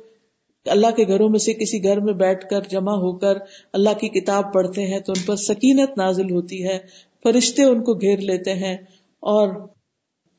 اللہ 0.66 0.90
کے 0.96 1.06
گھروں 1.06 1.28
میں 1.28 1.38
سے 1.38 1.54
کسی 1.54 1.82
گھر 1.82 2.00
میں 2.00 2.12
بیٹھ 2.14 2.48
کر 2.50 2.60
جمع 2.60 2.92
ہو 2.92 3.12
کر 3.18 3.38
اللہ 3.72 3.98
کی 4.00 4.08
کتاب 4.08 4.52
پڑھتے 4.52 4.86
ہیں 4.86 5.00
تو 5.00 5.12
ان 5.12 5.22
پر 5.26 5.36
سکینت 5.36 5.98
نازل 5.98 6.30
ہوتی 6.30 6.64
ہے، 6.64 6.78
فرشتے 7.22 7.62
ان 7.62 7.82
کو 7.82 7.94
گھیر 7.94 8.18
لیتے 8.18 8.54
ہیں 8.54 8.76
اور 9.22 9.48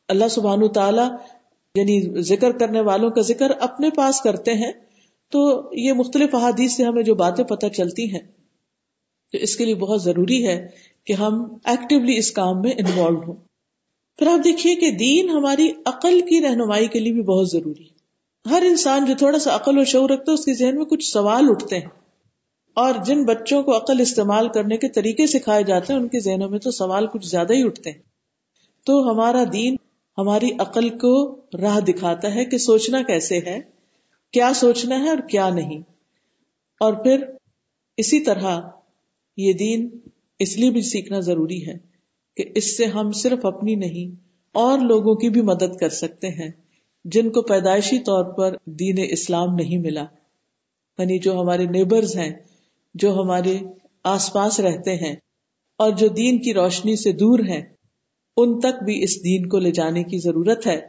اللہ 0.07 0.27
سبحان 0.27 0.67
تعالی 0.67 1.01
یعنی 1.75 2.21
ذکر 2.21 2.51
کرنے 2.51 2.81
والوں 2.81 3.09
کا 3.09 3.21
ذکر 3.21 3.51
اپنے 3.59 3.89
پاس 3.89 4.21
کرتے 4.21 4.53
ہیں، 4.53 4.71
تو 5.31 5.69
یہ 5.73 5.93
مختلف 5.93 6.35
احادیث 6.35 6.73
سے 6.73 6.83
ہمیں 6.83 7.03
جو 7.03 7.15
باتیں 7.15 7.43
پتہ 7.43 7.67
چلتی 7.67 8.13
ہیں، 8.13 8.21
تو 9.31 9.37
اس 9.37 9.55
کے 9.55 9.65
لیے 9.65 9.75
بہت 9.75 10.03
ضروری 10.03 10.47
ہے 10.47 10.67
کہ 11.05 11.13
ہم 11.13 11.57
ایکٹیولی 11.63 12.17
اس 12.17 12.31
کام 12.31 12.61
میں 12.61 12.71
انوالو 12.71 13.19
ہوں۔ 13.27 13.35
پھر 14.17 14.27
آپ 14.27 14.43
دیکھیے 14.43 14.75
کہ 14.75 14.91
دین 14.91 15.29
ہماری 15.29 15.71
عقل 15.85 16.21
کی 16.21 16.41
رہنمائی 16.41 16.87
کے 16.87 16.99
لیے 16.99 17.13
بھی 17.13 17.21
بہت 17.21 17.51
ضروری 17.51 17.83
ہے۔ 17.83 17.95
ہر 18.49 18.63
انسان 18.67 19.05
جو 19.05 19.13
تھوڑا 19.17 19.39
سا 19.39 19.55
عقل 19.55 19.77
و 19.77 19.83
شعور 19.83 20.09
رکھتا 20.09 20.31
ہے، 20.31 20.33
اس 20.33 20.45
کے 20.45 20.53
ذہن 20.53 20.75
میں 20.75 20.85
کچھ 20.85 21.11
سوال 21.11 21.45
اٹھتے 21.49 21.79
ہیں۔ 21.79 21.87
اور 22.73 22.93
جن 23.05 23.23
بچوں 23.23 23.63
کو 23.63 23.77
عقل 23.77 24.01
استعمال 24.01 24.49
کرنے 24.49 24.77
کے 24.77 24.89
طریقے 24.89 25.27
سکھائے 25.27 25.63
جاتے 25.63 25.93
ہیں، 25.93 25.99
ان 25.99 26.07
کے 26.07 26.19
ذہنوں 26.19 26.49
میں 26.49 26.59
تو 26.59 26.71
سوال 26.71 27.07
کچھ 27.07 27.27
زیادہ 27.27 27.53
ہی 27.53 27.63
اٹھتے 27.63 27.91
ہیں۔ 27.91 27.99
تو 28.85 29.11
ہمارا 29.11 29.43
دین 29.53 29.75
ہماری 30.17 30.49
عقل 30.59 30.89
کو 30.89 31.13
راہ 31.61 31.79
دکھاتا 31.79 32.33
ہے 32.35 32.45
کہ 32.45 32.57
سوچنا 32.57 33.01
کیسے 33.01 33.37
ہے، 33.37 33.59
کیا 34.33 34.51
سوچنا 34.55 34.99
ہے 34.99 35.09
اور 35.09 35.27
کیا 35.29 35.49
نہیں۔ 35.49 35.81
اور 36.81 36.93
پھر 36.93 37.23
اسی 37.97 38.19
طرح 38.19 38.59
یہ 39.37 39.53
دین 39.53 39.89
اس 40.39 40.57
لیے 40.57 40.69
بھی 40.71 40.81
سیکھنا 40.81 41.19
ضروری 41.19 41.67
ہے 41.67 41.77
کہ 42.37 42.43
اس 42.55 42.77
سے 42.77 42.85
ہم 42.85 43.11
صرف 43.11 43.45
اپنی 43.45 43.75
نہیں، 43.75 44.15
اور 44.55 44.79
لوگوں 44.79 45.15
کی 45.15 45.29
بھی 45.29 45.41
مدد 45.41 45.77
کر 45.79 45.89
سکتے 45.89 46.29
ہیں، 46.29 46.49
جن 47.05 47.29
کو 47.29 47.41
پیدائشی 47.41 47.99
طور 47.99 48.25
پر 48.33 48.55
دین 48.65 49.05
اسلام 49.09 49.55
نہیں 49.55 49.77
ملا۔ 49.77 50.05
یعنی 50.99 51.19
جو 51.19 51.39
ہمارے 51.41 51.65
نیبرز 51.65 52.15
ہیں، 52.15 52.31
جو 52.95 53.13
ہمارے 53.13 53.57
آس 54.03 54.31
پاس 54.33 54.59
رہتے 54.59 54.95
ہیں، 54.95 55.15
اور 55.79 55.91
جو 55.91 56.07
دین 56.07 56.41
کی 56.41 56.53
روشنی 56.53 56.95
سے 56.95 57.11
دور 57.11 57.39
ہیں 57.39 57.61
ان 58.37 58.59
تک 58.59 58.83
بھی 58.83 59.03
اس 59.03 59.23
دین 59.23 59.49
کو 59.49 59.59
لے 59.59 59.71
جانے 59.71 60.03
کی 60.03 60.17
ضرورت 60.17 60.67
ہے 60.67 60.81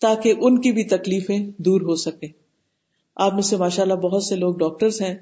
تاکہ 0.00 0.34
ان 0.40 0.60
کی 0.60 0.72
بھی 0.72 0.84
تکلیفیں 0.84 1.50
دور 1.58 1.80
ہو 1.80 1.94
سکے 1.94 2.26
آپ 3.16 3.34
میں 3.34 3.42
سے 3.42 3.56
ماشاء 3.56 3.82
اللہ 3.82 3.94
بہت 3.94 4.22
سے 4.22 4.36
لوگ 4.36 4.54
ڈاکٹرز 4.54 5.00
ہیں۔ 5.02 5.14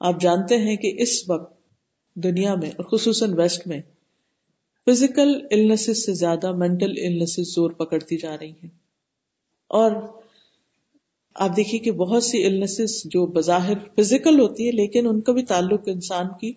آپ 0.00 0.20
جانتے 0.20 0.56
ہیں 0.56 0.76
کہ 0.76 0.92
اس 0.98 1.30
وقت 1.30 1.58
دنیا 2.14 2.54
میں 2.54 2.70
اور 2.70 2.84
خصوصاً 2.84 3.34
ویسٹ 3.34 3.66
میں 3.66 3.80
فزیکل 4.86 5.46
النس 5.50 6.06
سے 6.06 6.12
زیادہ 6.12 6.52
مینٹل 6.52 6.90
النس 6.90 7.36
زور 7.54 7.70
پکڑتی 7.70 8.16
جا 8.16 8.36
رہی 8.40 8.50
ہیں۔ 8.50 8.68
اور 9.68 9.90
آپ 11.34 11.56
دیکھیے 11.56 11.80
کہ 11.80 11.92
بہت 11.92 12.24
سی 12.24 12.46
النس 12.46 13.04
جو 13.04 13.26
بظاہر 13.26 13.74
فزیکل 13.96 14.40
ہوتی 14.40 14.66
ہے 14.66 14.72
لیکن 14.72 15.06
ان 15.06 15.20
کا 15.20 15.32
بھی 15.32 15.42
تعلق 15.42 15.80
انسان 15.86 16.26
کی 16.40 16.52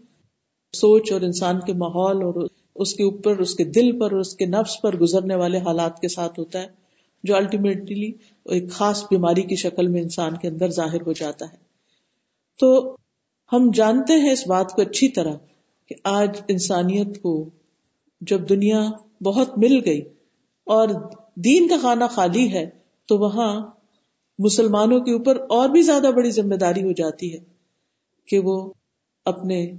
سوچ 0.73 1.11
اور 1.11 1.21
انسان 1.21 1.59
کے 1.59 1.73
ماحول 1.73 2.23
اور 2.23 2.47
اس 2.75 2.93
کے 2.93 3.03
اوپر، 3.03 3.39
اس 3.39 3.55
کے 3.55 3.63
دل 3.63 3.99
پر، 3.99 4.11
اس 4.11 4.35
کے 4.35 4.45
نفس 4.45 4.81
پر 4.81 4.97
گزرنے 4.97 5.35
والے 5.35 5.57
حالات 5.57 5.99
کے 5.99 6.07
ساتھ 6.07 6.39
ہوتا 6.39 6.61
ہے، 6.61 6.67
جو 7.23 7.35
الٹیمیٹلی 7.35 8.11
ایک 8.45 8.71
خاص 8.71 9.03
بیماری 9.03 9.41
کی 9.41 9.55
شکل 9.55 9.87
میں 9.87 10.01
انسان 10.01 10.37
کے 10.37 10.47
اندر 10.47 10.69
ظاہر 10.69 11.01
ہو 11.01 11.11
جاتا 11.11 11.45
ہے۔ 11.45 11.57
تو 12.59 12.95
ہم 13.51 13.71
جانتے 13.73 14.13
ہیں 14.13 14.31
اس 14.31 14.47
بات 14.47 14.71
کو 14.71 14.81
اچھی 14.81 15.09
طرح 15.09 15.35
کہ 15.87 15.95
آج 16.03 16.41
انسانیت 16.47 17.21
کو 17.21 17.49
جب 18.21 18.49
دنیا 18.49 18.81
بہت 19.21 19.57
مل 19.57 19.79
گئی 19.85 20.01
اور 20.67 20.89
دین 21.35 21.67
کا 21.67 21.75
خانہ 21.81 22.03
خالی 22.11 22.53
ہے، 22.53 22.69
تو 23.09 23.17
وہاں 23.17 23.71
مسلمانوں 24.39 24.99
کے 24.99 25.11
اوپر 25.11 25.39
اور 25.49 25.69
بھی 25.69 25.81
زیادہ 25.81 26.11
بڑی 26.15 26.31
ذمہ 26.31 26.55
داری 26.55 26.83
ہو 26.83 26.91
جاتی 26.91 27.33
ہے 27.33 27.39
کہ 28.27 28.39
وہ 28.39 28.73
اپنے 29.25 29.71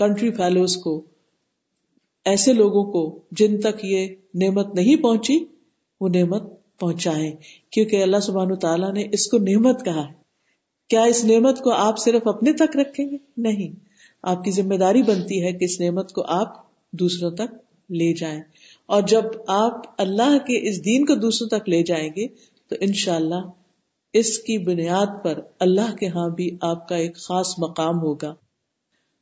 کنٹری 0.00 0.30
فیلوز 0.30 0.76
کو 0.76 1.04
ایسے 2.24 2.52
لوگوں 2.52 2.92
کو 2.92 3.18
جن 3.30 3.60
تک 3.60 3.84
یہ 3.84 4.06
نعمت 4.34 4.74
نہیں 4.74 4.96
پہنچی، 4.96 5.44
وہ 6.00 6.08
نعمت 6.08 6.42
پہنچائے 6.78 7.32
کیونکہ 7.70 8.02
اللہ 8.02 8.16
سبحان 8.16 8.54
تعالیٰ 8.56 8.92
نے 8.94 9.08
اس 9.12 9.26
کو 9.26 9.38
نعمت 9.38 9.84
کہا 9.84 10.08
ہے۔ 10.08 10.12
کیا 10.88 11.02
اس 11.02 11.24
نعمت 11.24 11.58
کو 11.58 11.72
آپ 11.72 11.98
صرف 11.98 12.28
اپنے 12.28 12.52
تک 12.52 12.76
رکھیں 12.76 13.10
گے؟ 13.10 13.16
نہیں۔ 13.36 13.86
آپ 14.22 14.44
کی 14.44 14.50
ذمہ 14.50 14.74
داری 14.74 15.02
بنتی 15.02 15.42
ہے 15.42 15.52
کہ 15.52 15.64
اس 15.64 15.80
نعمت 15.80 16.12
کو 16.12 16.22
آپ 16.28 16.54
دوسروں 16.92 17.30
تک 17.30 17.54
لے 17.90 18.12
جائیں۔ 18.12 18.40
اور 18.86 19.02
جب 19.02 19.22
آپ 19.46 19.80
اللہ 19.98 20.38
کے 20.38 20.68
اس 20.68 20.84
دین 20.84 21.06
کو 21.06 21.14
دوسروں 21.14 21.48
تک 21.48 21.68
لے 21.68 21.82
جائیں 21.82 22.08
گے، 22.16 22.28
تو 22.68 22.76
انشاءاللہ 22.80 23.34
اللہ 23.34 23.50
اس 24.12 24.38
کی 24.38 24.58
بنیاد 24.58 25.24
پر 25.24 25.40
اللہ 25.60 25.96
کے 25.96 26.08
ہاں 26.08 26.28
بھی 26.28 26.56
آپ 26.60 26.88
کا 26.88 26.96
ایک 26.96 27.16
خاص 27.16 27.58
مقام 27.58 28.00
ہوگا۔ 28.00 28.34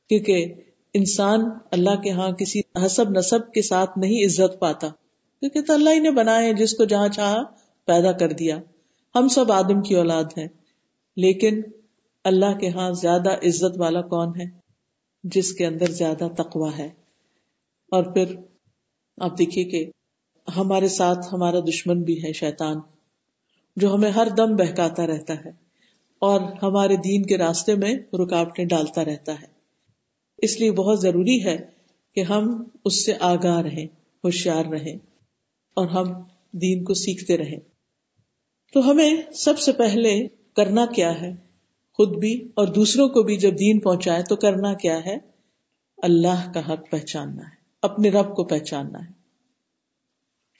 کیونکہ 0.08 0.54
انسان 0.94 1.40
اللہ 1.70 2.03
کے 2.03 2.11
ہاں 2.11 2.31
کسی 2.31 2.61
حسب 2.87 3.11
نصب 3.11 3.53
کے 3.53 3.62
ساتھ 3.62 3.99
نہیں 3.99 4.24
عزت 4.24 4.61
پاتا۔ 4.61 4.88
کیونکہ 5.41 5.62
تو 5.62 5.72
اللہ 5.72 5.91
ہی 5.91 5.99
نے 5.99 6.11
بنائے 6.11 6.53
جس 6.53 6.76
کو 6.76 6.84
جہاں 6.84 7.09
چاہا 7.09 7.43
پیدا 7.84 8.12
کر 8.12 8.32
دیا۔ 8.32 8.59
ہم 9.14 9.28
سب 9.28 9.53
آدم 9.53 9.82
کی 9.82 9.95
اولاد 9.95 10.24
ہیں۔ 10.36 10.49
لیکن 11.16 11.61
اللہ 12.24 12.59
کے 12.59 12.68
ہاں 12.68 12.91
زیادہ 12.91 13.30
عزت 13.30 13.78
والا 13.78 14.01
کون 14.01 14.41
ہے؟ 14.41 14.45
جس 15.24 15.53
کے 15.53 15.66
اندر 15.66 15.86
زیادہ 15.86 16.28
تقوا 16.36 16.78
ہے۔ 16.78 16.86
اور 17.91 18.05
پھر 18.05 18.36
آپ 19.16 19.38
دیکھیے 19.38 19.64
کہ 19.64 19.91
ہمارے 20.57 20.88
ساتھ 20.88 21.18
ہمارا 21.32 21.61
دشمن 21.61 22.03
بھی 22.03 22.24
ہے 22.24 22.32
شیطان، 22.32 22.76
جو 23.76 23.95
ہمیں 23.95 24.11
ہر 24.11 24.28
دم 24.36 24.57
بہکاتا 24.57 25.07
رہتا 25.07 25.34
ہے 25.34 25.51
اور 26.18 26.41
ہمارے 26.62 26.97
دین 26.97 27.22
کے 27.22 27.38
راستے 27.38 27.74
میں 27.74 27.95
رکاوٹیں 27.95 28.64
ڈالتا 28.64 29.05
رہتا 29.05 29.32
ہے۔ 29.32 29.59
اس 30.43 30.61
لیے 30.61 30.72
بہت 30.72 31.01
ضروری 31.01 31.45
ہے 31.45 31.57
کہ 32.14 32.20
ہم 32.20 32.64
اس 32.84 33.05
سے 33.05 33.12
آگاہ 33.20 33.61
رہیں، 33.61 33.86
ہوشیار 34.24 34.64
رہیں 34.64 34.97
اور 35.74 35.88
ہم 35.88 36.12
دین 36.53 36.84
کو 36.84 36.95
سیکھتے 36.95 37.36
رہیں۔ 37.36 37.59
تو 38.74 38.91
ہمیں 38.91 39.32
سب 39.34 39.59
سے 39.59 39.72
پہلے 39.72 40.28
کرنا 40.57 40.86
کیا 40.86 41.20
ہے؟ 41.20 41.32
خود 41.93 42.18
بھی 42.18 42.49
اور 42.55 42.66
دوسروں 42.66 43.09
کو 43.09 43.22
بھی 43.22 43.36
جب 43.36 43.59
دین 43.59 43.78
پہنچائے 43.78 44.22
تو 44.22 44.36
کرنا 44.36 44.74
کیا 44.74 45.05
ہے؟ 45.05 45.16
اللہ 45.99 46.53
کا 46.55 46.72
حق 46.72 46.91
پہچاننا 46.91 47.43
ہے، 47.43 47.57
اپنے 47.82 48.11
رب 48.11 48.36
کو 48.36 48.45
پہچاننا 48.45 48.99
ہے۔ 48.99 49.12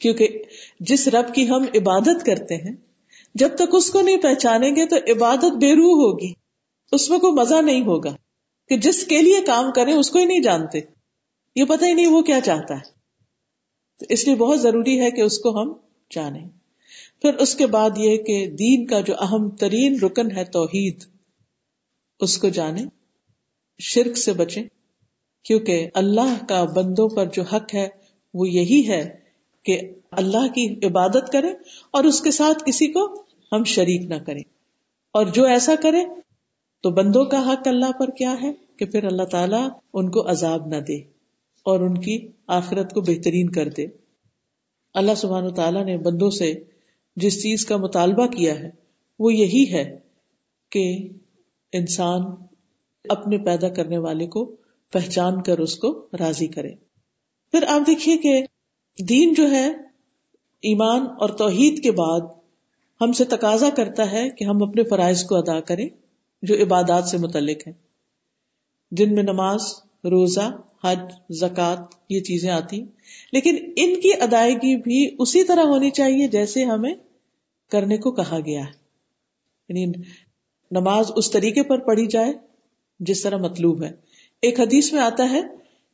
کیونکہ 0.01 0.43
جس 0.81 1.09
رب 1.09 1.35
کی 1.35 1.49
ہم 1.49 1.63
عبادت 1.75 2.27
کرتے 2.27 2.57
ہیں، 2.57 2.77
جب 3.35 3.49
تک 3.55 3.75
اس 3.75 3.91
کو 3.91 4.01
نہیں 4.01 4.17
پہچانیں 4.17 4.71
گے 4.71 4.87
تو 4.87 4.97
عبادت 4.97 5.57
بے 5.57 5.73
روح 5.73 6.11
ہوگی، 6.11 6.33
اس 6.93 7.11
میں 7.11 7.19
کوئی 7.19 7.33
مزہ 7.33 7.63
نہیں 7.63 7.81
ہوگا۔ 7.81 8.17
کہ 8.71 8.77
جس 8.77 9.07
کے 9.07 9.23
لیے 9.23 9.41
کام 9.47 9.73
کریں 9.73 9.93
اس 9.93 10.11
کو 10.11 10.19
ہی 10.19 10.25
نہیں 10.25 10.41
جانتے۔ 10.41 10.81
یہ 11.57 11.65
پتہ 11.65 11.85
ہی 11.85 11.95
نہیں 11.95 12.07
وہ 12.07 12.23
کیا 12.23 12.41
چاہتا 12.41 12.75
ہے۔ 12.75 12.81
تو 13.99 14.07
اس 14.09 14.27
لیے 14.27 14.37
بہت 14.37 14.61
ضروری 14.61 15.01
ہے 15.01 15.11
کہ 15.11 15.21
اس 15.21 15.39
کو 15.39 15.63
ہم 15.63 15.73
جانیں۔ 16.11 16.49
پھر 17.23 17.35
اس 17.35 17.55
کے 17.55 17.67
بعد 17.67 17.91
یہ 17.97 18.17
کہ 18.17 18.47
دین 18.47 18.87
کا 18.87 19.01
جو 19.01 19.15
اہم 19.21 19.51
ترین 19.51 19.99
رکن 20.03 20.37
ہے 20.37 20.45
توحید، 20.45 21.05
اس 22.21 22.39
کو 22.39 22.49
جانیں، 22.49 22.87
شرک 23.79 24.19
سے 24.19 24.33
بچیں۔ 24.33 24.65
کیونکہ 25.45 25.89
اللہ 25.95 26.47
کا 26.49 26.65
بندوں 26.65 27.09
پر 27.09 27.27
جو 27.27 27.43
حق 27.43 27.75
ہے، 27.75 27.89
وہ 28.35 28.49
یہی 28.49 28.89
ہے 28.89 29.19
کہ 29.65 29.81
اللہ 30.11 30.53
کی 30.55 30.87
عبادت 30.87 31.33
کریں 31.33 31.55
اور 31.91 32.05
اس 32.05 32.21
کے 32.21 32.31
ساتھ 32.31 32.63
کسی 32.67 32.87
کو 32.87 33.25
ہم 33.53 33.65
شریک 33.65 34.07
نہ 34.07 34.25
کریں۔ 34.27 34.43
اور 35.13 35.27
جو 35.27 35.45
ایسا 35.45 35.75
کرے 35.83 36.05
تو 36.81 36.91
بندوں 36.91 37.25
کا 37.25 37.53
حق 37.53 37.69
اللہ 37.69 37.93
پر 37.99 38.11
کیا 38.11 38.37
ہے 38.43 38.53
کہ 38.77 38.87
پھر 38.87 39.05
اللہ 39.05 39.23
تعالیٰ 39.23 39.69
ان 39.95 40.11
کو 40.11 40.31
عذاب 40.31 40.67
نہ 40.67 40.77
دے 40.77 40.97
اور 41.63 41.81
ان 41.81 42.01
کی 42.01 42.29
آخرت 42.47 42.93
کو 42.93 43.01
بہترین 43.01 43.51
کر 43.51 43.69
دے۔ 43.69 43.87
اللہ 44.95 45.15
سبحان 45.17 45.55
تعالیٰ 45.55 45.85
نے 45.85 45.97
بندوں 45.97 46.31
سے 46.31 46.55
جس 47.17 47.43
چیز 47.43 47.67
کا 47.67 47.77
مطالبہ 47.77 48.27
کیا 48.27 48.61
ہے، 48.61 48.71
وہ 49.19 49.35
یہی 49.35 49.73
ہے 49.73 49.99
کہ 50.71 51.09
انسان 51.73 52.21
اپنے 53.09 53.39
پیدا 53.39 53.69
کرنے 53.69 53.99
والے 53.99 54.27
کو 54.27 54.57
پہچان 54.93 55.43
کر 55.43 55.59
اس 55.59 55.77
کو 55.77 56.07
راضی 56.19 56.47
کرے۔ 56.47 56.75
پھر 57.51 57.65
آپ 57.69 57.87
دیکھیے 57.87 58.17
کہ 58.17 58.43
دین 59.09 59.35
جو 59.35 59.51
ہے، 59.51 59.71
ایمان 60.63 61.03
اور 61.21 61.29
توحید 61.29 61.83
کے 61.83 61.93
بعد 61.93 62.21
ہم 63.01 63.13
سے 63.13 63.25
تقاضا 63.25 63.69
کرتا 63.77 64.13
ہے 64.13 64.31
کہ 64.31 64.45
ہم 64.45 64.63
اپنے 64.63 64.83
فرائض 64.83 65.25
کو 65.25 65.37
ادا 65.37 65.61
کریں۔ 65.61 65.89
جو 66.43 66.55
عبادات 66.55 67.05
سے 67.05 67.19
متعلق 67.19 67.57
ہیں۔ 67.67 67.75
جن 68.91 69.15
میں 69.15 69.23
نماز، 69.23 69.61
روزہ، 70.05 70.61
حج 70.85 70.99
زکات 71.31 71.79
یہ 72.09 72.21
چیزیں 72.21 72.51
آتی۔ 72.51 72.85
لیکن 73.33 73.73
ان 73.77 74.01
کی 74.01 74.11
ادائیگی 74.21 74.77
بھی 74.77 75.17
اسی 75.19 75.45
طرح 75.45 75.63
ہونی 75.63 75.91
چاہیے 75.91 76.29
جیسے 76.29 76.65
ہمیں 76.65 76.95
کرنے 77.71 77.99
کو 77.99 78.13
کہا 78.13 78.39
گیا 78.47 78.61
ہے۔ 78.61 78.71
یعنی 79.69 79.87
نماز 80.71 81.13
اس 81.17 81.31
طریقے 81.31 81.63
پر 81.63 81.79
پڑھی 81.79 82.07
جائے 82.07 82.33
جس 83.01 83.23
طرح 83.23 83.37
مطلوب 83.37 83.83
ہے۔ 83.83 83.91
ایک 84.43 84.61
حدیث 84.61 84.93
میں 84.93 85.01
آتا 85.01 85.31
ہے 85.31 85.41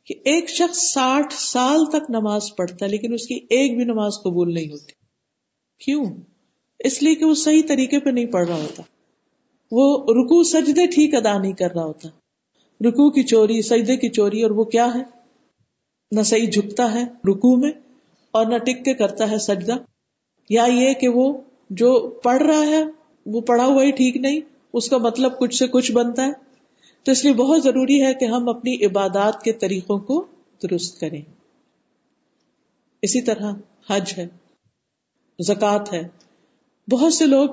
کہ 0.03 0.15
ایک 0.17 0.49
شخص 0.49 0.77
ساٹھ 0.77 1.33
سال 1.33 1.85
تک 1.85 2.09
نماز 2.09 2.55
پڑھتا 2.57 2.85
ہے 2.85 2.89
لیکن 2.91 3.13
اس 3.13 3.27
کی 3.27 3.35
ایک 3.35 3.75
بھی 3.75 3.83
نماز 3.83 4.13
قبول 4.23 4.53
نہیں 4.53 4.71
ہوتی۔ 4.71 4.91
کیوں؟ 5.85 6.05
اس 6.79 7.03
لیے 7.03 7.15
کہ 7.15 7.25
وہ 7.25 7.33
صحیح 7.33 7.61
طریقے 7.67 7.99
پہ 7.99 8.09
نہیں 8.09 8.25
پڑھ 8.25 8.47
رہا 8.47 8.55
ہوتا۔ 8.55 8.83
وہ 9.71 10.03
رکو 10.03 10.43
سجدے 10.43 10.87
ٹھیک 10.87 11.15
ادا 11.15 11.37
نہیں 11.37 11.53
کر 11.53 11.71
رہا 11.71 11.83
ہوتا۔ 11.83 12.09
رکو 12.81 13.11
کی 13.11 13.23
چوری، 13.23 13.61
سجدے 13.61 13.97
کی 13.97 14.09
چوری، 14.09 14.43
اور 14.43 14.51
وہ 14.51 14.63
کیا 14.63 14.87
ہے؟ 14.95 15.03
نہ 16.11 16.21
صحیح 16.21 16.49
جھکتا 16.49 16.93
ہے 16.93 17.03
رکو 17.03 17.57
میں، 17.57 17.71
اور 18.31 18.45
نہ 18.45 18.57
ٹک 18.57 18.85
کے 18.85 18.93
کرتا 18.93 19.31
ہے 19.31 19.37
سجدہ۔ 19.37 19.75
یا 20.49 20.63
یہ 20.63 20.93
کہ 20.93 21.07
وہ 21.07 21.41
جو 21.69 22.09
پڑھ 22.23 22.43
رہا 22.43 22.65
ہے، 22.67 22.83
وہ 23.25 23.41
پڑھا 23.41 23.65
ہوا 23.65 23.83
ہی 23.83 23.91
ٹھیک 23.91 24.17
نہیں، 24.17 24.39
اس 24.73 24.89
کا 24.89 24.97
مطلب 24.97 25.39
کچھ 25.39 25.55
سے 25.55 25.67
کچھ 25.67 25.91
بنتا 25.91 26.25
ہے۔ 26.25 26.31
تو 27.03 27.11
اس 27.11 27.23
لیے 27.23 27.33
بہت 27.33 27.63
ضروری 27.63 28.03
ہے 28.03 28.13
کہ 28.13 28.25
ہم 28.25 28.49
اپنی 28.49 28.85
عبادات 28.85 29.43
کے 29.43 29.51
طریقوں 29.51 29.99
کو 29.99 30.25
درست 30.63 30.99
کریں۔ 30.99 31.21
اسی 33.01 33.21
طرح 33.21 33.51
حج 33.89 34.13
ہے، 34.17 34.27
زکوٰۃ 35.47 35.93
ہے۔ 35.93 36.07
بہت 36.91 37.13
سے 37.13 37.25
لوگ 37.25 37.49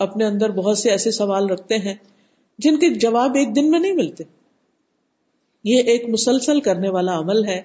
اپنے 0.00 0.24
اندر 0.24 0.50
بہت 0.50 0.78
سے 0.78 0.90
ایسے 0.90 1.10
سوال 1.10 1.48
رکھتے 1.50 1.76
ہیں 1.76 1.94
جن 2.58 2.78
کے 2.78 2.88
جواب 2.94 3.36
ایک 3.36 3.54
دن 3.56 3.70
میں 3.70 3.78
نہیں 3.78 3.92
ملتے۔ 3.92 4.24
یہ 5.64 5.82
ایک 5.82 6.08
مسلسل 6.08 6.60
کرنے 6.60 6.88
والا 6.88 7.18
عمل 7.18 7.44
ہے، 7.44 7.60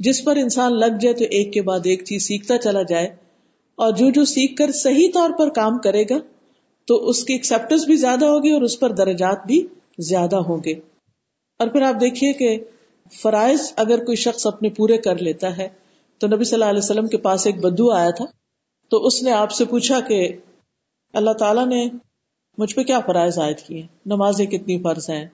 جس 0.00 0.24
پر 0.24 0.36
انسان 0.36 0.78
لگ 0.78 0.98
جائے 1.00 1.14
تو 1.14 1.24
ایک 1.30 1.52
کے 1.52 1.62
بعد 1.62 1.80
ایک 1.84 2.04
چیز 2.04 2.22
سیکھتا 2.22 2.58
چلا 2.58 2.82
جائے، 2.82 3.06
اور 3.78 3.92
جو 3.92 4.10
جو 4.10 4.24
سیکھ 4.24 4.54
کر 4.56 4.72
صحیح 4.72 5.08
طور 5.14 5.30
پر 5.38 5.50
کام 5.50 5.78
کرے 5.78 6.04
گا، 6.10 6.18
تو 6.88 6.96
اس 7.08 7.24
کی 7.24 7.32
ایکسپٹینس 7.32 7.84
بھی 7.84 7.96
زیادہ 7.96 8.24
ہوگی 8.24 8.50
اور 8.50 8.62
اس 8.62 8.78
پر 8.80 8.92
درجات 8.92 9.46
بھی 9.46 9.66
زیادہ 9.98 10.36
ہوں 10.36 10.62
گے۔ 10.64 10.72
اور 11.60 11.68
پھر 11.68 11.82
آپ 11.82 12.00
دیکھیے 12.00 12.32
کہ 12.32 12.56
فرائض 13.12 13.72
اگر 13.76 14.04
کوئی 14.04 14.16
شخص 14.16 14.46
اپنے 14.46 14.68
پورے 14.68 14.96
کر 14.98 15.18
لیتا 15.18 15.56
ہے، 15.56 15.68
تو 16.20 16.26
نبی 16.26 16.44
صلی 16.44 16.56
اللہ 16.56 16.70
علیہ 16.70 16.84
وسلم 16.84 17.06
کے 17.06 17.18
پاس 17.18 17.46
ایک 17.46 17.60
بدو 17.60 17.90
آیا 17.90 18.10
تھا، 18.10 18.24
تو 18.90 19.06
اس 19.06 19.22
نے 19.22 19.30
آپ 19.32 19.52
سے 19.52 19.64
پوچھا 19.64 20.00
کہ 20.00 20.20
اللہ 21.12 21.30
تعالیٰ 21.30 21.66
نے 21.66 21.88
مجھ 22.58 22.74
پہ 22.74 22.82
کیا 22.82 23.00
فرائض 23.00 23.38
عائد 23.38 23.58
کیے؟ 23.58 23.86
نمازیں 24.06 24.46
کتنی 24.46 24.82
فرض 24.82 25.10
ہیں؟ 25.10 25.24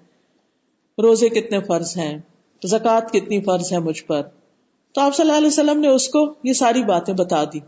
روزے 1.03 1.29
کتنے 1.29 1.61
فرض 1.61 1.97
ہیں؟ 1.97 2.19
زکوٰۃ 2.65 3.11
کتنی 3.13 3.41
فرض 3.41 3.73
ہے 3.73 3.79
مجھ 3.79 4.05
پر؟ 4.05 4.23
تو 4.95 5.01
آپ 5.01 5.15
صلی 5.15 5.27
اللہ 5.27 5.39
علیہ 5.39 5.47
وسلم 5.47 5.81
نے 5.81 5.89
اس 5.89 6.09
کو 6.09 6.35
یہ 6.45 6.53
ساری 6.53 6.85
باتیں 6.85 7.15
بتا 7.15 7.45
دی۔ 7.45 7.61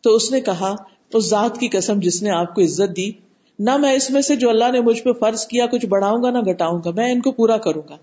تو 0.00 0.14
اس 0.14 0.32
نے 0.32 0.40
کہا، 0.40 0.74
اس 1.14 1.28
ذات 1.28 1.58
کی 1.58 1.68
قسم 1.68 2.00
جس 2.00 2.22
نے 2.22 2.30
آپ 2.30 2.54
کو 2.54 2.62
عزت 2.62 2.96
دی، 2.96 3.12
نہ 3.58 3.76
میں 3.76 3.92
اس 3.92 4.10
میں 4.10 4.22
سے 4.22 4.36
جو 4.36 4.50
اللہ 4.50 4.70
نے 4.72 4.80
مجھ 4.80 5.02
پہ 5.02 5.12
فرض 5.12 5.46
کیا 5.46 5.66
کچھ 5.66 5.86
بڑھاؤں 5.86 6.22
گا 6.22 6.30
نہ 6.30 6.38
گٹاؤں 6.38 6.80
گا، 6.84 6.90
میں 6.90 7.12
ان 7.12 7.20
کو 7.20 7.32
پورا 7.32 7.56
کروں 7.56 7.82
گا۔ 7.88 7.96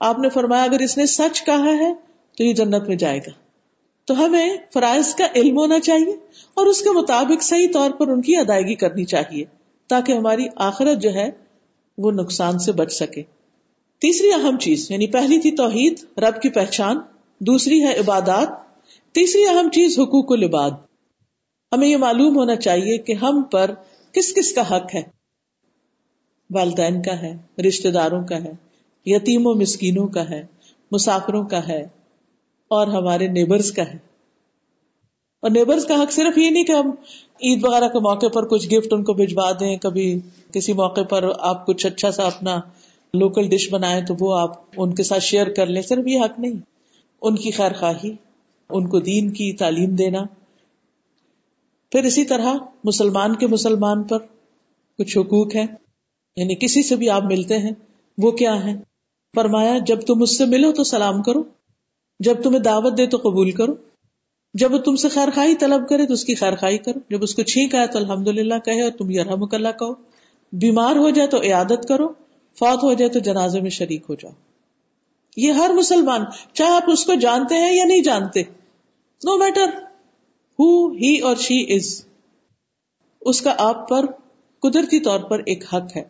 آپ 0.00 0.18
نے 0.18 0.28
فرمایا، 0.28 0.62
اگر 0.62 0.78
اس 0.78 0.98
نے 0.98 1.06
سچ 1.06 1.44
کہا 1.44 1.74
ہے 1.80 1.94
تو 2.38 2.44
یہ 2.44 2.52
جنت 2.52 2.88
میں 2.88 2.96
جائے 2.96 3.18
گا۔ 3.18 3.51
تو 4.04 4.24
ہمیں 4.24 4.56
فرائض 4.74 5.14
کا 5.14 5.26
علم 5.34 5.58
ہونا 5.58 5.80
چاہیے 5.80 6.16
اور 6.54 6.66
اس 6.66 6.82
کے 6.82 6.90
مطابق 6.90 7.42
صحیح 7.42 7.68
طور 7.72 7.90
پر 7.90 8.08
ان 8.08 8.22
کی 8.22 8.36
ادائیگی 8.36 8.74
کرنی 8.74 9.04
چاہیے 9.04 9.44
تاکہ 9.88 10.12
ہماری 10.12 10.46
آخرت 10.56 10.98
جو 10.98 11.14
ہے 11.14 11.30
وہ 11.98 12.12
نقصان 12.12 12.58
سے 12.58 12.72
بچ 12.72 12.92
سکے۔ 12.92 13.22
تیسری 14.00 14.32
اہم 14.32 14.58
چیز 14.58 14.90
یعنی 14.90 15.06
پہلی 15.06 15.38
تھی 15.38 15.50
توحید، 15.50 16.18
رب 16.18 16.42
کی 16.42 16.48
پہچان، 16.48 16.96
دوسری 17.38 17.84
ہے 17.84 17.98
عبادات، 17.98 18.48
تیسری 19.12 19.44
اہم 19.48 19.68
چیز 19.68 19.98
حقوق 19.98 20.32
العباد۔ 20.32 20.70
ہمیں 21.72 21.88
یہ 21.88 21.96
معلوم 21.96 22.36
ہونا 22.36 22.56
چاہیے 22.56 22.98
کہ 22.98 23.12
ہم 23.12 23.42
پر 23.42 23.70
کس 24.12 24.34
کس 24.34 24.52
کا 24.52 24.76
حق 24.76 24.94
ہے۔ 24.94 25.02
والدین 26.50 27.02
کا 27.02 27.22
ہے 27.22 27.62
رشتے 27.68 27.90
داروں 27.90 28.26
کا 28.26 28.44
ہے 28.44 28.52
یتیم 29.06 29.46
و 29.46 29.54
مسکینوں 29.54 30.06
کا 30.06 30.30
ہے، 30.30 30.46
مسافروں 30.90 31.44
کا 31.44 31.68
ہے 31.68 31.88
اور 32.72 32.86
ہمارے 32.86 33.26
نیبرز 33.26 33.72
کا 33.72 33.82
ہے۔ 33.82 33.96
اور 35.42 35.50
نیبرز 35.50 35.84
کا 35.84 35.94
حق 35.94 36.12
صرف 36.12 36.38
یہ 36.38 36.50
نہیں 36.50 36.64
کہ 36.64 36.72
ہم 36.72 36.90
عید 37.42 37.64
وغیرہ 37.64 37.88
کے 37.88 37.98
موقع 37.98 38.26
پر 38.26 38.48
کچھ 38.48 38.74
گفٹ 38.74 38.92
ان 38.92 39.04
کو 39.04 39.14
بھجوا 39.14 39.52
دیں، 39.60 39.76
کبھی 39.76 40.20
کسی 40.52 40.72
موقع 40.72 41.00
پر 41.00 41.24
آپ 41.38 41.66
کچھ 41.66 41.86
اچھا 41.86 42.10
سا 42.10 42.26
اپنا 42.26 42.60
لوکل 43.14 43.48
ڈش 43.48 43.72
بنائے 43.72 44.02
تو 44.02 44.14
وہ 44.20 44.38
آپ 44.38 44.50
ان 44.76 44.94
کے 44.94 45.02
ساتھ 45.02 45.22
شیئر 45.22 45.46
کر 45.52 45.66
لیں۔ 45.66 45.82
صرف 45.82 46.06
یہ 46.06 46.20
حق 46.20 46.38
نہیں۔ 46.38 46.52
ان 47.22 47.36
کی 47.36 47.50
خیر 47.50 47.72
خواہی، 47.72 48.12
ان 48.70 48.88
کو 48.88 49.00
دین 49.00 49.30
کی 49.30 49.52
تعلیم 49.52 49.90
دینا۔ 49.90 50.22
پھر 51.90 52.02
اسی 52.02 52.24
طرح 52.24 52.54
مسلمان 52.84 53.36
کے 53.36 53.46
مسلمان 53.46 54.02
پر 54.02 54.18
کچھ 54.98 55.18
حقوق 55.18 55.56
ہے 55.56 55.66
یعنی 56.36 56.54
کسی 56.54 56.82
سے 56.82 56.96
بھی 56.96 57.10
آپ 57.10 57.22
ملتے 57.22 57.58
ہیں، 57.58 57.72
وہ 58.18 58.30
کیا 58.30 58.64
ہے 58.64 58.72
فرمایا، 59.36 59.78
جب 59.86 60.00
تم 60.00 60.22
اس 60.22 60.38
سے 60.38 60.44
ملو 60.44 60.72
تو 60.72 60.84
سلام 60.84 61.22
کرو۔ 61.22 61.42
جب 62.20 62.42
تمہیں 62.42 62.60
دعوت 62.60 62.98
دے 62.98 63.06
تو 63.06 63.16
قبول 63.16 63.50
کرو۔ 63.50 63.74
جب 64.54 64.72
وہ 64.72 64.78
تم 64.78 64.96
سے 64.96 65.08
خیر 65.08 65.28
خائی 65.34 65.54
طلب 65.54 65.88
کرے 65.88 66.06
تو 66.06 66.12
اس 66.12 66.24
کی 66.24 66.34
خیر 66.34 66.56
خائی 66.56 66.78
کرو۔ 66.78 66.98
جب 67.10 67.22
اس 67.22 67.34
کو 67.34 67.42
چھینک 67.42 67.74
آئے 67.74 67.86
تو 67.86 67.98
الحمد 67.98 68.28
للہ 68.28 68.58
کہے 68.64 68.82
اور 68.82 68.90
تم 68.90 69.10
یرحمک 69.10 69.54
اللہ 69.54 69.68
کہو۔ 69.68 69.94
بیمار 70.52 70.96
ہو 70.96 71.10
جائے 71.10 71.28
تو 71.28 71.42
عیادت 71.42 71.88
کرو۔ 71.88 72.08
فوت 72.58 72.82
ہو 72.82 72.94
جائے 72.94 73.08
تو 73.08 73.18
جنازے 73.18 73.60
میں 73.60 73.70
شریک 73.70 74.02
ہو 74.08 74.14
جاؤ۔ 74.14 74.32
یہ 75.36 75.52
ہر 75.52 75.70
مسلمان، 75.70 76.20
چاہے 76.52 76.70
آپ 76.70 76.82
اس 76.86 77.04
کو 77.04 77.14
جانتے 77.14 77.54
ہیں 77.54 77.76
یا 77.76 77.84
نہیں 77.84 78.02
جانتے 78.02 78.42
نو 79.24 79.38
میٹر 79.38 79.66
ہو 80.58 80.92
ہی 80.92 81.18
اور 81.18 81.36
شی 81.36 81.74
از 81.74 82.04
اس 83.20 83.40
کا 83.40 83.54
آپ 83.58 83.88
پر 83.88 84.06
قدرتی 84.62 85.00
طور 85.00 85.20
پر 85.20 85.38
ایک 85.46 85.74
حق 85.74 85.96
ہے۔ 85.96 86.02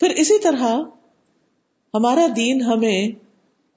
پھر 0.00 0.10
اسی 0.10 0.38
طرح 0.38 0.80
ہمارا 1.94 2.26
دین 2.36 2.62
ہمیں 2.62 3.08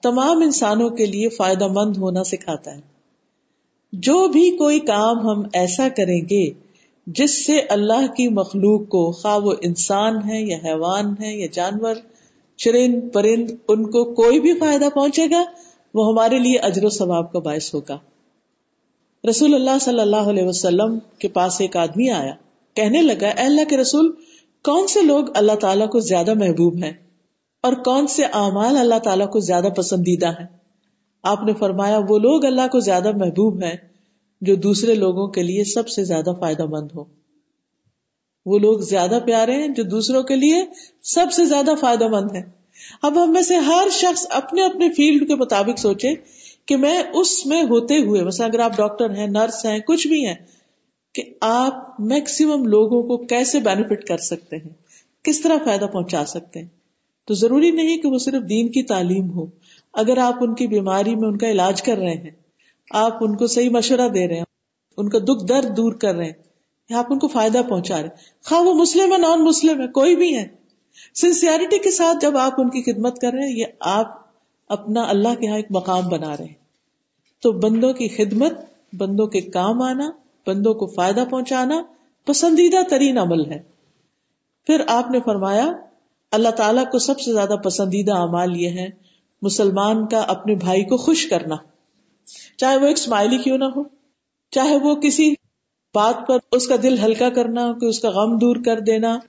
تمام 0.01 0.37
انسانوں 0.37 0.89
کے 0.89 1.05
لیے 1.05 1.29
فائدہ 1.29 1.67
مند 1.67 1.97
ہونا 1.97 2.23
سکھاتا 2.23 2.75
ہے۔ 2.75 2.81
جو 3.93 4.27
بھی 4.27 4.57
کوئی 4.57 4.79
کام 4.79 5.19
ہم 5.19 5.43
ایسا 5.53 5.87
کریں 5.89 6.21
گے 6.21 6.51
جس 7.07 7.45
سے 7.45 7.59
اللہ 7.59 8.13
کی 8.17 8.27
مخلوق 8.27 8.89
کو 8.89 9.11
خواہ 9.11 9.37
وہ 9.37 9.53
انسان 9.61 10.15
ہے 10.29 10.41
یا 10.41 10.57
حیوان 10.65 11.05
ہے 11.21 11.35
یا 11.35 11.47
جانور، 11.51 11.95
چرند، 12.57 13.13
پرند، 13.13 13.51
ان 13.67 13.85
کو 13.85 14.13
کوئی 14.13 14.39
بھی 14.39 14.53
فائدہ 14.53 14.89
پہنچے 14.93 15.25
گا، 15.31 15.43
وہ 15.93 16.11
ہمارے 16.11 16.39
لیے 16.39 16.57
اجر 16.57 16.83
و 16.83 16.89
ثواب 16.89 17.31
کا 17.31 17.39
باعث 17.39 17.73
ہوگا۔ 17.73 17.97
رسول 19.29 19.53
اللہ 19.53 19.79
صلی 19.81 19.99
اللہ 19.99 20.29
علیہ 20.29 20.43
وسلم 20.43 20.99
کے 21.19 21.27
پاس 21.27 21.61
ایک 21.61 21.77
آدمی 21.77 22.09
آیا، 22.09 22.33
کہنے 22.73 23.01
لگا، 23.01 23.27
اے 23.27 23.43
اللہ 23.43 23.69
کے 23.69 23.77
رسول، 23.77 24.11
کون 24.63 24.87
سے 24.87 25.01
لوگ 25.01 25.25
اللہ 25.35 25.55
تعالیٰ 25.55 25.89
کو 25.89 25.99
زیادہ 25.99 26.33
محبوب 26.33 26.75
ہیں؟ 26.75 26.93
اور 27.61 27.73
کون 27.73 28.07
سے 28.07 28.23
اعمال 28.23 28.77
اللہ 28.77 28.99
تعالیٰ 28.99 29.29
کو 29.29 29.39
زیادہ 29.39 29.67
پسندیدہ 29.77 30.29
ہیں؟ 30.29 30.45
آپ 31.23 31.43
نے 31.43 31.53
فرمایا، 31.53 31.99
وہ 32.09 32.19
لوگ 32.19 32.45
اللہ 32.45 32.67
کو 32.71 32.79
زیادہ 32.79 33.11
محبوب 33.17 33.63
ہیں 33.63 33.75
جو 34.41 34.55
دوسرے 34.55 34.95
لوگوں 34.95 35.27
کے 35.27 35.43
لیے 35.43 35.63
سب 35.63 35.87
سے 35.87 36.03
زیادہ 36.03 36.33
فائدہ 36.39 36.65
مند 36.65 36.87
ہو 36.95 37.03
وہ 38.45 38.59
لوگ 38.59 38.79
زیادہ 38.79 39.19
پیارے 39.25 39.53
ہیں 39.53 39.67
جو 39.67 39.83
دوسروں 39.83 40.23
کے 40.23 40.35
لیے 40.35 40.65
سب 41.03 41.31
سے 41.31 41.45
زیادہ 41.45 41.71
فائدہ 41.79 42.07
مند 42.07 42.35
ہیں۔ 42.35 42.43
اب 43.01 43.23
ہم 43.23 43.31
میں 43.31 43.41
سے 43.41 43.55
ہر 43.55 43.87
شخص 43.91 44.27
اپنے 44.29 44.65
اپنے 44.65 44.89
فیلڈ 44.89 45.27
کے 45.27 45.35
مطابق 45.35 45.79
سوچے 45.79 46.09
کہ 46.65 46.77
میں 46.77 47.03
اس 47.13 47.45
میں 47.45 47.63
ہوتے 47.63 47.97
ہوئے، 47.97 48.23
مثلا 48.23 48.45
اگر 48.45 48.59
آپ 48.59 48.77
ڈاکٹر 48.77 49.15
ہیں، 49.15 49.27
نرس 49.27 49.65
ہیں، 49.65 49.79
کچھ 49.79 50.07
بھی 50.07 50.25
ہیں، 50.25 50.35
کہ 51.13 51.23
آپ 51.41 51.99
میکسیمم 51.99 52.65
لوگوں 52.65 53.03
کو 53.03 53.17
کیسے 53.17 53.59
بینیفٹ 53.59 54.07
کر 54.07 54.17
سکتے 54.17 54.55
ہیں؟ 54.55 54.73
کس 55.23 55.41
طرح 55.41 55.57
فائدہ 55.65 55.85
پہنچا 55.85 56.25
سکتے 56.25 56.59
ہیں؟ 56.59 56.80
تو 57.31 57.35
ضروری 57.35 57.71
نہیں 57.71 57.97
کہ 57.97 58.07
وہ 58.07 58.17
صرف 58.17 58.49
دین 58.49 58.69
کی 58.69 58.83
تعلیم 58.83 59.31
ہو۔ 59.31 59.45
اگر 59.93 60.17
آپ 60.17 60.35
ان 60.41 60.55
کی 60.55 60.67
بیماری 60.67 61.15
میں 61.15 61.27
ان 61.27 61.37
کا 61.37 61.51
علاج 61.51 61.81
کر 61.81 61.97
رہے 61.97 62.13
ہیں، 62.13 62.31
آپ 62.91 63.17
ان 63.21 63.35
کو 63.35 63.47
صحیح 63.47 63.69
مشورہ 63.69 64.07
دے 64.07 64.27
رہے 64.27 64.35
ہیں، 64.35 64.43
ان 64.97 65.09
کا 65.09 65.17
دکھ 65.19 65.47
درد 65.47 65.77
دور 65.77 65.93
کر 65.93 66.15
رہے 66.15 66.25
ہیں، 66.25 66.95
آپ 66.95 67.05
ان 67.09 67.19
کو 67.19 67.27
فائدہ 67.27 67.61
پہنچا 67.69 68.01
رہے 68.01 68.09
خواہ 68.45 68.61
وہ 68.61 68.73
مسلم 68.73 69.13
ہے 69.13 69.17
نان 69.17 69.45
مسلم 69.45 69.81
ہے، 69.81 69.87
کوئی 69.87 70.15
بھی 70.15 70.37
ہے۔ 70.37 70.47
سنسیئرٹی 71.15 71.79
کے 71.79 71.91
ساتھ 71.91 72.17
جب 72.21 72.37
آپ 72.37 72.53
ان 72.57 72.69
کی 72.69 72.93
خدمت 72.93 73.19
کر 73.19 73.33
رہے 73.33 73.47
ہیں، 73.47 73.57
یہ 73.57 73.65
آپ 73.79 74.19
اپنا 74.69 75.01
اللہ 75.01 75.39
کے 75.39 75.45
یہاں 75.45 75.55
ایک 75.55 75.67
مقام 75.69 76.07
بنا 76.07 76.37
رہے 76.37 76.45
ہیں۔ 76.45 76.53
تو 77.41 77.51
بندوں 77.51 77.93
کی 77.93 78.07
خدمت، 78.07 78.53
بندوں 78.93 79.27
کے 79.27 79.41
کام 79.41 79.81
آنا، 79.81 80.09
بندوں 80.47 80.73
کو 80.73 80.87
فائدہ 80.87 81.23
پہنچانا 81.29 81.81
پسندیدہ 82.25 82.83
ترین 82.89 83.17
عمل 83.17 83.51
ہے۔ 83.51 83.61
پھر 84.65 84.81
آپ 84.87 85.11
نے 85.11 85.19
فرمایا 85.25 85.71
اللہ 86.31 86.49
تعالیٰ 86.49 86.91
کو 86.91 86.99
سب 86.99 87.19
سے 87.19 87.33
زیادہ 87.33 87.55
پسندیدہ 87.63 88.11
اعمال 88.11 88.57
یہ 88.57 88.69
ہے 88.69 88.89
مسلمان 89.41 90.07
کا 90.07 90.19
اپنے 90.19 90.55
بھائی 90.55 90.83
کو 90.83 90.97
خوش 90.97 91.27
کرنا۔ 91.27 91.55
چاہے 92.57 92.77
وہ 92.77 92.87
ایک 92.87 92.97
اسمائلی 92.97 93.37
کیوں 93.37 93.57
نہ 93.57 93.63
ہو، 93.63 93.83
چاہے 94.51 94.75
وہ 94.75 94.95
کسی 94.95 95.33
بات 95.95 96.27
پر 96.27 96.37
اس 96.51 96.67
کا 96.67 96.75
دل 96.83 96.97
ہلکا 96.97 97.29
کرنا، 97.29 97.73
کہ 97.81 97.85
اس 97.85 97.99
کا 97.99 98.09
غم 98.09 98.37
دور 98.37 98.55
کر 98.65 98.79
دینا۔ 98.79 99.19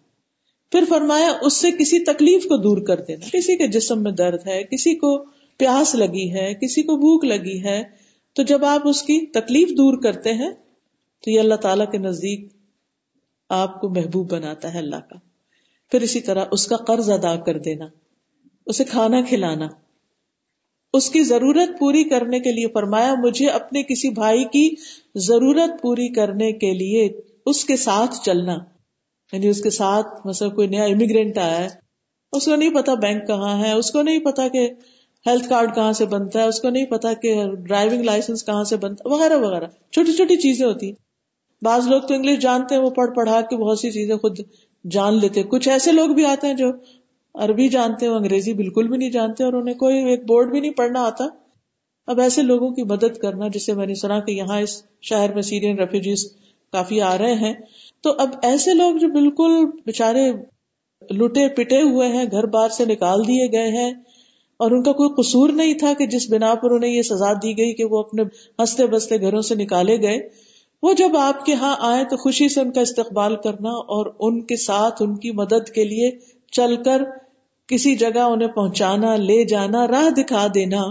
پھر 0.73 0.85
فرمایا، 0.89 1.33
اس 1.43 1.53
سے 1.53 1.71
کسی 1.71 2.05
تکلیف 2.05 2.45
کو 2.45 2.57
دور 2.57 2.79
کر 2.79 3.01
دینا۔ 3.01 3.27
کسی 3.33 3.57
کے 3.57 3.69
جسم 3.69 4.03
میں 4.03 4.13
درد 4.13 4.47
ہے، 4.47 4.63
کسی 4.65 4.95
کو 4.95 5.25
پیاس 5.59 5.95
لگی 5.95 6.33
ہے، 6.33 6.55
کسی 6.55 6.83
کو 6.83 6.97
بھوک 6.97 7.25
لگی 7.25 7.65
ہے، 7.65 7.83
تو 8.33 8.43
جب 8.43 8.65
آپ 8.65 8.89
اس 8.89 9.03
کی 9.03 9.27
تکلیف 9.27 9.69
دور 9.69 10.03
کرتے 10.03 10.33
ہیں، 10.33 10.51
تو 11.25 11.31
یہ 11.31 11.41
اللہ 11.41 11.55
تعالی 11.55 11.85
کے 11.93 11.99
نزدیک 11.99 12.53
آپ 13.49 13.81
کو 13.81 13.89
محبوب 13.89 14.33
بناتا 14.33 14.75
ہے 14.75 14.79
اللہ 14.79 15.11
کا۔ 15.11 15.32
پھر 15.93 16.03
اسی 16.03 16.21
طرح 16.21 16.45
اس 16.53 16.67
کا 16.67 16.77
قرض 16.77 17.11
ادا 17.11 17.37
کر 17.37 17.59
دینا، 17.59 17.87
اسے 18.67 18.85
کھانا 18.85 19.21
کھلانا۔ 19.29 19.69
اس 20.93 21.11
کی 21.11 21.23
ضرورت 21.23 21.79
پوری 21.79 22.05
کرنے 22.05 22.41
کے 22.41 22.53
لیے 22.53 22.67
فرمایا، 22.75 23.15
مجھے 23.19 23.47
اپنے 23.47 23.83
کسی 23.83 24.11
بھائی 24.11 24.45
کی 24.45 24.75
ضرورت 25.15 25.83
پوری 25.83 26.09
کرنے 26.09 26.53
کے 26.53 26.75
لیے 26.75 27.21
اس 27.47 27.65
کے 27.65 27.77
ساتھ 27.77 28.25
چلنا۔ 28.25 28.59
یعنی 29.33 29.49
اس 29.49 29.63
کے 29.63 29.71
ساتھ 29.71 30.27
مثلا 30.27 30.49
کوئی 30.49 30.67
نیا 30.67 30.85
امیگرینٹ 30.85 31.39
آیا 31.39 31.61
ہے، 31.61 31.69
اس 32.33 32.45
کو 32.45 32.57
نہیں 32.57 32.75
پتا 32.75 32.95
بینک 32.95 33.27
کہاں 33.27 33.65
ہے، 33.65 33.73
اس 33.73 33.91
کو 33.91 34.03
نہیں 34.03 34.19
پتا 34.19 34.49
کہ 34.49 34.71
ہیلتھ 35.27 35.49
کارڈ 35.49 35.75
کہاں 35.75 35.93
سے 35.93 36.07
بنتا 36.07 36.43
ہے، 36.43 36.49
اس 36.49 36.61
کو 36.61 36.71
نہیں 36.71 36.87
پتا 36.87 37.13
کہ 37.13 37.45
ڈرائیونگ 37.67 38.03
لائسنس 38.03 38.47
کہاں 38.47 38.65
سے 38.65 38.77
بنتا، 38.77 39.09
وغیرہ 39.09 39.37
وغیرہ۔ 39.37 39.67
چھوٹی 39.93 40.13
چھوٹی 40.13 40.37
چیزیں 40.37 40.67
ہوتی۔ 40.67 40.93
بعض 41.63 41.87
لوگ 41.87 42.03
تو 42.03 42.15
انگلش 42.15 42.39
جانتے 42.39 42.75
ہیں، 42.75 42.83
وہ 42.83 42.91
پڑھ 42.91 43.11
پڑھا 43.15 43.41
کے 43.41 43.57
بہت 43.57 43.79
سی 43.79 43.91
چیزیں 43.91 44.17
خود 44.17 44.41
جان 44.91 45.19
لیتے 45.19 45.43
کچھ 45.43 45.69
ایسے 45.69 45.93
لوگ 45.93 46.09
بھی 46.09 46.25
آتے 46.25 46.47
ہیں 46.47 46.55
جو 46.55 46.71
عربی 47.35 47.69
جانتے 47.69 48.07
ہیں، 48.07 48.13
انگریزی 48.13 48.53
بالکل 48.53 48.89
بھی 48.89 48.97
نہیں 48.97 49.11
جانتے 49.11 49.45
اور 49.45 49.53
انہیں 49.53 49.75
کوئی 49.75 49.97
ایک 50.05 50.27
بورڈ 50.27 50.51
بھی 50.51 50.61
نہیں 50.61 50.73
پڑھنا 50.73 51.03
آتا۔ 51.03 51.25
اب 52.07 52.21
ایسے 52.21 52.43
لوگوں 52.43 52.71
کی 52.71 52.83
مدد 52.83 53.19
کرنا 53.19 53.49
جسے 53.49 53.75
میں 53.75 53.87
نے 53.87 53.95
سنا 53.95 54.21
کہ 54.21 54.33
یہاں 54.33 54.61
اس 54.61 54.83
شہر 55.03 55.35
میں 55.35 55.43
سیرین 55.43 55.79
ریفیوجیز 55.79 56.33
کافی 56.73 57.01
آ 57.01 57.19
رہے 57.19 57.35
ہیں۔ 57.35 57.55
تو 58.01 58.15
اب 58.19 58.31
ایسے 58.43 58.75
لوگ 58.75 58.97
جو 58.97 59.09
بالکل 59.09 59.67
بےچارے 59.87 60.33
لٹے 61.11 61.49
پٹے 61.49 61.83
ہوئے 61.83 62.09
ہیں، 62.09 62.25
گھر 62.31 62.47
بار 62.47 62.69
سے 62.69 62.85
نکال 62.85 63.27
دیے 63.29 63.53
گئے 63.53 63.69
ہیں 63.69 63.93
اور 64.57 64.71
ان 64.71 64.83
کا 64.83 64.93
کوئی 64.93 65.23
قصور 65.23 65.51
نہیں 65.51 65.75
تھا 65.75 65.93
کہ 65.99 66.07
جس 66.07 66.31
بنا 66.31 66.55
پر 66.55 66.71
انہیں 66.71 66.91
یہ 66.91 67.03
سزا 67.03 67.33
دی 67.33 67.59
گئی 67.59 67.75
کہ 67.75 67.85
وہ 67.85 67.99
اپنے 67.99 68.23
ہنستے 68.59 68.87
بستے 68.87 69.21
گھروں 69.21 69.43
سے 69.43 69.55
نکالے 69.55 70.03
گئے۔ 70.03 70.19
وہ 70.83 70.93
جب 70.93 71.17
آپ 71.17 71.45
کے 71.45 71.55
ہاں 71.55 71.77
آئے 71.79 72.05
تو 72.05 72.17
خوشی 72.17 72.49
سے 72.49 72.61
ان 72.61 72.73
کا 72.73 72.81
استقبال 72.81 73.37
کرنا 73.37 73.71
اور 73.71 74.15
ان 74.19 74.43
کے 74.43 74.57
ساتھ 74.57 75.03
ان 75.03 75.17
کی 75.17 75.31
مدد 75.31 75.71
کے 75.71 75.85
لیے 75.85 76.11
چل 76.53 76.83
کر 76.83 77.03
کسی 77.67 77.97
جگہ 77.97 78.21
انہیں 78.21 78.49
پہنچانا، 78.49 79.17
لے 79.17 79.45
جانا، 79.45 79.87
راہ 79.87 80.11
دکھا 80.11 80.47
دینا۔ 80.55 80.83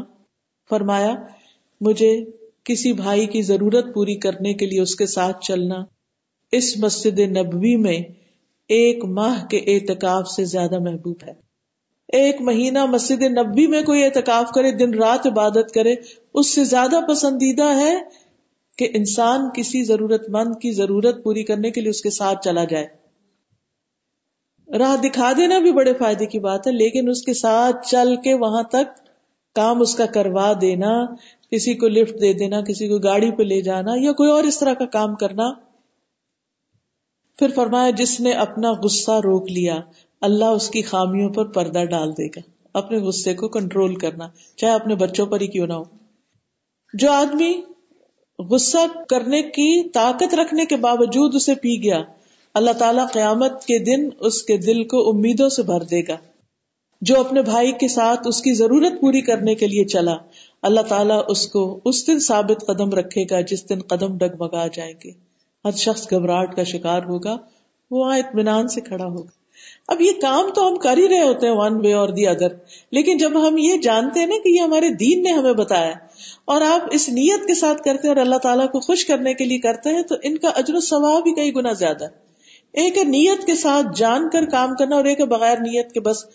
فرمایا، 0.70 1.16
مجھے 1.82 2.26
کسی 2.64 2.94
بھائی 2.94 3.26
کی 3.26 3.42
ضرورت 3.42 3.94
پوری 3.94 4.16
کرنے 4.16 4.54
کے 4.54 4.66
لیے 4.66 4.82
اس 4.82 4.96
کے 4.96 5.06
ساتھ 5.06 5.46
چلنا۔ 5.46 5.76
اس 6.52 6.78
مسجد 6.78 7.20
نبوی 7.20 7.76
میں 7.76 7.98
ایک 8.70 9.06
ماہ 9.06 9.46
کے 9.46 9.58
اعتکاف 9.58 10.28
سے 10.28 10.46
زیادہ 10.46 10.80
محبوب 10.80 11.18
ہے۔ 11.28 11.34
ایک 12.08 12.42
مہینہ 12.42 12.86
مسجد 12.86 13.24
نبی 13.24 13.68
میں 13.68 13.82
کوئی 13.82 14.04
اعتکاف 14.04 14.52
کرے، 14.52 14.72
دن 14.72 14.94
رات 14.94 15.28
عبادت 15.28 15.74
کرے، 15.74 15.94
اس 16.34 16.56
سے 16.56 16.64
زیادہ 16.64 17.00
پسندیدہ 17.08 17.76
ہے 17.76 18.21
کہ 18.78 18.90
انسان 18.94 19.40
کسی 19.56 19.84
ضرورت 19.84 20.30
مند 20.30 20.56
کی 20.62 20.72
ضرورت 20.72 21.24
پوری 21.24 21.44
کرنے 21.44 21.72
کے 21.72 21.82
لیے 21.82 21.90
اس 21.90 22.02
کے 22.02 22.10
ساتھ 22.10 22.44
چلا 22.44 22.64
جائے۔ 22.64 22.88
راہ 24.78 24.96
دکھا 24.96 25.32
دینا 25.38 25.60
بھی 25.60 25.72
بڑے 25.72 25.94
فائدے 25.94 26.26
کی 26.26 26.40
بات 26.40 26.68
ہے، 26.68 26.72
لیکن 26.72 27.10
اس 27.10 27.22
کے 27.22 27.34
ساتھ 27.34 27.88
چل 27.88 28.16
کے 28.16 28.34
وہاں 28.34 28.64
تک 28.64 29.06
کام 29.56 29.82
اس 29.82 29.96
کا 29.96 30.06
کروا 30.06 30.54
دینا، 30.62 31.06
کسی 31.52 31.74
کو 31.74 31.88
لفٹ 31.88 32.22
دے 32.22 32.34
دینا، 32.34 32.62
کسی 32.62 32.88
کو 32.88 32.98
گاڑی 32.98 33.32
پہ 33.32 33.44
لے 33.44 33.62
جانا 33.62 33.92
یا 33.96 34.12
کوئی 34.12 34.32
اور 34.32 34.44
اس 34.44 34.60
طرح 34.60 34.74
کا 34.74 34.86
کام 34.86 35.16
کرنا۔ 35.16 35.52
پھر 37.40 37.48
فرمایا، 37.56 37.90
جس 37.90 38.20
نے 38.20 38.32
اپنا 38.32 38.72
غصہ 38.72 39.12
روک 39.12 39.52
لیا، 39.52 39.80
اللہ 40.22 40.46
اس 40.46 40.70
کی 40.70 40.82
خامیوں 40.82 41.30
پر 41.30 41.46
پردہ 41.46 41.84
ڈال 41.84 42.12
دے 42.12 42.28
گا۔ 42.28 42.40
اپنے 42.74 42.98
غصے 42.98 43.34
کو 43.34 43.48
کنٹرول 43.48 43.96
کرنا، 43.96 44.28
چاہے 44.56 44.74
اپنے 44.74 44.96
بچوں 44.96 45.26
پر 45.26 45.42
ہی 45.42 45.48
کیوں 45.48 45.68
نہ 45.68 45.74
ہو۔ 45.74 45.84
جو 46.94 47.12
آدمی 47.12 47.54
غصہ 48.50 48.78
کرنے 49.10 49.42
کی 49.42 49.90
طاقت 49.90 50.36
رکھنے 50.36 50.66
کے 50.66 50.76
باوجود 50.76 51.36
اسے 51.36 51.56
پی 51.56 51.84
گیا۔ 51.84 52.02
اللہ 52.54 52.72
تعالیٰ 52.72 53.10
قیامت 53.12 53.66
کے 53.66 53.80
دن 53.80 54.10
اس 54.20 54.44
کے 54.44 54.58
دل 54.58 54.84
کو 54.84 55.10
امیدوں 55.10 55.50
سے 55.50 55.64
بھر 55.64 55.84
دے 55.84 56.02
گا۔ 56.02 56.18
جو 57.02 57.20
اپنے 57.20 57.42
بھائی 57.42 57.72
کے 57.72 57.88
ساتھ 57.88 58.28
اس 58.28 58.42
کی 58.42 58.54
ضرورت 58.54 59.02
پوری 59.02 59.22
کرنے 59.22 59.56
کے 59.56 59.68
لیے 59.68 59.86
چلا، 59.86 60.16
اللہ 60.62 60.82
تعالیٰ 60.82 61.22
اس 61.28 61.48
کو 61.48 61.80
اس 61.86 62.08
دن 62.08 62.20
ثابت 62.20 62.66
قدم 62.68 62.90
رکھے 62.90 63.26
گا 63.32 63.42
جس 63.42 63.70
دن 63.70 63.80
قدم 63.80 64.18
ڈگمگا 64.18 64.68
جائیں 64.74 64.94
گے۔ 65.04 65.12
ہر 65.66 65.72
شخص 65.72 66.12
گھبراہٹ 66.12 66.56
کا 66.56 66.64
شکار 66.64 67.04
ہوگا، 67.04 67.38
وہ 67.92 68.00
وہاں 68.00 68.18
اطمینان 68.18 68.68
سے 68.68 68.82
کھڑا 68.82 69.06
ہوگا۔ 69.06 69.41
اب 69.88 70.02
یہ 70.02 70.12
کام 70.22 70.50
تو 70.56 70.68
ہم 70.68 70.76
کر 70.76 70.98
ہی 70.98 71.08
رہے 71.10 71.22
ہوتے 71.22 71.48
ہیں 71.48 71.54
ون 71.54 71.86
وے 71.86 71.94
اور 71.94 72.10
دی 72.10 72.28
ادر 72.28 72.48
لیکن 72.92 73.18
جب 73.18 73.48
ہم 73.48 73.58
یہ 73.58 73.78
جانتے 73.78 74.20
ہیں 74.20 74.28
نا 74.28 74.36
کہ 74.44 74.50
یہ 74.50 74.62
ہمارے 74.62 74.90
دین 74.90 75.24
نے 75.24 75.32
ہمیں 75.32 75.54
بتایا 75.54 75.94
اور 76.46 76.62
آپ 76.62 76.82
اس 76.92 77.10
نیت 77.10 77.48
کے 77.48 77.56
ساتھ 77.56 77.82
کرتے 77.82 78.08
ہیں 78.08 78.16
اور 78.16 78.26
اللہ 78.26 78.36
تعالیٰ 78.36 78.70
کو 78.72 78.80
خوش 78.80 79.06
کرنے 79.06 79.34
کے 79.34 79.46
لیے 79.46 79.60
کرتے 79.60 79.90
ہیں 79.90 80.04
تو 80.04 80.16
ان 80.24 80.38
کا 80.38 80.50
اجر 80.50 80.76
و 80.76 80.80
ثواب 80.80 81.24
بھی 81.24 81.34
کئی 81.34 81.56
گنا 81.56 81.74
زیادہ 81.74 82.04
ہے۔ 82.04 82.10
ایک 82.74 82.98
ہے 82.98 83.04
نیت 83.04 83.46
کے 83.46 83.56
ساتھ 83.56 83.88
جان 83.96 84.30
کر 84.30 84.46
کام 84.46 84.76
کرنا 84.76 84.96
اور 84.96 85.06
ایک 85.06 85.20
ہے 85.20 85.26
بغیر 85.26 85.58
نیت 85.58 85.92
کے 85.92 86.00
بس 86.00 86.26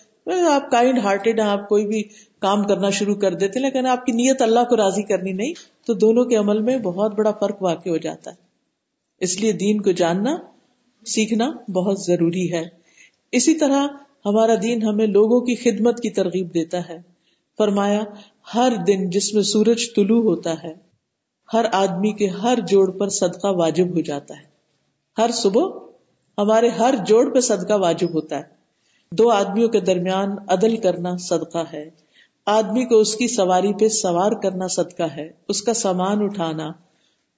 آپ 0.51 0.71
کائنڈ 0.71 0.99
ہارٹیڈ 0.99 1.41
ہیں، 1.41 1.47
آپ 1.47 1.69
کوئی 1.69 1.87
بھی 1.87 2.03
کام 2.39 2.65
کرنا 2.65 2.91
شروع 2.91 3.15
کر 3.15 3.35
دیتے 3.35 3.61
لیکن 3.61 3.87
آپ 3.87 4.07
کی 4.07 4.13
نیت 4.13 4.43
اللہ 4.43 4.65
کو 4.69 4.77
راضی 4.77 5.03
کرنی 5.03 5.33
نہیں، 5.33 5.53
تو 5.87 5.95
دونوں 5.95 6.25
کے 6.25 6.37
عمل 6.37 6.63
میں 6.63 6.79
بہت 6.79 7.15
بڑا 7.15 7.31
فرق 7.31 7.63
واقع 7.63 7.89
ہو 7.89 7.97
جاتا 7.97 8.31
ہے۔ 8.31 8.37
اس 9.21 9.41
لیے 9.41 9.53
دین 9.53 9.81
کو 9.81 9.91
جاننا، 9.91 10.37
سیکھنا 11.07 11.51
بہت 11.73 12.01
ضروری 12.01 12.53
ہے۔ 12.53 12.86
اسی 13.33 13.55
طرح 13.55 13.87
ہمارا 14.27 14.55
دین 14.62 14.83
ہمیں 14.83 15.07
لوگوں 15.07 15.41
کی 15.41 15.55
خدمت 15.55 16.01
کی 16.01 16.11
ترغیب 16.11 16.55
دیتا 16.55 16.89
ہے۔ 16.89 16.99
فرمایا، 17.59 18.03
ہر 18.55 18.72
دن 18.87 19.11
جس 19.11 19.35
میں 19.35 19.43
سورج 19.43 19.95
طلوع 19.97 20.22
ہوتا 20.22 20.55
ہے، 20.64 20.74
ہر 21.53 21.64
آدمی 21.72 22.12
کے 22.12 22.29
ہر 22.29 22.59
جوڑ 22.68 22.91
پر 22.91 23.09
صدقہ 23.09 23.47
واجب 23.47 23.87
ہو 23.87 24.01
جاتا 24.01 24.35
ہے۔ 24.35 24.45
ہر 25.18 25.31
صبح 25.31 25.79
ہمارے 26.39 26.68
ہر 26.68 26.95
جوڑ 27.07 27.35
پہ 27.35 27.41
صدقہ 27.41 27.72
واجب 27.72 28.14
ہوتا 28.14 28.37
ہے۔ 28.37 28.57
دو 29.12 29.31
آدمیوں 29.31 29.68
کے 29.68 29.81
درمیان 29.81 30.29
عدل 30.49 30.77
کرنا 30.77 31.16
صدقہ 31.16 31.64
ہے۔ 31.72 31.91
آدمی 32.47 32.85
کو 32.85 32.99
اس 32.99 33.16
کی 33.16 33.29
سواری 33.29 33.72
پہ 33.74 33.89
سوار 33.89 34.33
کرنا 34.33 34.66
صدقہ 34.66 35.03
ہے۔ 35.03 35.31
اس 35.49 35.62
کا 35.62 35.74
سامان 35.74 36.22
اٹھانا، 36.22 36.68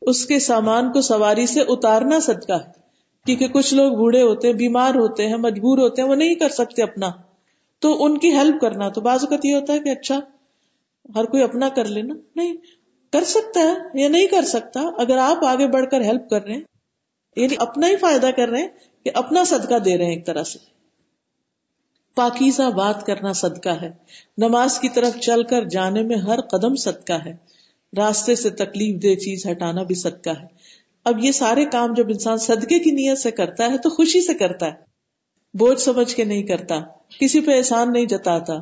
اس 0.02 0.26
کے 0.26 0.38
سامان 0.38 0.92
کو 0.92 1.00
سواری 1.00 1.46
سے 1.46 1.60
اتارنا 1.60 2.20
صدقہ 2.20 2.52
ہے۔ 2.52 2.77
کیونکہ 3.28 3.48
کچھ 3.48 3.74
لوگ 3.74 3.92
بوڑھے 3.92 4.22
ہوتے 4.22 4.48
ہیں، 4.48 4.54
بیمار 4.54 4.94
ہوتے 4.94 5.28
ہیں، 5.28 5.36
مجبور 5.36 5.78
ہوتے 5.78 6.02
ہیں، 6.02 6.08
وہ 6.08 6.14
نہیں 6.14 6.34
کر 6.34 6.48
سکتے 6.48 6.82
اپنا۔ 6.82 7.10
تو 7.78 8.04
ان 8.04 8.18
کی 8.18 8.32
ہیلپ 8.32 8.60
کرنا۔ 8.60 8.88
تو 8.88 9.00
بعض 9.00 9.18
اوقات 9.20 9.44
یہ 9.44 9.54
ہوتا 9.54 9.72
ہے 9.72 9.78
کہ 9.78 9.88
اچھا 9.88 10.20
ہر 11.14 11.24
کوئی 11.24 11.42
اپنا 11.42 11.68
کر 11.68 11.84
لینا۔ 11.84 12.14
نہیں، 12.36 12.56
کر 13.12 13.24
سکتا 13.24 13.60
ہے 13.60 14.02
یا 14.02 14.08
نہیں 14.08 14.26
کر 14.26 14.42
سکتا۔ 14.42 14.80
اگر 14.98 15.18
آپ 15.18 15.44
آگے 15.44 15.66
بڑھ 15.66 15.90
کر 15.90 16.00
ہیلپ 16.00 16.30
کر 16.30 16.42
رہے 16.42 16.54
ہیں 16.54 16.62
یعنی 17.36 17.54
اپنا 17.58 17.86
ہی 17.86 17.96
فائدہ 17.96 18.30
کر 18.36 18.48
رہے 18.48 18.60
ہیں 18.60 18.68
کہ 19.04 19.10
اپنا 19.14 19.44
صدقہ 19.44 19.78
دے 19.78 19.98
رہے 19.98 20.04
ہیں 20.04 20.14
ایک 20.14 20.26
طرح 20.26 20.42
سے۔ 20.42 20.58
پاکیزہ 22.14 22.70
بات 22.70 23.06
کرنا 23.06 23.32
صدقہ 23.32 23.68
ہے۔ 23.68 23.90
نماز 24.38 24.78
کی 24.78 24.88
طرف 24.88 25.18
چل 25.20 25.42
کر 25.42 25.64
جانے 25.64 26.02
میں 26.02 26.16
ہر 26.16 26.40
قدم 26.40 26.74
صدقہ 26.74 27.12
ہے۔ 27.12 27.36
راستے 27.96 28.34
سے 28.34 28.50
تکلیف 28.50 29.02
دہ 29.02 29.20
چیز 29.20 29.46
ہٹانا 29.50 29.82
بھی 29.82 29.94
صدقہ 29.94 30.30
ہے۔ 30.30 30.46
اب 31.04 31.24
یہ 31.24 31.32
سارے 31.32 31.64
کام 31.64 31.94
جب 31.94 32.06
انسان 32.08 32.36
صدقے 32.36 32.78
کی 32.78 32.90
نیت 32.90 33.18
سے 33.18 33.30
کرتا 33.30 33.70
ہے 33.70 33.78
تو 33.78 33.90
خوشی 33.90 34.20
سے 34.20 34.34
کرتا 34.34 34.66
ہے۔ 34.66 34.88
بوجھ 35.54 35.80
سمجھ 35.80 36.16
کے 36.16 36.24
نہیں 36.24 36.42
کرتا، 36.42 36.80
کسی 37.20 37.40
پہ 37.40 37.56
احسان 37.56 37.92
نہیں 37.92 38.04
جتاتا۔ 38.04 38.54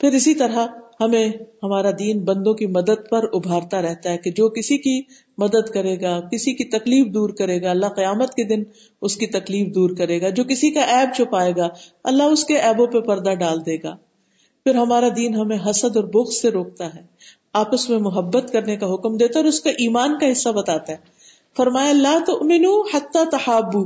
پھر 0.00 0.12
اسی 0.12 0.34
طرح 0.34 0.66
ہمیں 1.00 1.28
ہمارا 1.62 1.90
دین 1.98 2.18
بندوں 2.18 2.54
کی 2.54 2.66
مدد 2.66 3.08
پر 3.10 3.24
ابھارتا 3.32 3.82
رہتا 3.82 4.10
ہے 4.10 4.18
کہ 4.18 4.30
جو 4.30 4.48
کسی 4.48 4.78
کی 4.78 5.02
مدد 5.38 5.70
کرے 5.74 6.00
گا، 6.00 6.20
کسی 6.20 6.54
کی 6.54 6.64
تکلیف 6.64 7.14
دور 7.14 7.30
کرے 7.30 7.62
گا، 7.62 7.70
اللہ 7.70 7.86
قیامت 7.86 8.34
کے 8.34 8.44
دن 8.44 8.62
اس 9.02 9.16
کی 9.16 9.26
تکلیف 9.26 9.74
دور 9.74 9.90
کرے 9.98 10.20
گا۔ 10.20 10.28
جو 10.28 10.44
کسی 10.44 10.70
کا 10.70 10.80
ایب 10.80 11.08
چھپائے 11.16 11.52
گا، 11.56 11.68
اللہ 12.04 12.22
اس 12.22 12.44
کے 12.44 12.58
ایبوں 12.58 12.86
پہ 12.86 13.00
پردہ 13.00 13.34
ڈال 13.34 13.66
دے 13.66 13.76
گا۔ 13.82 13.96
پھر 14.64 14.74
ہمارا 14.74 15.08
دین 15.16 15.34
ہمیں 15.34 15.58
حسد 15.70 15.96
اور 15.96 16.04
بخ 16.04 16.32
سے 16.32 16.50
روکتا 16.50 16.94
ہے۔ 16.94 17.02
آپس 17.52 17.90
میں 17.90 17.98
محبت 17.98 18.52
کرنے 18.52 18.76
کا 18.76 18.94
حکم 18.94 19.16
دیتا 19.16 19.38
ہے 19.38 19.44
اور 19.44 19.48
اس 19.48 19.60
کا 19.60 19.70
ایمان 19.70 20.18
کا 20.18 20.32
حصہ 20.32 20.48
بتاتا 20.48 20.92
ہے۔ 20.92 20.96
فرمایا 21.56 21.90
اللہ 21.90 22.18
تو 22.26 22.36
امنو 22.36 22.80
حتہ 22.80 23.24
تحابو 23.32 23.84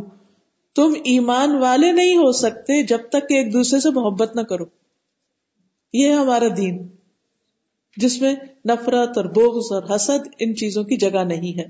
تم 0.74 0.92
ایمان 1.04 1.56
والے 1.56 1.92
نہیں 1.92 2.16
ہو 2.16 2.32
سکتے 2.32 2.82
جب 2.82 2.98
تک 3.08 3.28
کہ 3.28 3.34
ایک 3.34 3.52
دوسرے 3.52 3.80
سے 3.80 3.90
محبت 3.90 4.36
نہ 4.36 4.40
کرو۔ 4.40 4.64
یہ 5.92 6.08
ہے 6.08 6.14
ہمارا 6.14 6.44
دین، 6.56 6.88
جس 7.96 8.20
میں 8.20 8.34
نفرت 8.68 9.16
اور 9.16 9.24
بغض 9.24 9.72
اور 9.72 9.96
حسد 9.96 10.28
ان 10.38 10.56
چیزوں 10.56 10.84
کی 10.84 10.96
جگہ 10.96 11.24
نہیں 11.24 11.58
ہے۔ 11.58 11.64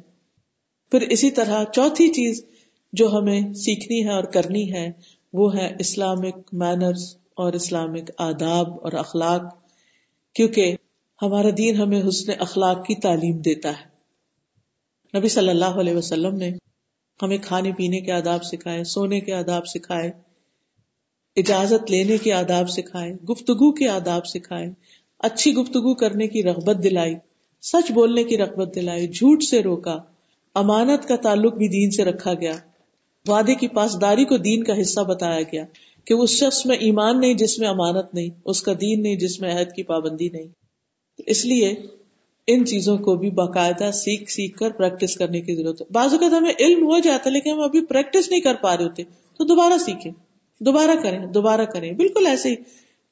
پھر 0.91 1.01
اسی 1.01 1.31
طرح 1.31 1.65
چوتھی 1.65 2.09
چیز 2.09 2.45
جو 2.93 3.13
ہمیں 3.13 3.55
سیکھنی 3.55 4.05
ہے 4.05 4.13
اور 4.13 4.25
کرنی 4.25 4.73
ہے، 4.73 4.93
وہ 5.33 5.57
ہے 5.57 5.77
اسلامک 5.79 6.37
مینرز 6.53 7.17
اور 7.37 7.53
اسلامک 7.53 8.11
آداب 8.19 8.71
اور 8.83 8.93
اخلاق۔ 8.93 9.43
کیونکہ 10.35 10.77
ہمارا 11.23 11.49
دین 11.59 11.77
ہمیں 11.77 12.03
حسن 12.09 12.33
اخلاق 12.39 12.87
کی 12.87 12.95
تعلیم 12.95 13.39
دیتا 13.39 13.69
ہے۔ 13.69 15.19
نبی 15.19 15.29
صلی 15.29 15.49
اللہ 15.49 15.65
علیہ 15.65 15.95
وسلم 15.95 16.37
نے 16.37 16.51
ہمیں 17.23 17.39
کھانے 17.43 17.73
پینے 17.73 18.01
کے 18.01 18.13
آداب 18.13 18.45
سکھائے، 18.45 18.85
سونے 18.85 19.21
کے 19.21 19.33
آداب 19.33 19.67
سکھائے، 19.67 20.11
اجازت 21.37 21.91
لینے 21.91 22.19
کے 22.19 22.33
آداب 22.33 22.69
سکھائے، 22.69 23.13
گفتگو 23.13 23.73
کے 23.73 23.89
آداب 23.89 24.27
سکھائے، 24.27 24.71
اچھی 25.19 25.55
گفتگو 25.55 25.95
کرنے 25.95 26.29
کی 26.29 26.43
رغبت 26.43 26.85
دلائی، 26.85 27.15
سچ 27.63 27.93
بولنے 27.93 28.25
کی 28.25 28.37
رغبت 28.37 28.75
دلائی، 28.75 29.09
جھوٹ 29.09 29.43
سے 29.43 29.63
روکا، 29.63 29.99
امانت 30.55 31.09
کا 31.09 31.17
تعلق 31.17 31.55
بھی 31.55 31.69
دین 31.69 31.91
سے 31.91 32.05
رکھا 32.05 32.35
گیا۔ 32.35 32.53
وعدے 33.29 33.55
کی 33.55 33.69
پاسداری 33.69 34.25
کو 34.25 34.37
دین 34.37 34.65
کا 34.65 34.81
حصہ 34.81 35.01
بتایا 35.01 35.43
گیا 35.43 35.65
کہ 36.05 36.15
اس 36.15 36.31
شخص 36.31 36.67
میں 36.67 36.77
ایمان 36.77 37.21
نہیں، 37.21 37.35
جس 37.35 37.59
میں 37.59 37.69
امانت 37.69 38.15
نہیں، 38.15 38.29
اس 38.45 38.63
کا 38.63 38.73
دین 38.73 39.03
نہیں، 39.03 39.17
جس 39.17 39.41
میں 39.41 39.55
عہد 39.55 39.73
کی 39.73 39.83
پابندی 39.83 40.29
نہیں۔ 40.29 40.66
اس 41.19 41.45
لیے 41.45 41.75
ان 42.47 42.67
چیزوں 42.67 42.99
کو 42.99 43.17
بھی 43.17 43.31
باقاعدہ 43.31 43.91
سیکھ 43.91 44.31
سیکھ 44.31 44.59
کر 44.59 44.71
پریکٹس 44.71 45.17
کرنے 45.17 45.41
کی 45.41 45.55
ضرورت 45.55 45.81
ہے۔ 45.81 45.87
بعض 45.91 46.13
اوقات 46.13 46.33
ہمیں 46.33 46.53
علم 46.61 46.83
ہو 46.85 46.99
جاتا 46.99 47.31
ہے 47.31 47.35
لیکن 47.35 47.51
ہم 47.51 47.61
ابھی 47.61 47.87
پریکٹس 47.87 48.31
نہیں 48.31 48.41
کر 48.41 48.55
پا 48.55 48.77
رہے 48.77 48.85
ہوتے۔ 48.85 49.03
تو 49.39 49.45
دوبارہ 49.45 49.79
سیکھیں۔ 49.79 50.13
دوبارہ 50.61 50.91
کریں۔ 51.03 51.27
دوبارہ 51.27 51.65
کریں۔ 51.65 51.93
بالکل 51.93 52.27
ایسے 52.27 52.51
ہی۔ 52.51 52.55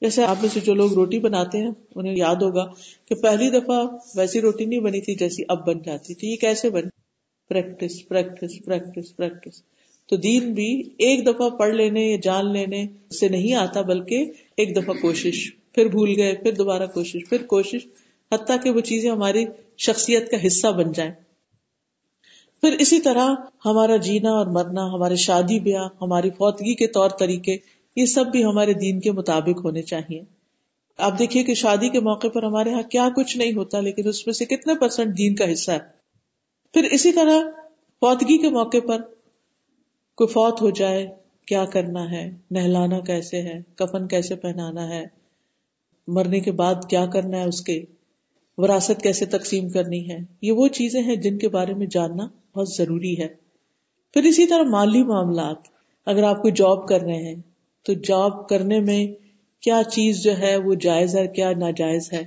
جیسے 0.01 0.25
آپ 0.25 0.37
میں 0.41 0.49
سے 0.53 0.61
جو 0.61 0.75
لوگ 0.75 0.93
روٹی 0.93 1.19
بناتے 1.19 1.59
ہیں، 1.59 1.71
انہیں 1.95 2.17
یاد 2.17 2.37
ہوگا 2.37 2.67
کہ 3.09 3.15
پہلی 3.15 3.51
دفعہ 3.51 3.85
ویسی 4.15 4.41
روٹی 4.41 4.65
نہیں 4.65 4.81
بنی 4.81 5.01
تھی 5.01 5.15
جیسی 5.15 5.43
اب 5.49 5.67
بن 5.67 5.79
جاتی۔ 5.85 6.15
تھی 6.15 6.29
یہ 6.29 6.37
کیسے 6.37 6.71
بنی 6.71 6.89
پریکٹس 7.49 8.09
پریکٹس 8.09 8.65
پریکٹس 8.65 9.17
پریکٹس 9.17 9.63
تو 10.07 10.17
دین 10.17 10.53
بھی 10.53 10.83
ایک 10.99 11.27
دفعہ 11.27 11.49
پڑھ 11.51 11.75
لینے 11.75 12.01
یا 12.01 12.17
جان 12.23 12.53
لینے 12.53 12.87
سے 13.21 13.29
نہیں 13.29 13.55
آتا، 13.55 13.81
بلکہ 13.81 14.31
ایک 14.57 14.77
دفعہ 14.77 14.95
کوشش۔ 15.03 15.51
پھر 15.75 15.87
بھول 15.87 16.15
گئے، 16.17 16.35
پھر 16.35 16.53
دوبارہ 16.53 16.87
کوشش، 16.87 17.29
پھر 17.29 17.43
کوشش، 17.43 17.87
حتیٰ 18.33 18.57
کہ 18.63 18.71
وہ 18.71 18.81
چیزیں 18.81 19.11
ہماری 19.11 19.45
شخصیت 19.79 20.31
کا 20.31 20.47
حصہ 20.47 20.67
بن 20.67 20.93
جائیں۔ 20.93 21.13
پھر 22.61 22.73
اسی 22.79 23.01
طرح 23.01 23.29
ہمارا 23.65 23.97
جینا 23.97 24.31
اور 24.31 24.47
مرنا، 24.47 24.87
ہمارے 24.87 25.17
شادی 25.17 25.61
بیاہ، 25.61 25.89
ہماری 26.01 26.31
فوتگی 26.31 26.75
کے 26.75 26.87
طور 26.87 27.11
طریقے، 27.11 27.57
یہ 27.97 28.07
سب 28.07 28.27
بھی 28.27 28.45
ہمارے 28.45 28.73
دین 28.73 29.01
کے 29.01 29.13
مطابق 29.13 29.65
ہونے 29.65 29.83
چاہیے۔ 29.83 30.23
آپ 30.99 31.19
دیکھیے 31.19 31.43
کہ 31.43 31.55
شادی 31.55 31.89
کے 31.89 32.01
موقع 32.01 32.29
پر 32.29 32.43
ہمارے 32.43 32.71
یہاں 32.71 32.83
کیا 32.83 33.09
کچھ 33.17 33.37
نہیں 33.37 33.53
ہوتا، 33.53 33.81
لیکن 33.81 34.09
اس 34.09 34.27
میں 34.27 34.35
سے 34.35 34.45
کتنے 34.45 34.75
پرسنٹ 34.75 35.19
دین 35.19 35.35
کا 35.35 35.53
حصہ 35.53 35.71
ہے۔ 35.71 35.79
پھر 36.73 36.85
اسی 36.85 37.13
طرح 37.13 37.41
فوتگی 38.01 38.39
کے 38.39 38.49
موقع 38.49 38.77
پر 38.87 39.01
کوئی 40.15 40.29
فوت 40.29 40.63
ہو 40.63 40.71
جائے، 40.71 41.07
کیا 41.47 41.65
کرنا 41.65 42.11
ہے؟ 42.11 42.31
نہلانا 42.51 43.01
کیسے 43.01 43.43
ہے؟ 43.43 43.63
کفن 43.75 44.09
کیسے 44.09 44.37
پہنانا 44.37 44.89
ہے؟ 44.89 45.24
مرنے 46.07 46.41
کے 46.41 46.53
بعد 46.53 46.75
کیا 46.91 47.07
کرنا 47.07 47.39
ہے 47.39 47.45
اس 47.45 47.61
کے 47.61 47.85
وراثت 48.59 49.03
کیسے 49.03 49.27
تقسیم 49.27 49.69
کرنی 49.69 50.11
ہے؟ 50.11 50.19
یہ 50.43 50.53
وہ 50.53 50.69
چیزیں 50.69 51.03
ہیں 51.03 51.17
جن 51.17 51.39
کے 51.39 51.49
بارے 51.49 51.75
میں 51.75 51.87
جاننا 51.87 52.29
بہت 52.55 52.69
ضروری 52.69 53.19
ہے۔ 53.19 53.29
پھر 54.15 54.23
اسی 54.23 54.47
طرح 54.47 54.63
مالی 54.63 55.03
معاملات، 55.03 55.57
اگر 56.07 56.23
آپ 56.23 56.43
کوئی 56.43 56.55
جاب 56.57 56.89
کر 56.89 57.01
رہے 57.01 57.23
ہیں، 57.23 57.35
تو 57.83 57.93
جاب 57.93 58.49
کرنے 58.49 58.81
میں 58.81 59.07
کیا 59.61 59.83
چیز 59.93 60.23
جو 60.23 60.39
ہے 60.39 60.57
وہ 60.57 60.75
جائز 60.75 61.17
ہے، 61.17 61.27
کیا 61.27 61.53
ناجائز 61.53 62.13
ہے؟ 62.13 62.23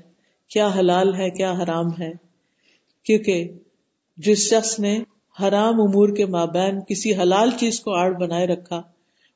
کیا 0.48 0.70
حلال 0.80 1.16
ہے، 1.16 1.30
کیا 1.30 1.52
حرام 1.52 2.02
ہے؟ 2.02 2.12
کیونکہ 3.04 3.52
جس 4.18 4.38
شخص 4.38 4.80
نے 4.80 5.00
حرام 5.42 5.82
امور 5.82 6.10
کے 6.10 6.26
مابین 6.26 6.80
کسی 6.88 7.16
حلال 7.16 7.50
چیز 7.60 7.80
کو 7.80 7.94
آڑ 7.94 8.12
بنائے 8.12 8.48
رکھا، 8.48 8.82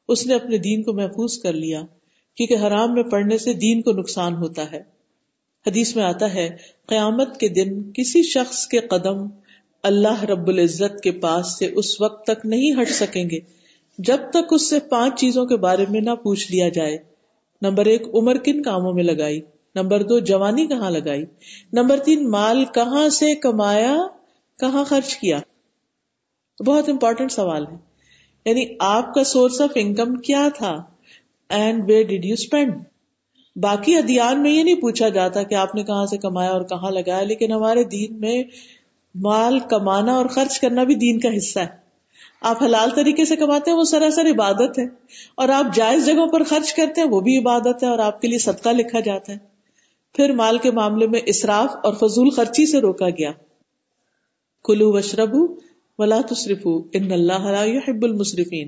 اس 0.07 0.27
نے 0.27 0.35
اپنے 0.35 0.57
دین 0.57 0.83
کو 0.83 0.93
محفوظ 0.93 1.37
کر 1.37 1.53
لیا۔ 1.53 1.83
کیونکہ 2.47 2.67
حرام 2.67 2.93
میں 2.93 3.03
پڑھنے 3.03 3.37
سے 3.37 3.53
دین 3.53 3.81
کو 3.81 3.91
نقصان 3.91 4.35
ہوتا 4.35 4.71
ہے۔ 4.71 4.83
حدیث 5.67 5.95
میں 5.95 6.03
آتا 6.03 6.33
ہے، 6.33 6.49
قیامت 6.87 7.39
کے 7.39 7.47
دن 7.47 7.91
کسی 7.93 8.23
شخص 8.23 8.67
کے 8.67 8.79
قدم 8.79 9.27
اللہ 9.83 10.23
رب 10.23 10.47
العزت 10.47 11.01
کے 11.01 11.11
پاس 11.11 11.59
سے 11.59 11.65
اس 11.75 12.01
وقت 12.01 12.25
تک 12.25 12.45
نہیں 12.45 12.81
ہٹ 12.81 12.89
سکیں 12.89 13.29
گے، 13.29 13.39
جب 13.97 14.17
تک 14.29 14.53
اس 14.53 14.69
سے 14.69 14.79
پانچ 14.79 15.19
چیزوں 15.19 15.45
کے 15.45 15.57
بارے 15.57 15.85
میں 15.89 16.01
نہ 16.01 16.15
پوچھ 16.15 16.51
لیا 16.51 16.69
جائے۔ 16.69 16.97
نمبر 17.61 17.85
ایک، 17.85 18.07
عمر 18.13 18.37
کن 18.37 18.61
کاموں 18.61 18.93
میں 18.93 19.03
لگائی۔ 19.03 19.41
نمبر 19.75 20.03
دو، 20.03 20.19
جوانی 20.19 20.67
کہاں 20.67 20.91
لگائی۔ 20.91 21.25
نمبر 21.73 21.99
تین، 21.99 22.31
مال 22.31 22.65
کہاں 22.65 23.09
سے 23.09 23.35
کمایا، 23.35 23.97
کہاں 24.59 24.83
خرچ 24.83 25.15
کیا۔ 25.15 25.39
بہت 26.65 26.89
امپورٹینٹ 26.89 27.31
سوال 27.31 27.65
ہے۔ 27.67 27.77
یعنی 28.45 28.65
آپ 28.79 29.13
کا 29.13 29.23
سورس 29.23 29.61
آف 29.61 29.69
انکم 29.75 30.15
کیا 30.15 30.47
تھا؟ 30.57 30.90
And 31.51 31.89
where 31.89 32.07
did 32.07 32.25
you 32.25 32.33
spend? 32.33 32.73
باقی 33.55 33.97
ادیان 33.97 34.41
میں 34.41 34.51
یہ 34.51 34.63
نہیں 34.63 34.75
پوچھا 34.75 35.09
جاتا 35.09 35.43
کہ 35.43 35.55
آپ 35.55 35.75
نے 35.75 35.83
کہاں 35.83 36.05
سے 36.05 36.17
کمایا 36.17 36.49
اور 36.49 36.61
کہاں 36.61 36.91
لگایا، 36.91 37.21
لیکن 37.21 37.51
ہمارے 37.51 37.83
دین 37.83 38.19
میں 38.19 38.43
مال 39.15 39.59
کمانا 39.59 40.13
اور 40.13 40.25
خرچ 40.25 40.59
کرنا 40.59 40.83
بھی 40.83 40.95
دین 40.95 41.19
کا 41.19 41.29
حصہ 41.37 41.59
ہے۔ 41.59 41.81
آپ 42.41 42.63
حلال 42.63 42.89
طریقے 42.95 43.25
سے 43.25 43.35
کماتے 43.35 43.71
ہیں، 43.71 43.77
وہ 43.77 43.83
سراسر 43.83 44.29
عبادت 44.29 44.79
ہے۔ 44.79 44.85
اور 45.35 45.49
آپ 45.49 45.75
جائز 45.75 46.05
جگہوں 46.05 46.27
پر 46.27 46.43
خرچ 46.43 46.73
کرتے 46.73 47.01
ہیں، 47.01 47.07
وہ 47.07 47.21
بھی 47.21 47.37
عبادت 47.37 47.83
ہے 47.83 47.87
اور 47.87 47.99
آپ 47.99 48.21
کے 48.21 48.27
لیے 48.27 48.37
صدقہ 48.37 48.69
لکھا 48.69 48.99
جاتا 48.99 49.33
ہے۔ 49.33 49.37
پھر 50.13 50.33
مال 50.33 50.57
کے 50.57 50.71
معاملے 50.71 51.07
میں 51.07 51.19
اسراف 51.25 51.75
اور 51.83 51.93
فضول 51.93 52.29
خرچی 52.29 52.65
سے 52.65 52.81
روکا 52.81 53.09
گیا۔ 53.09 53.31
کلو 54.63 54.93
وشرب 54.93 55.35
ولا 55.99 56.21
تصرف 56.29 56.67
ان 56.93 57.11
اللہ 57.11 57.65
حب 57.87 58.03
المصرفین 58.03 58.67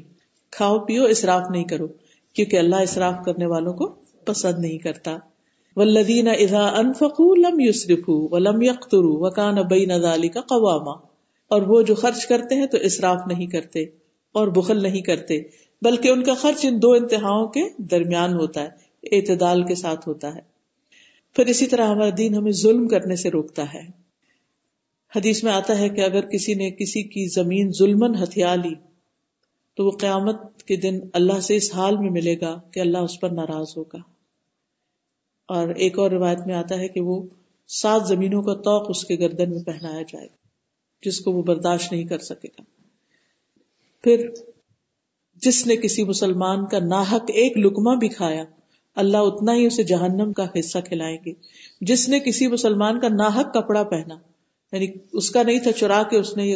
کھاؤ، 0.52 0.80
پیو، 0.80 1.04
اسراف 1.04 1.44
نہیں 1.50 1.64
کرو۔ 1.64 1.88
کیونکہ 2.34 2.58
اللہ 2.58 2.76
اسراف 2.76 3.14
کرنے 3.26 3.46
والوں 3.46 3.74
کو 3.74 3.96
پسند 4.26 4.60
نہیں 4.60 4.78
کرتا۔ 4.78 5.18
ولدین 5.76 6.28
اذا 6.28 6.66
انفقوا 6.66 7.36
لم 7.36 7.60
يسرفوا 7.60 8.28
ولم 8.32 8.62
يقتروا 8.62 9.28
وكان 9.28 9.56
بين 9.56 10.02
ذلك 10.02 10.34
قواما۔ 10.34 11.14
اور 11.44 11.62
وہ 11.62 11.82
جو 11.82 11.96
خرچ 11.96 12.26
کرتے 12.26 12.56
ہیں 12.56 12.68
تو 12.68 12.78
اصراف 12.84 13.22
نہیں 13.28 13.48
کرتے 13.48 13.84
اور 14.32 14.48
بخل 14.48 14.84
نہیں 14.84 15.02
کرتے، 15.02 15.42
بلکہ 15.82 16.10
ان 16.10 16.24
کا 16.24 16.34
خرچ 16.34 16.66
ان 16.66 16.82
دو 16.82 16.92
انتہاؤں 16.92 17.48
کے 17.48 17.62
درمیان 17.78 18.34
ہوتا 18.34 18.64
ہے، 18.64 18.70
اعتدال 19.16 19.64
کے 19.64 19.76
ساتھ 19.76 20.08
ہوتا 20.08 20.36
ہے۔ 20.36 20.40
پھر 21.36 21.46
اسی 21.46 21.68
طرح 21.68 21.88
ہمارا 21.88 22.10
دین 22.18 22.36
ہمیں 22.36 22.52
ظلم 22.52 22.88
کرنے 22.88 23.16
سے 23.16 23.30
روکتا 23.30 23.74
ہے۔ 23.74 23.82
حدیث 25.16 25.44
میں 25.44 25.52
آتا 25.52 25.80
ہے 25.80 25.90
کہ 25.90 26.02
اگر 26.02 26.26
کسی 26.26 26.54
نے 26.54 26.72
کسی 26.72 27.04
کی 27.04 27.28
زمین 27.28 27.72
ظلم 27.80 28.24
ہتھیا 28.24 28.56
لی، 28.56 28.76
تو 29.78 29.86
وہ 29.86 29.92
قیامت 29.92 30.53
کے 30.66 30.76
دن 30.76 31.00
اللہ 31.14 31.40
سے 31.40 31.56
اس 31.56 31.76
حال 31.76 31.98
میں 31.98 32.10
ملے 32.10 32.42
گا 32.42 32.62
کہ 32.72 32.80
اللہ 32.80 32.98
اس 32.98 33.20
پر 33.20 33.30
ناراض 33.30 33.78
ہوگا۔ 33.78 33.98
اور 35.48 35.68
ایک 35.68 36.00
اور 36.00 36.12
روایت 36.12 36.40
میں 36.46 36.56
آتا 36.56 36.78
ہے 36.78 36.88
کہ 36.88 37.02
وہ 37.02 37.28
سات 37.68 38.08
زمینوں 38.08 38.42
کا 38.42 38.54
توق 38.54 38.86
اس 38.90 39.06
کے 39.06 39.16
گردن 39.16 39.52
میں 39.52 39.64
پہنایا 39.64 40.02
جائے 40.02 40.26
گا، 40.26 40.48
جس 41.06 41.20
کو 41.20 41.32
وہ 41.32 41.44
برداشت 41.44 41.92
نہیں 41.92 42.04
کر 42.04 42.18
سکے 42.18 42.48
گا۔ 42.48 42.62
پھر 44.04 44.30
جس 45.36 45.68
نے 45.68 45.76
کسی 45.76 46.04
مسلمان 46.04 46.66
کا 46.66 46.80
ناحک 46.80 47.24
ایک 47.28 47.58
لکما 47.58 47.96
بھی 47.96 48.10
کھایا، 48.10 48.44
اللہ 48.96 49.18
اتنا 49.18 49.54
ہی 49.54 49.66
اسے 49.66 49.84
جہنم 49.84 50.34
کا 50.34 50.46
حصہ 50.60 50.78
کھلائیں 50.80 51.18
گے۔ 51.26 51.34
جس 51.82 52.10
نے 52.10 52.20
کسی 52.20 52.48
مسلمان 52.48 53.00
کا 53.00 53.08
ناحک 53.08 53.54
کپڑا 53.54 53.84
پہنا 53.84 54.16
یعنی 54.72 54.88
اس 55.14 55.30
کا 55.30 55.44
نہیں 55.44 55.60
تھا 55.60 55.72
چرا 55.72 56.04
کے 56.04 56.18
اس 56.18 56.38
نے 56.38 56.48
یہ 56.48 56.56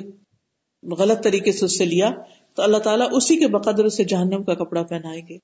غلط 0.84 1.24
طریقے 1.24 1.52
سے 1.52 1.66
اس 1.66 1.78
سے 1.78 1.86
لیا 1.86 2.12
تو 2.58 2.64
اللہ 2.64 2.78
تعالیٰ 2.78 3.08
اسی 3.12 3.38
کے 3.38 3.48
بقدر 3.48 3.86
اسے 3.86 4.04
جہنم 4.04 4.44
کا 4.44 4.54
کپڑا 4.54 4.84
پہنائیں 4.84 5.22
گے۔ 5.30 5.38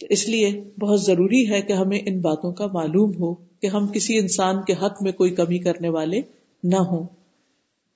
اس 0.00 0.28
لیے 0.28 0.64
بہت 0.80 1.02
ضروری 1.02 1.50
ہے 1.50 1.62
کہ 1.62 1.72
ہمیں 1.72 1.98
ان 2.06 2.20
باتوں 2.20 2.52
کا 2.52 2.66
معلوم 2.66 3.10
ہو 3.10 3.34
کہ 3.34 3.66
ہم 3.66 3.86
کسی 3.86 4.18
انسان 4.18 4.62
کے 4.66 4.72
حق 4.72 5.02
میں 5.02 5.12
کوئی 5.12 5.30
کمی 5.30 5.58
کرنے 5.58 5.88
والے 5.88 6.20
نہ 6.64 6.76
ہوں۔ 6.76 7.06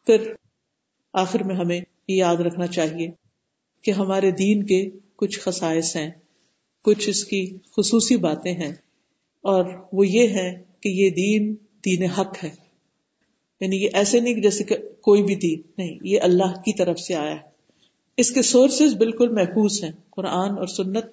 پھر 0.07 0.33
آخر 1.13 1.43
میں 1.43 1.57
ہمیں 1.57 1.81
یہ 2.09 2.17
یاد 2.17 2.37
رکھنا 2.37 2.67
چاہیے 2.67 3.11
کہ 3.83 3.91
ہمارے 3.91 4.31
دین 4.31 4.67
کے 4.67 4.91
کچھ 5.17 5.41
خصائص 5.41 5.97
ہیں، 5.97 6.11
کچھ 6.85 7.09
اس 7.09 7.25
کی 7.25 7.57
خصوصی 7.77 8.17
باتیں 8.17 8.55
ہیں، 8.55 8.73
اور 9.41 9.65
وہ 9.93 10.09
یہ 10.09 10.29
ہے 10.29 10.63
کہ 10.81 10.89
یہ 10.89 11.11
دین 11.11 11.55
دین 11.85 12.11
حق 12.11 12.45
ہے۔ 12.45 12.51
یعنی 13.61 13.77
یہ 13.77 13.89
ایسے 13.93 14.21
نہیں 14.21 14.35
جیسے 14.35 14.65
کہ 14.65 14.77
کوئی 15.01 15.23
بھی 15.23 15.35
دین، 15.35 15.61
نہیں، 15.79 15.99
یہ 16.03 16.21
اللہ 16.23 16.53
کی 16.65 16.73
طرف 16.73 16.99
سے 16.99 17.15
آیا 17.15 17.35
ہے۔ 17.35 17.52
اس 18.17 18.31
کے 18.31 18.43
سورسز 18.43 18.95
بالکل 18.95 19.29
محفوظ 19.29 19.85
ہیں۔ 19.85 19.93
قرآن 20.11 20.51
اور 20.51 20.67
سنت 20.67 21.05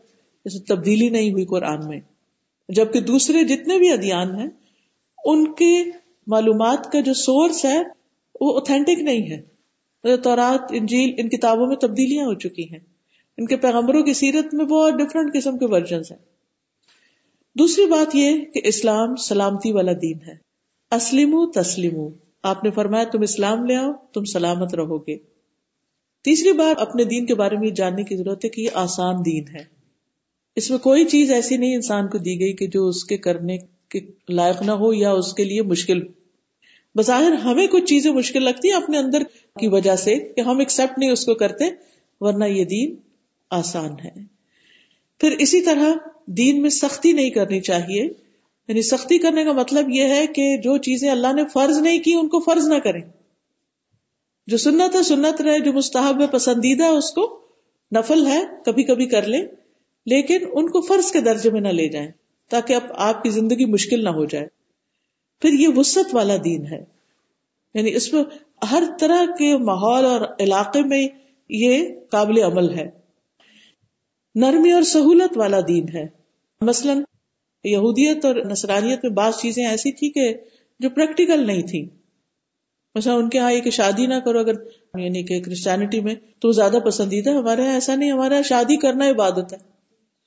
جیسے 0.46 0.60
تبدیلی 0.60 1.10
نہیں 1.10 1.32
ہوئی 1.32 1.46
قرآن 1.46 1.88
میں۔ 1.88 2.00
جبکہ 2.70 3.00
دوسرے 3.00 3.44
جتنے 3.44 3.78
بھی 3.78 3.92
ادیان 3.92 4.36
ہیں، 4.36 4.48
ان 5.26 5.54
کے 5.54 5.84
معلومات 6.28 6.92
کا 6.92 7.00
جو 7.00 7.14
سورس 7.14 7.66
ہے، 7.66 7.80
وہ 8.42 8.54
اوتھینٹک 8.54 9.00
نہیں 9.00 9.32
ہے۔ 9.32 9.60
تورات، 10.18 10.62
انجیل، 10.70 11.14
ان 11.18 11.30
کتابوں 11.30 11.68
میں 11.68 11.76
تبدیلیاں 11.76 12.26
ہو 12.26 12.34
چکی 12.34 12.72
ہیں۔ 12.72 12.80
ان 13.38 13.46
کے 13.46 13.58
پیغمبروں 13.58 14.04
کی 14.04 14.14
سیرت 14.14 14.54
میں 14.54 14.66
بہت 14.66 14.94
ڈفرنٹ 14.94 15.34
قسم 15.34 15.58
کے 15.58 15.66
ورژنس 15.66 16.12
ہیں۔ 16.12 16.20
دوسری 17.58 17.86
بات 17.86 18.16
یہ 18.16 18.46
کہ 18.46 18.62
اسلام 18.64 19.16
سلامتی 19.16 19.72
والا 19.72 19.92
دین 20.02 20.18
ہے۔ 20.28 20.36
اسلم 20.92 21.52
تسلیم 21.52 21.94
آپ 22.44 22.64
نے 22.64 22.72
فرمایا 22.72 23.04
تم 23.04 23.22
اسلام 23.22 23.66
لے 23.66 23.76
آؤ، 23.76 23.92
تم 24.14 24.24
سلامت 24.24 24.76
رہو 24.76 24.98
گے۔ 24.98 25.39
تیسری 26.22 26.52
بات 26.52 26.82
اپنے 26.82 27.04
دین 27.04 27.26
کے 27.26 27.36
بارے 27.36 27.58
میں 27.58 27.70
جاننے 27.70 28.04
کی 28.04 28.16
ضرورت 28.16 28.46
ہے 28.46 28.50
کہ 28.50 28.62
یہ 28.62 28.70
آسان 28.74 29.16
دین 29.26 29.44
ہے۔ 29.48 29.64
اس 30.56 30.70
میں 30.70 30.78
کوئی 30.78 31.06
چیز 31.06 31.32
ایسی 31.32 31.58
نہیں 31.58 31.76
انسان 31.76 32.08
کو 32.08 32.18
دی 32.18 32.40
گئی 32.40 32.54
کہ 32.54 32.68
جو 32.68 32.88
اس 32.88 33.04
کے 33.04 33.18
کرنے 33.18 33.58
کے 33.90 34.00
لائق 34.30 34.62
نہ 34.62 34.72
ہو 34.72 34.94
یا 34.94 35.12
اس 35.12 35.34
کے 35.34 35.44
لیے 35.44 35.62
مشکل۔ 35.62 36.02
بظاہر 36.96 37.32
ہمیں 37.32 37.68
کچھ 37.68 37.86
چیزیں 37.86 38.12
مشکل 38.12 38.44
لگتی 38.44 38.70
ہیں 38.70 38.76
اپنے 38.76 38.98
اندر 38.98 39.24
کی 39.60 39.68
وجہ 39.68 39.96
سے 39.96 40.16
کہ 40.16 40.42
ہم 40.42 40.60
ایکسپٹ 40.60 41.00
نہیں 41.00 41.12
اس 41.12 41.26
کو 41.26 41.34
کرتے، 41.34 41.66
ورنہ 42.20 42.46
یہ 42.46 42.66
دین 42.66 42.96
آسان 43.50 43.92
ہے۔ 44.06 44.12
پھر 45.20 45.32
اسی 45.32 45.62
طرح 45.62 45.94
دین 46.26 46.62
میں 46.62 46.70
سختی 46.70 47.12
نہیں 47.12 47.30
کرنی 47.30 47.62
چاہیے۔ 47.62 48.04
یعنی 48.68 48.82
سختی 48.82 49.18
کرنے 49.18 49.44
کا 49.44 49.52
مطلب 49.52 49.90
یہ 49.90 50.04
ہے 50.04 50.28
کہ 50.28 50.58
جو 50.58 50.78
چیزیں 50.78 51.12
اللہ 51.12 51.34
نے 51.34 51.44
فرض 51.54 51.78
نہیں 51.78 52.00
کی 52.00 52.14
ان 52.14 52.28
کو 52.28 52.40
فرض 52.40 52.68
نہ 52.68 52.76
کریں۔ 52.76 53.02
جو 54.50 54.58
سنت 54.58 54.96
ہے 54.96 55.04
سنت 55.04 55.42
رہے، 55.42 55.60
جو 55.60 55.74
مستحب 55.74 56.22
ہے، 56.22 56.28
پسندیدہ 56.28 56.84
ہے، 56.84 56.90
اس 56.90 57.12
کو 57.12 57.48
نفل 57.96 58.28
ہے 58.28 58.40
کبھی 58.66 58.84
کبھی 58.84 59.06
کر 59.06 59.28
لیں، 59.28 59.42
لیکن 60.06 60.38
ان 60.54 60.70
کو 60.70 60.82
فرض 60.82 61.12
کے 61.12 61.22
درجے 61.22 61.50
میں 61.50 61.62
نہ 61.62 61.68
لے 61.68 61.90
جائیں، 61.90 62.12
تاکہ 62.50 62.74
اب 62.74 62.82
آپ 62.90 63.24
کی 63.24 63.30
زندگی 63.30 63.66
مشکل 63.66 64.04
نہ 64.04 64.10
ہو 64.10 64.26
جائے۔ 64.26 64.48
پھر 65.42 65.54
یہ 65.54 65.68
وسط 65.76 66.16
والا 66.16 66.36
دین 66.44 66.66
ہے۔ 66.68 66.86
یعنی 67.74 67.96
اس 67.96 68.14
میں 68.14 68.24
ہر 68.72 68.84
طرح 69.00 69.26
کے 69.26 69.58
ماحول 69.58 70.06
اور 70.06 70.22
علاقے 70.40 70.82
میں 70.82 71.08
یہ 71.50 71.88
قابل 72.12 72.44
عمل 72.44 72.74
ہے۔ 72.74 72.90
نرمی 74.36 74.72
اور 74.72 74.82
سہولت 74.82 75.38
والا 75.38 75.60
دین 75.68 75.86
ہے۔ 75.94 76.06
مثلا 76.62 76.94
یہودیت 77.64 78.26
اور 78.26 78.36
نصرانیت 78.36 79.00
میں 79.04 79.12
بعض 79.12 79.38
چیزیں 79.38 79.66
ایسی 79.66 79.92
تھی 79.92 80.10
کہ 80.10 80.34
جو 80.80 80.90
پریکٹیکل 80.90 81.48
نہیں 81.48 81.64
تھی 81.64 81.90
مثلا 82.96 83.14
ان 83.14 83.30
کے 83.30 83.38
یہاں 83.38 83.52
یہ 83.52 83.62
کہ 83.62 83.70
شادی 83.70 84.06
نہ 84.06 84.14
کرو 84.26 84.40
اگر 84.40 84.54
یعنی 85.00 85.24
کہ 85.24 85.42
کرسچینٹی 85.42 86.00
میں، 86.00 86.16
تو 86.40 86.52
زیادہ 86.52 86.78
پسندیدہ 86.86 87.30
ہمارے 87.30 87.62
یہاں، 87.62 87.74
ایسا 87.74 87.96
نہیں، 87.96 88.12
ہمارے 88.12 88.34
یہاں 88.34 88.44
شادی 88.44 88.78
کرنا 88.78 89.10
عبادت 89.10 89.54
ہے۔ 89.54 89.58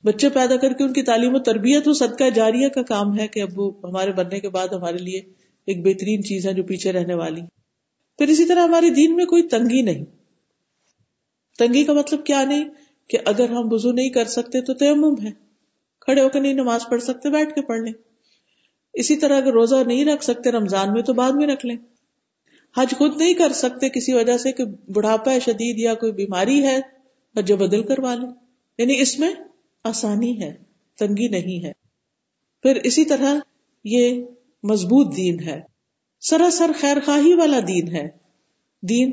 بچے 0.04 0.28
پیدا 0.28 0.56
کر 0.56 0.72
کے 0.72 0.84
ان 0.84 0.92
کی 0.92 1.02
تعلیم 1.02 1.34
و 1.34 1.38
تربیت 1.38 1.88
وہ 1.88 1.92
صدقہ 1.92 2.30
جاریہ 2.34 2.68
کا 2.68 2.82
کام 2.82 3.18
ہے 3.18 3.28
کہ 3.28 3.40
اب 3.40 3.58
وہ 3.58 3.72
ہمارے 3.84 4.12
بننے 4.12 4.40
کے 4.40 4.48
بعد 4.48 4.68
ہمارے 4.68 4.96
لیے 4.96 5.18
ایک 5.66 5.86
بہترین 5.86 6.24
چیز 6.24 6.46
ہے 6.46 6.52
جو 6.52 6.62
پیچھے 6.62 6.92
رہنے 6.92 7.14
والی۔ 7.14 7.40
پھر 8.18 8.28
اسی 8.28 8.44
طرح 8.44 8.62
ہمارے 8.62 8.90
دین 8.90 9.16
میں 9.16 9.24
کوئی 9.24 9.42
تنگی 9.42 9.82
نہیں۔ 9.82 10.04
تنگی 11.58 11.84
کا 11.84 11.92
مطلب 11.92 12.24
کیا 12.24 12.44
نہیں؟ 12.44 12.64
کہ 13.08 13.18
اگر 13.24 13.50
ہم 13.50 13.68
وضو 13.70 13.92
نہیں 13.92 14.08
کر 14.08 14.24
سکتے 14.24 14.60
تو 14.60 14.74
تیمم 14.74 15.14
ہے 15.22 15.30
کھڑے 16.00 16.20
ہو 16.20 16.28
کے 16.28 16.40
نہیں 16.40 16.54
نماز 16.54 16.80
پڑھ 16.90 17.02
سکتے، 17.02 17.30
بیٹھ 17.30 17.54
کے 17.54 17.62
پڑھ 17.62 17.80
لیں۔ 17.80 17.92
اسی 18.92 19.16
طرح 19.16 19.36
اگر 19.36 19.52
روزہ 19.52 19.76
نہیں 19.86 20.04
رکھ 20.04 20.24
سکتے 20.24 20.50
رمضان 20.50 20.92
میں 20.92 21.02
تو 21.02 21.12
بعد 21.12 21.32
میں 21.32 21.46
رکھ 21.46 21.66
لیں۔ 21.66 21.76
حج 22.76 22.94
خود 22.98 23.16
نہیں 23.16 23.34
کر 23.34 23.52
سکتے 23.52 23.88
کسی 23.88 24.12
وجہ 24.12 24.38
سے 24.38 24.52
کہ 24.52 24.64
بڑھاپا 24.64 25.32
ہے 25.32 25.40
شدید 25.40 25.78
یا 25.78 25.94
کوئی 25.94 26.12
بیماری 26.12 26.62
ہے 26.62 26.80
حج 27.36 27.52
بدل 27.52 27.82
کروا 27.82 28.14
لیں۔ 28.14 28.30
یعنی 28.78 29.00
اس 29.00 29.18
میں 29.18 29.34
آسانی 29.84 30.42
ہے، 30.42 30.52
تنگی 30.98 31.28
نہیں 31.28 31.64
ہے۔ 31.64 31.72
پھر 32.62 32.76
اسی 32.76 33.04
طرح 33.04 33.34
یہ 33.84 34.24
مضبوط 34.62 35.16
دین 35.16 35.40
ہے۔ 35.40 35.60
سراسر 36.20 36.70
خیر 36.80 36.96
خواہی 37.04 37.34
والا 37.34 37.58
دین 37.68 37.96
ہے۔ 37.96 38.08
دین 38.82 39.10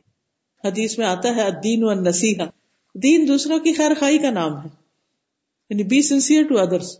حدیث 0.64 0.97
میں 0.97 1.05
آتا 1.05 1.36
ہے 1.36 1.62
دین 1.64 1.84
و 1.84 1.93
نصیحہ 1.93 2.45
دین 2.93 3.28
دوسروں 3.28 3.60
کی 3.60 3.74
خیر 3.74 3.91
خواہی 3.99 4.18
کا 4.18 4.30
نام 4.30 4.57
ہے۔ 4.57 4.70
یعنی 5.70 5.84
بی 5.84 6.01
سنسیئر 6.01 6.43
ٹو 6.43 6.60
ادرس 6.60 6.99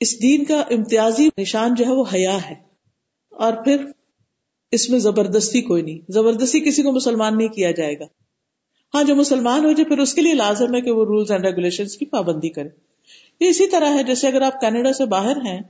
اس 0.00 0.22
دین 0.22 0.44
کا 0.44 0.60
امتیازی 0.60 1.28
نشان 1.38 1.74
جو 1.74 1.84
ہے 1.86 1.90
وہ 1.90 2.04
حیا 2.14 2.50
ہے۔ 2.50 2.54
اور 3.30 3.52
پھر 3.64 3.84
اس 4.74 4.90
میں 4.90 4.98
زبردستی 4.98 5.62
کوئی 5.62 5.82
نہیں۔ 5.82 6.12
زبردستی 6.12 6.60
کسی 6.60 6.82
کو 6.82 6.92
مسلمان 6.92 7.38
نہیں 7.38 7.48
کیا 7.48 7.70
جائے 7.70 7.98
گا۔ 7.98 8.04
ہاں 8.94 9.04
جو 9.04 9.16
مسلمان 9.16 9.64
ہو 9.64 9.72
جائے، 9.72 9.84
پھر 9.84 9.98
اس 9.98 10.14
کے 10.14 10.20
لیے 10.20 10.34
لازم 10.34 10.74
ہے 10.74 10.80
کہ 10.80 10.90
وہ 10.90 11.04
رولس 11.04 11.30
اینڈ 11.30 11.44
ریگولیشن 11.44 11.84
کی 11.84 12.06
پابندی 12.06 12.48
کرے۔ 12.48 12.68
یہ 13.40 13.48
اسی 13.48 13.66
طرح 13.66 13.94
ہے، 13.94 14.02
جیسے 14.02 14.28
اگر 14.28 14.42
آپ 14.42 14.60
کینیڈا 14.60 14.92
سے 14.92 15.04
باہر 15.04 15.36
ہیں، 15.36 15.60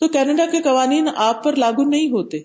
تو 0.00 0.08
کینیڈا 0.08 0.46
کے 0.52 0.60
قوانین 0.60 1.08
آپ 1.16 1.44
پر 1.44 1.56
لاگو 1.56 1.84
نہیں 1.84 2.10
ہوتے 2.10 2.38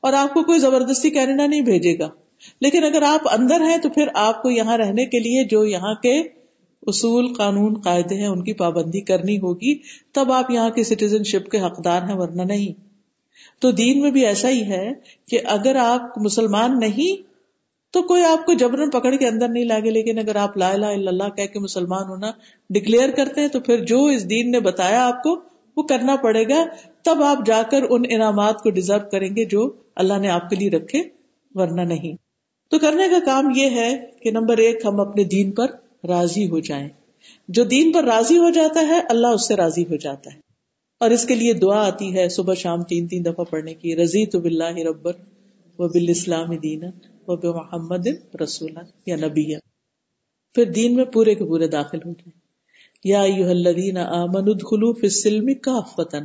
اور 0.00 0.12
آپ 0.12 0.34
کو 0.34 0.42
کوئی 0.42 0.58
زبردستی 0.58 1.10
کینیڈا 1.10 1.46
نہیں 1.46 1.60
بھیجے 1.60 1.98
گا۔ 1.98 2.08
لیکن 2.60 2.84
اگر 2.84 3.02
آپ 3.02 3.20
اندر 3.32 3.60
ہیں، 3.60 3.78
تو 3.78 3.88
پھر 3.88 4.08
آپ 4.14 4.42
کو 4.42 4.50
یہاں 4.50 4.78
رہنے 4.78 5.06
کے 5.06 5.18
لیے 5.18 5.44
جو 5.44 5.64
یہاں 5.64 5.94
کے 5.94 6.20
اصول، 6.86 7.34
قانون، 7.34 7.80
قاعدے 7.80 8.14
ہیں، 8.14 8.26
ان 8.26 8.44
کی 8.44 8.52
پابندی 8.52 9.00
کرنی 9.00 9.36
ہوگی۔ 9.36 9.78
تب 10.12 10.32
آپ 10.32 10.50
یہاں 10.50 10.70
کے 10.70 10.84
سٹیزن 10.84 11.24
شپ 11.24 11.50
کے 11.50 11.60
حقدار 11.60 12.02
ہیں، 12.02 12.16
ورنہ 12.16 12.42
نہیں۔ 12.42 12.91
تو 13.58 13.70
دین 13.70 14.00
میں 14.00 14.10
بھی 14.10 14.26
ایسا 14.26 14.48
ہی 14.48 14.62
ہے 14.62 14.92
کہ 15.28 15.38
اگر 15.44 15.76
آپ 15.76 16.00
مسلمان 16.16 16.78
نہیں، 16.78 17.22
تو 17.90 18.02
کوئی 18.02 18.24
آپ 18.24 18.46
کو 18.46 18.52
جبرن 18.52 18.90
پکڑ 18.90 19.16
کے 19.16 19.28
اندر 19.28 19.48
نہیں 19.48 19.64
لاگے 19.64 19.90
لیکن 19.90 20.18
اگر 20.18 20.36
آپ 20.36 20.56
لا 20.56 20.70
الہ 20.70 20.86
الا 20.86 21.10
اللہ 21.10 21.28
کہہ 21.28 21.46
کے 21.46 21.58
مسلمان 21.58 22.08
ہونا 22.08 22.30
ڈکلیئر 22.70 23.10
کرتے 23.10 23.40
ہیں، 23.40 23.48
تو 23.48 23.60
پھر 23.60 23.84
جو 23.84 24.04
اس 24.04 24.30
دین 24.30 24.50
نے 24.50 24.60
بتایا 24.60 25.06
آپ 25.06 25.22
کو، 25.22 25.40
وہ 25.76 25.82
کرنا 25.82 26.16
پڑے 26.16 26.48
گا۔ 26.48 26.64
تب 27.02 27.22
آپ 27.22 27.46
جا 27.46 27.62
کر 27.70 27.82
ان 27.90 28.02
انعامات 28.10 28.62
کو 28.62 28.70
ڈیزرو 28.70 29.08
کریں 29.12 29.36
گے 29.36 29.44
جو 29.44 29.70
اللہ 29.96 30.18
نے 30.18 30.28
آپ 30.28 30.50
کے 30.50 30.56
لیے 30.56 30.70
رکھے، 30.70 31.02
ورنہ 31.54 31.80
نہیں۔ 31.80 32.16
تو 32.70 32.78
کرنے 32.78 33.08
کا 33.08 33.18
کام 33.24 33.52
یہ 33.56 33.70
ہے 33.70 34.06
کہ 34.22 34.30
نمبر 34.30 34.58
ایک، 34.58 34.86
ہم 34.86 35.00
اپنے 35.00 35.24
دین 35.24 35.50
پر 35.50 35.66
راضی 36.06 36.48
ہو 36.50 36.58
جائیں۔ 36.58 36.88
جو 37.48 37.64
دین 37.64 37.92
پر 37.92 38.04
راضی 38.04 38.38
ہو 38.38 38.50
جاتا 38.50 38.80
ہے، 38.80 39.00
اللہ 39.08 39.26
اس 39.26 39.48
سے 39.48 39.56
راضی 39.56 39.82
ہو 39.82 39.96
جاتا 39.96 40.34
ہے۔ 40.34 40.51
اور 41.02 41.10
اس 41.10 41.24
کے 41.24 41.34
لیے 41.34 41.52
دعا 41.52 41.86
آتی 41.86 42.16
ہے 42.16 42.28
صبح 42.28 42.54
شام 42.54 42.82
تین 42.82 43.06
تین 43.06 43.24
دفعہ 43.24 43.44
پڑھنے 43.44 43.74
کی 43.74 43.96
رضی 43.96 44.26
تو 44.26 44.40
بلّہ 44.40 44.78
ربر 44.88 45.12
و 45.78 45.88
بال 45.88 46.06
اسلام 46.08 46.56
دین 46.56 46.84
وہ 47.26 47.36
بے 47.36 47.48
محمد 47.48 48.06
رسول 48.42 48.70
یا 49.06 49.16
نبی 49.16 49.54
پھر 50.54 50.64
دین 50.64 50.94
میں 50.94 51.04
پورے 51.04 51.34
کے 51.34 51.44
پورے 51.44 51.68
داخل 51.68 51.98
ہو 51.98 52.12
جائیں۔ 52.12 52.40
یا 53.04 53.22
الذین 53.50 53.96
آمنوا 53.96 54.92
فی 54.92 55.06
السلم 55.06 55.54
کافتا۔ 55.62 56.18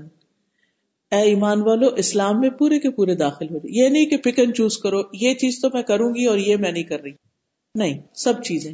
اے 1.12 1.22
ایمان 1.22 1.62
والو، 1.62 1.88
اسلام 1.98 2.40
میں 2.40 2.50
پورے 2.50 2.80
کے 2.80 2.92
پورے 2.92 3.16
داخل 3.16 3.46
ہو 3.46 3.58
جائیں۔ 3.58 3.84
یہ 3.84 3.90
نہیں 3.90 4.06
کہ 4.06 4.18
پک 4.18 4.40
اینڈ 4.40 4.56
چوز 4.56 4.78
کرو، 4.78 5.02
یہ 5.14 5.34
چیز 5.34 5.62
تو 5.62 5.68
میں 5.74 5.84
کروں 5.84 6.10
گی 6.16 6.26
اور 6.26 6.38
یہ 6.38 6.56
میں 6.58 6.72
نہیں 6.72 6.84
کر 6.84 7.02
رہی۔ 7.02 7.12
نہیں، 7.76 8.02
سب 8.16 8.44
چیزیں۔ 8.44 8.74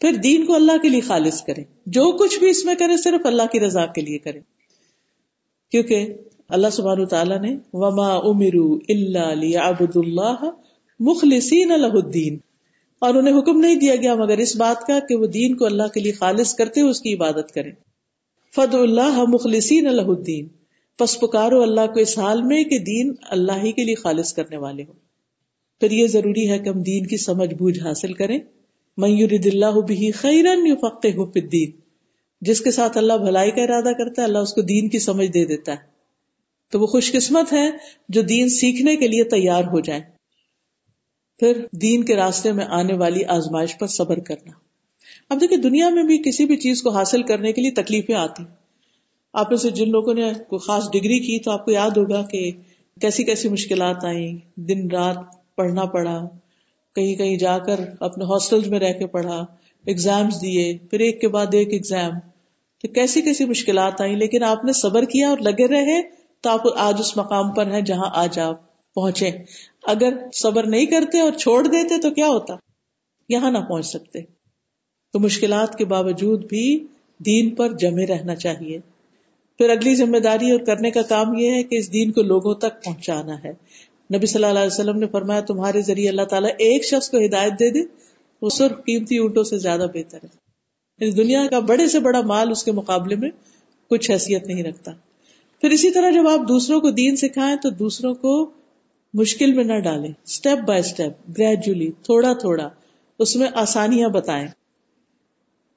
پھر 0.00 0.12
دین 0.12 0.46
کو 0.46 0.54
اللہ 0.54 0.72
کے 0.82 0.88
لیے 0.88 1.00
خالص 1.00 1.42
کریں۔ 1.42 1.64
جو 1.86 2.16
کچھ 2.18 2.38
بھی 2.38 2.50
اس 2.50 2.64
میں 2.64 2.74
کرے، 2.74 2.96
صرف 2.96 3.26
اللہ 3.26 3.42
کی 3.52 3.60
رضا 3.60 3.86
کے 3.86 4.00
لیے 4.00 4.18
کریں۔ 4.18 4.40
کیونکہ 5.72 6.14
اللہ 6.48 6.66
سبحانہ 6.72 7.04
تعالیٰ 7.04 7.40
نے 7.40 7.56
وما 7.72 8.16
امرو 8.16 8.74
اللہ 8.88 9.34
لیعبد 9.34 9.96
اللہ 9.96 10.50
مخلصین 11.00 11.72
الہ 11.72 11.92
الدین 11.92 12.38
اور 12.98 13.14
انہیں 13.14 13.38
حکم 13.38 13.60
نہیں 13.60 13.74
دیا 13.74 13.96
گیا 13.96 14.14
مگر 14.14 14.38
اس 14.38 14.56
بات 14.56 14.86
کا 14.86 14.98
کہ 15.08 15.14
وہ 15.14 15.26
دین 15.26 15.56
کو 15.56 15.64
اللہ 15.64 15.88
کے 15.94 16.00
لیے 16.00 16.12
خالص 16.12 16.54
کرتے 16.54 16.80
اس 16.80 17.00
کی 17.00 17.14
عبادت 17.14 17.52
کریں۔ 17.54 17.72
فد 18.56 18.74
اللہ 18.74 19.24
مخلصین 19.28 19.86
الہ 19.86 20.02
الدین 20.02 20.48
پس 20.98 21.20
پکارو 21.20 21.62
اللہ 21.62 21.86
کو 21.94 22.00
اس 22.00 22.18
حال 22.18 22.42
میں 22.42 22.64
کہ 22.64 22.78
دین 22.78 23.14
اللہ 23.28 23.52
ہی 23.62 23.72
کے 23.72 23.84
لیے 23.84 23.94
خالص 23.94 24.32
کرنے 24.32 24.56
والے 24.56 24.82
ہو 24.88 24.92
پھر 25.80 25.90
یہ 25.90 26.06
ضروری 26.06 26.50
ہے 26.50 26.58
کہ 26.58 26.68
ہم 26.68 26.82
دین 26.82 27.06
کی 27.06 27.16
سمجھ 27.16 27.54
بوجھ 27.54 27.78
حاصل 27.78 28.12
کریں۔ 28.12 28.38
میورد 28.96 29.46
اللہ 29.46 29.80
بھی 29.80 30.10
خیرن 30.10 30.74
فقے 30.76 31.08
ہو 31.08 31.26
دین 31.26 31.70
جس 32.40 32.60
کے 32.60 32.70
ساتھ 32.70 32.98
اللہ 32.98 33.12
بھلائی 33.12 33.50
کا 33.50 33.62
ارادہ 33.62 33.92
کرتا 33.98 34.22
ہے، 34.22 34.26
اللہ 34.26 34.38
اس 34.38 34.52
کو 34.52 34.60
دین 34.60 34.88
کی 34.88 34.98
سمجھ 34.98 35.28
دے 35.28 35.44
دیتا 35.44 35.72
ہے۔ 35.72 35.98
تو 36.70 36.80
وہ 36.80 36.86
خوش 36.86 37.12
قسمت 37.12 37.52
ہے 37.52 37.70
جو 38.08 38.22
دین 38.22 38.48
سیکھنے 38.48 38.96
کے 38.96 39.08
لیے 39.08 39.24
تیار 39.24 39.64
ہو 39.64 39.80
جائے 39.80 40.00
پھر 41.38 41.66
دین 41.72 42.04
کے 42.04 42.16
راستے 42.16 42.52
میں 42.52 42.64
آنے 42.64 42.94
والی 42.94 43.24
آزمائش 43.24 43.78
پر 43.78 43.86
صبر 43.86 44.18
کرنا۔ 44.18 44.52
اب 45.30 45.40
دیکھیں 45.40 45.58
دنیا 45.58 45.88
میں 45.88 46.02
بھی 46.02 46.18
کسی 46.18 46.44
بھی 46.44 46.56
چیز 46.56 46.82
کو 46.82 46.90
حاصل 46.90 47.22
کرنے 47.22 47.52
کے 47.52 47.62
لیے 47.62 47.70
تکلیفیں 47.70 48.14
آتی۔ 48.14 48.42
آپ 49.32 49.48
میں 49.48 49.58
سے 49.58 49.70
جن 49.70 49.90
لوگوں 49.90 50.14
نے 50.14 50.32
کوئی 50.48 50.66
خاص 50.66 50.84
ڈگری 50.92 51.18
کی 51.18 51.38
تو 51.38 51.50
آپ 51.50 51.64
کو 51.64 51.70
یاد 51.70 51.90
ہوگا 51.90 52.22
کہ 52.22 52.50
کیسی 53.00 53.24
کیسی 53.24 53.48
مشکلات 53.48 54.04
آئیں۔ 54.04 54.60
دن 54.60 54.90
رات 54.90 55.16
پڑھنا 55.56 55.84
پڑا، 55.84 56.28
کہیں 56.94 57.14
کہیں 57.14 57.38
جا 57.38 57.58
کر 57.58 57.80
اپنے 58.00 58.24
ہاسٹل 58.24 58.68
میں 58.68 58.78
رہ 58.78 58.92
کے 58.92 59.06
پڑھا۔ 59.06 59.44
ایگزامس 59.86 60.42
دیے، 60.42 60.78
پھر 60.90 61.00
ایک 61.00 61.20
کے 61.20 61.28
بعد 61.28 61.46
ایک 61.52 61.68
ایگزام 61.72 62.10
تو 62.82 62.88
کیسی 62.88 63.22
کیسی 63.22 63.44
مشکلات 63.44 64.00
آئیں؟ 64.00 64.16
لیکن 64.16 64.42
آپ 64.42 64.64
نے 64.64 64.72
صبر 64.72 65.04
کیا 65.04 65.28
اور 65.28 65.38
لگے 65.38 65.68
رہے 65.68 66.02
تو 66.40 66.50
آپ 66.50 66.60
آج 66.76 66.96
اس 66.98 67.16
مقام 67.16 67.54
پر 67.54 67.66
ہیں 67.66 67.80
جہاں 67.80 68.10
آج 68.14 68.38
آپ 68.38 68.60
پہنچے. 68.94 69.30
اگر 69.82 70.14
صبر 70.34 70.66
نہیں 70.66 70.86
کرتے 70.86 71.20
اور 71.20 71.32
چھوڑ 71.32 71.66
دیتے 71.66 72.00
تو 72.00 72.10
کیا 72.10 72.28
ہوتا؟ 72.28 72.56
یہاں 73.28 73.50
نہ 73.50 73.58
پہنچ 73.58 73.86
سکتے. 73.86 74.20
تو 75.12 75.18
مشکلات 75.18 75.78
کے 75.78 75.84
باوجود 75.84 76.46
بھی 76.48 76.86
دین 77.18 77.54
پر 77.54 77.72
جمے 77.72 78.06
رہنا 78.06 78.34
چاہیے. 78.34 78.78
پھر 79.58 79.70
اگلی 79.70 79.94
ذمہ 79.94 80.18
داری 80.18 80.50
اور 80.50 80.60
کرنے 80.60 80.90
کا 80.90 81.02
کام 81.02 81.34
یہ 81.34 81.50
ہے 81.50 81.62
کہ 81.62 81.76
اس 81.76 81.92
دین 81.92 82.12
کو 82.12 82.22
لوگوں 82.22 82.54
تک 82.54 82.84
پہنچانا 82.84 83.42
ہے. 83.44 83.52
نبی 84.14 84.26
صلی 84.26 84.44
اللہ 84.44 84.58
علیہ 84.58 84.74
وسلم 84.74 84.98
نے 84.98 85.06
فرمایا، 85.06 85.40
تمہارے 85.40 85.80
ذریعے 85.80 86.08
اللہ 86.08 86.22
تعالیٰ 86.22 86.50
ایک 86.50 86.84
شخص 86.84 87.10
کو 87.10 87.16
ہدایت 87.24 87.52
دے 87.52 87.70
دے 87.70 87.80
وہ 88.42 88.48
سرخ 88.48 88.84
قیمتی 88.84 89.18
اونٹوں 89.18 89.44
سے 89.44 89.58
زیادہ 89.58 89.86
بہتر 89.94 90.18
ہے۔ 90.24 90.48
اس 91.06 91.16
دنیا 91.16 91.46
کا 91.50 91.58
بڑے 91.58 91.88
سے 91.88 92.00
بڑا 92.00 92.20
مال 92.20 92.50
اس 92.50 92.64
کے 92.64 92.72
مقابلے 92.72 93.16
میں 93.16 93.30
کچھ 93.90 94.10
حیثیت 94.10 94.46
نہیں 94.46 94.62
رکھتا۔ 94.62 94.92
پھر 95.60 95.70
اسی 95.70 95.90
طرح 95.90 96.10
جب 96.10 96.28
آپ 96.28 96.48
دوسروں 96.48 96.80
کو 96.80 96.90
دین 96.90 97.16
سکھائیں 97.16 97.56
تو 97.56 97.70
دوسروں 97.70 98.14
کو 98.14 98.50
مشکل 99.14 99.52
میں 99.52 99.64
نہ 99.64 99.78
ڈالیں۔ 99.78 100.12
اسٹیپ 100.24 100.68
بائی 100.68 100.80
اسٹیپ 100.80 101.12
گریجولی 101.38 101.90
تھوڑا 102.02 102.32
تھوڑا، 102.32 102.68
اس 103.18 103.36
میں 103.36 103.48
آسانیاں 103.54 104.08
بتائیں۔ 104.08 104.48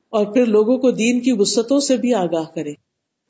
اور 0.10 0.26
پھر 0.26 0.46
لوگوں 0.46 0.78
کو 0.78 0.92
دین 0.92 1.20
کی 1.20 1.32
وسطوں 1.32 1.80
سے 1.80 1.98
بھی 1.98 2.14
آگاہ 2.14 2.44
کرے 2.56 2.72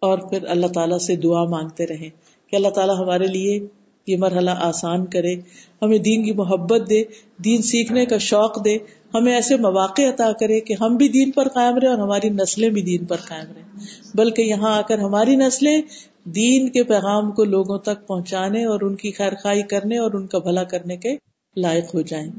اور 0.01 0.17
پھر 0.19 0.45
اللہ 0.47 0.67
تعالیٰ 0.67 0.97
سے 0.97 1.15
دعا 1.15 1.43
مانگتے 1.43 1.87
رہیں 1.87 2.09
کہ 2.47 2.55
اللہ 2.55 2.67
تعالیٰ 2.67 2.99
ہمارے 2.99 3.27
لیے 3.27 3.67
یہ 4.07 4.17
مرحلہ 4.17 4.51
آسان 4.51 5.05
کرے، 5.05 5.35
ہمیں 5.81 5.97
دین 5.97 6.23
کی 6.23 6.31
محبت 6.31 6.89
دے، 6.89 7.03
دین 7.45 7.61
سیکھنے 7.61 8.05
کا 8.05 8.17
شوق 8.17 8.65
دے، 8.65 8.77
ہمیں 9.13 9.33
ایسے 9.33 9.57
مواقع 9.57 10.01
عطا 10.01 10.31
کرے 10.31 10.59
کہ 10.59 10.75
ہم 10.81 10.95
بھی 10.95 11.07
دین 11.07 11.31
پر 11.31 11.47
قائم 11.47 11.77
رہے 11.77 11.87
اور 11.87 11.97
ہماری 11.97 12.29
نسلیں 12.29 12.69
بھی 12.69 12.81
دین 12.81 13.05
پر 13.05 13.15
قائم 13.15 13.51
رہیں۔ 13.55 13.85
بلکہ 14.15 14.41
یہاں 14.41 14.77
آ 14.77 14.81
کر 14.81 14.99
ہماری 14.99 15.35
نسلیں 15.35 15.81
دین 16.23 16.69
کے 16.69 16.83
پیغام 16.83 17.31
کو 17.31 17.43
لوگوں 17.43 17.77
تک 17.77 18.07
پہنچانے 18.07 18.65
اور 18.65 18.81
ان 18.81 18.95
کی 18.95 19.11
خیر 19.11 19.33
خائی 19.43 19.63
کرنے 19.63 19.97
اور 19.97 20.11
ان 20.11 20.27
کا 20.27 20.39
بھلا 20.39 20.63
کرنے 20.63 20.97
کے 20.97 21.17
لائق 21.57 21.95
ہو 21.95 22.01
جائیں۔ 22.01 22.31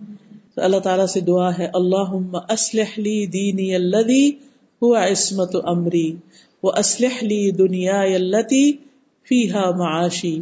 تو 0.54 0.62
اللہ 0.62 0.76
تعالیٰ 0.76 1.06
سے 1.06 1.20
دعا 1.20 1.50
ہے 1.58 1.66
اللہ 1.74 2.36
اسلح 2.52 2.94
لی 2.96 3.26
دینی 3.26 3.74
الذی 3.74 4.30
ہوا 4.82 5.10
عصمت 5.10 5.56
امری 5.64 6.16
وہ 6.62 6.72
اسلح 6.76 7.18
لی 7.22 7.50
دنیا 7.50 8.00
التی 8.00 8.72
فیحا 9.28 9.70
معاشی۔ 9.70 10.40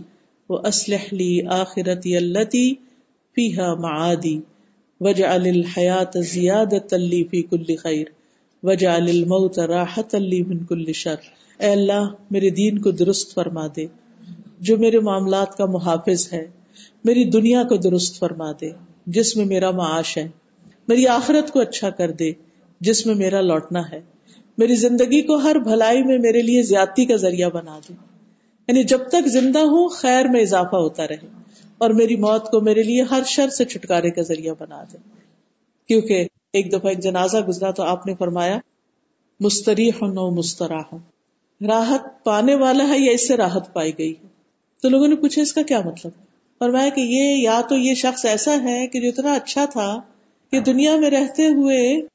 وہ 0.50 0.58
اسلح 0.64 1.04
لی 1.12 1.46
آخرتی 1.46 2.16
التی 2.16 2.74
فیحا 3.34 3.74
معادی 3.74 4.40
وجہ 5.00 5.24
الحیات 5.24 6.24
زیادت 6.24 6.94
لی 6.94 7.24
فی 7.24 7.42
کل 7.42 7.76
خیر 7.76 8.06
وجہ 8.62 8.88
الموت 8.88 9.58
راحت 9.58 10.14
لی 10.14 10.42
من 10.42 10.64
کل 10.64 10.92
شر۔ 10.92 11.14
اے 11.58 11.70
اللہ، 11.70 12.12
میرے 12.30 12.50
دین 12.50 12.78
کو 12.78 12.90
درست 12.90 13.34
فرما 13.34 13.66
دے۔ 13.76 13.86
جو 14.60 14.78
میرے 14.78 14.98
معاملات 14.98 15.56
کا 15.56 15.66
محافظ 15.66 16.32
ہے، 16.32 16.46
میری 17.04 17.24
دنیا 17.24 17.62
کو 17.62 17.76
درست 17.76 18.18
فرما 18.18 18.52
دے۔ 18.60 18.70
جس 19.06 19.36
میں 19.36 19.44
میرا 19.44 19.70
معاش 19.70 20.18
ہے، 20.18 20.28
میری 20.88 21.06
آخرت 21.06 21.50
کو 21.50 21.60
اچھا 21.60 21.90
کر 21.90 22.10
دے۔ 22.10 22.32
جس 22.80 23.06
میں 23.06 23.14
میرا 23.14 23.40
لوٹنا 23.40 23.90
ہے، 23.90 24.00
میری 24.58 24.74
زندگی 24.74 25.22
کو 25.22 25.36
ہر 25.36 25.56
بھلائی 25.58 26.02
میں 26.02 26.18
میرے 26.18 26.42
لیے 26.42 26.62
زیادتی 26.62 27.04
کا 27.04 27.16
ذریعہ 27.16 27.50
بنا 27.50 27.78
دے۔ 27.88 28.09
یعنی 28.70 28.84
جب 28.84 29.08
تک 29.08 29.28
زندہ 29.28 29.58
ہوں، 29.58 29.88
خیر 29.88 30.28
میں 30.28 30.40
اضافہ 30.40 30.76
ہوتا 30.76 31.08
رہے۔ 31.08 31.26
اور 31.78 31.90
میری 31.90 32.16
موت 32.16 32.50
کو 32.50 32.60
میرے 32.60 32.82
لیے 32.82 33.02
ہر 33.02 33.22
شر 33.26 33.48
سے 33.48 33.64
چھٹکارے 33.64 34.10
کا 34.10 34.22
ذریعہ 34.22 34.54
بنا 34.58 34.84
دے۔ 34.92 34.96
کیونکہ 35.88 36.26
ایک 36.52 36.68
دفعہ 36.68 36.88
ایک 36.88 36.98
جنازہ 36.98 37.36
گزرا 37.48 37.70
تو 37.70 37.82
آپ 37.82 38.06
نے 38.06 38.14
فرمایا 38.14 38.58
مستریح 39.40 39.90
نو 40.00 40.30
مستراح 40.30 40.94
راحت 41.66 42.24
پانے 42.24 42.54
والا 42.54 42.88
ہے 42.88 42.98
یا 42.98 43.12
اس 43.12 43.28
سے 43.28 43.36
راحت 43.36 43.72
پائی 43.72 43.92
گئی 43.98 44.10
ہے؟ 44.10 44.28
تو 44.82 44.88
لوگوں 44.88 45.08
نے 45.08 45.16
پوچھا، 45.16 45.42
اس 45.42 45.52
کا 45.52 45.62
کیا 45.62 45.80
مطلب؟ 45.80 46.12
فرمایا 46.58 46.88
کہ 46.88 47.00
یہ 47.00 47.42
یا 47.42 47.60
تو 47.68 47.76
یہ 47.76 47.94
شخص 47.94 48.24
ایسا 48.24 48.62
ہے 48.62 48.86
کہ 48.86 49.00
جو 49.00 49.08
اتنا 49.08 49.32
اچھا 49.32 49.64
تھا 49.64 50.00
کہ 50.50 50.60
دنیا 50.60 50.96
میں 50.96 51.10
رہتے 51.10 51.46
ہوئے 51.46 52.06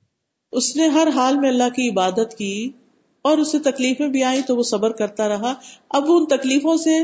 اس 0.52 0.76
نے 0.76 0.88
ہر 0.88 1.08
حال 1.16 1.40
میں 1.40 1.50
اللہ 1.50 1.70
کی 1.70 1.90
عبادت 1.90 2.36
کی 2.38 2.72
اور 3.26 3.38
اسے 3.38 3.60
تکلیفیں 3.60 4.08
بھی 4.08 4.24
آئی 4.24 4.42
تو 4.42 4.56
وہ 4.56 4.64
صبر 4.64 4.92
کرتا 4.92 5.30
رہا۔ 5.30 5.54
اب 5.90 6.10
وہ 6.10 6.20
ان 6.20 6.26
تکلیفوں 6.26 6.78
سے 6.78 7.00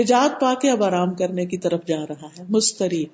نجات 0.00 0.40
پا 0.40 0.54
کے 0.54 0.70
اب 0.70 0.84
آرام 0.84 1.14
کرنے 1.14 1.46
کی 1.46 1.58
طرف 1.58 1.86
جا 1.86 2.02
رہا 2.08 2.28
ہے۔ 2.38 2.44
مستری۔ 2.48 3.04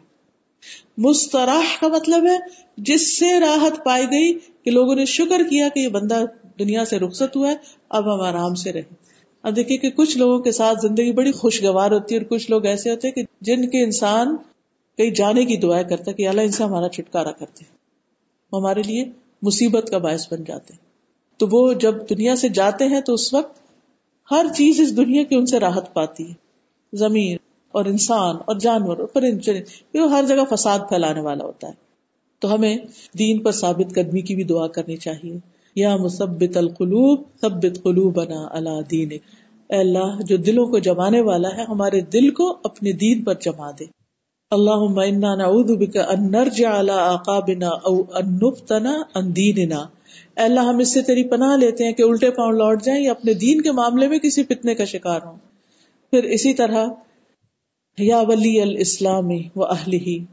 مستراح 0.98 1.80
کا 1.80 1.88
مطلب 1.88 2.26
ہے 2.26 2.36
جس 2.76 3.18
سے 3.18 3.40
راحت 3.40 3.84
پائی 3.84 4.04
گئی 4.04 4.38
کہ 4.64 4.70
لوگوں 4.70 4.94
نے 4.94 5.04
شکر 5.04 5.42
کیا 5.50 5.68
کہ 5.68 5.80
یہ 5.80 5.88
بندہ 5.88 6.24
دنیا 6.58 6.84
سے 6.84 6.98
رخصت 6.98 7.36
ہوا 7.36 7.50
ہے، 7.50 7.54
اب 7.88 8.14
ہم 8.14 8.20
آرام 8.20 8.54
سے 8.54 8.72
رہے 8.72 8.82
اب 9.42 9.56
دیکھیے 9.56 9.78
کہ 9.78 9.90
کچھ 9.90 10.18
لوگوں 10.18 10.38
کے 10.38 10.52
ساتھ 10.52 10.78
زندگی 10.82 11.12
بڑی 11.12 11.32
خوشگوار 11.32 11.90
ہوتی 11.90 12.14
ہے 12.14 12.20
اور 12.20 12.26
کچھ 12.26 12.50
لوگ 12.50 12.66
ایسے 12.66 12.90
ہوتے 12.90 13.08
ہیں 13.08 13.14
کہ 13.14 13.22
جن 13.40 13.68
کے 13.68 13.84
انسان 13.84 14.36
کئی 14.98 15.10
جانے 15.10 15.44
کی 15.44 15.56
دعائیں 15.56 15.88
کرتا 15.88 16.12
کہ 16.12 16.28
اللہ 16.28 16.40
ان 16.40 16.50
سے 16.50 16.64
ہمارا 16.64 16.88
چھٹکارا 16.88 17.32
کرتے 17.32 17.64
وہ 18.52 18.60
ہمارے 18.60 18.82
لیے 18.82 19.04
مصیبت 19.42 19.90
کا 19.90 19.98
باعث 19.98 20.32
بن 20.32 20.44
جاتے 20.44 20.74
ہیں۔ 20.74 20.91
تو 21.38 21.48
وہ 21.50 21.72
جب 21.72 21.94
دنیا 22.10 22.36
سے 22.36 22.48
جاتے 22.48 22.84
ہیں 22.84 23.00
تو 23.00 23.14
اس 23.14 23.34
وقت 23.34 23.58
ہر 24.30 24.46
چیز 24.56 24.80
اس 24.80 24.96
دنیا 24.96 25.22
کی 25.22 25.34
ان 25.34 25.46
سے 25.46 25.60
راحت 25.60 25.94
پاتی 25.94 26.28
ہے۔ 26.28 26.34
زمین 26.92 27.36
اور 27.72 27.84
انسان 27.84 28.36
اور 28.36 28.56
جانور 28.56 28.98
اور 28.98 29.06
پرند 29.06 29.48
وہ 29.94 30.10
ہر 30.10 30.24
جگہ 30.28 30.54
فساد 30.54 30.78
پھیلانے 30.78 31.20
والا 31.20 31.44
ہوتا 31.44 31.68
ہے۔ 31.68 31.72
تو 32.38 32.54
ہمیں 32.54 32.76
دین 33.18 33.42
پر 33.42 33.52
ثابت 33.52 33.94
قدمی 33.94 34.20
کی 34.20 34.34
بھی 34.34 34.44
دعا 34.44 34.66
کرنی 34.66 34.96
چاہیے۔ 34.96 35.38
یا 35.76 35.96
مثبت 35.96 36.56
القلوب، 36.56 37.22
ثبت 37.40 37.82
قلوبنا 37.82 38.46
اللہ 38.50 38.82
دین 38.90 39.12
اے 39.12 39.76
اللہ، 39.76 40.22
جو 40.24 40.36
دلوں 40.36 40.66
کو 40.66 40.78
جمانے 40.78 41.20
والا 41.20 41.48
ہے، 41.56 41.64
ہمارے 41.68 42.00
دل 42.00 42.30
کو 42.30 42.58
اپنے 42.64 42.92
دین 42.92 43.24
پر 43.24 43.34
جما 43.34 43.70
دے۔ 43.70 43.84
اللہم 44.50 44.98
انا 44.98 45.34
نعوذ 45.34 45.70
بک 45.70 45.96
ان 45.96 46.30
نرجع 46.30 46.80
على 46.80 46.90
اعقابنا 46.90 47.68
او 47.68 48.00
ان 48.14 48.34
نفتنا 48.34 49.02
عن 49.14 49.36
دیننا۔ 49.36 49.84
اے 50.36 50.42
اللہ 50.42 50.60
ہم 50.60 50.78
اس 50.78 50.92
سے 50.92 51.02
تیری 51.02 51.24
پناہ 51.24 51.56
لیتے 51.56 51.84
ہیں 51.84 51.92
کہ 51.92 52.02
الٹے 52.02 52.30
پاؤں 52.30 52.52
لوٹ 52.52 52.82
جائیں 52.82 53.04
یا 53.04 53.10
اپنے 53.10 53.34
دین 53.34 53.60
کے 53.60 53.72
معاملے 53.72 54.08
میں 54.08 54.18
کسی 54.18 54.42
فتنے 54.42 54.74
کا 54.74 54.84
شکار 54.84 55.20
ہوں۔ 55.22 55.36
پھر 56.10 56.24
اسی 56.24 56.54
طرح، 56.54 56.86
یا 57.98 58.18
ولی 58.18 58.60
الاسلام 58.60 59.28
و 59.56 59.64
اہلہ، 59.64 60.24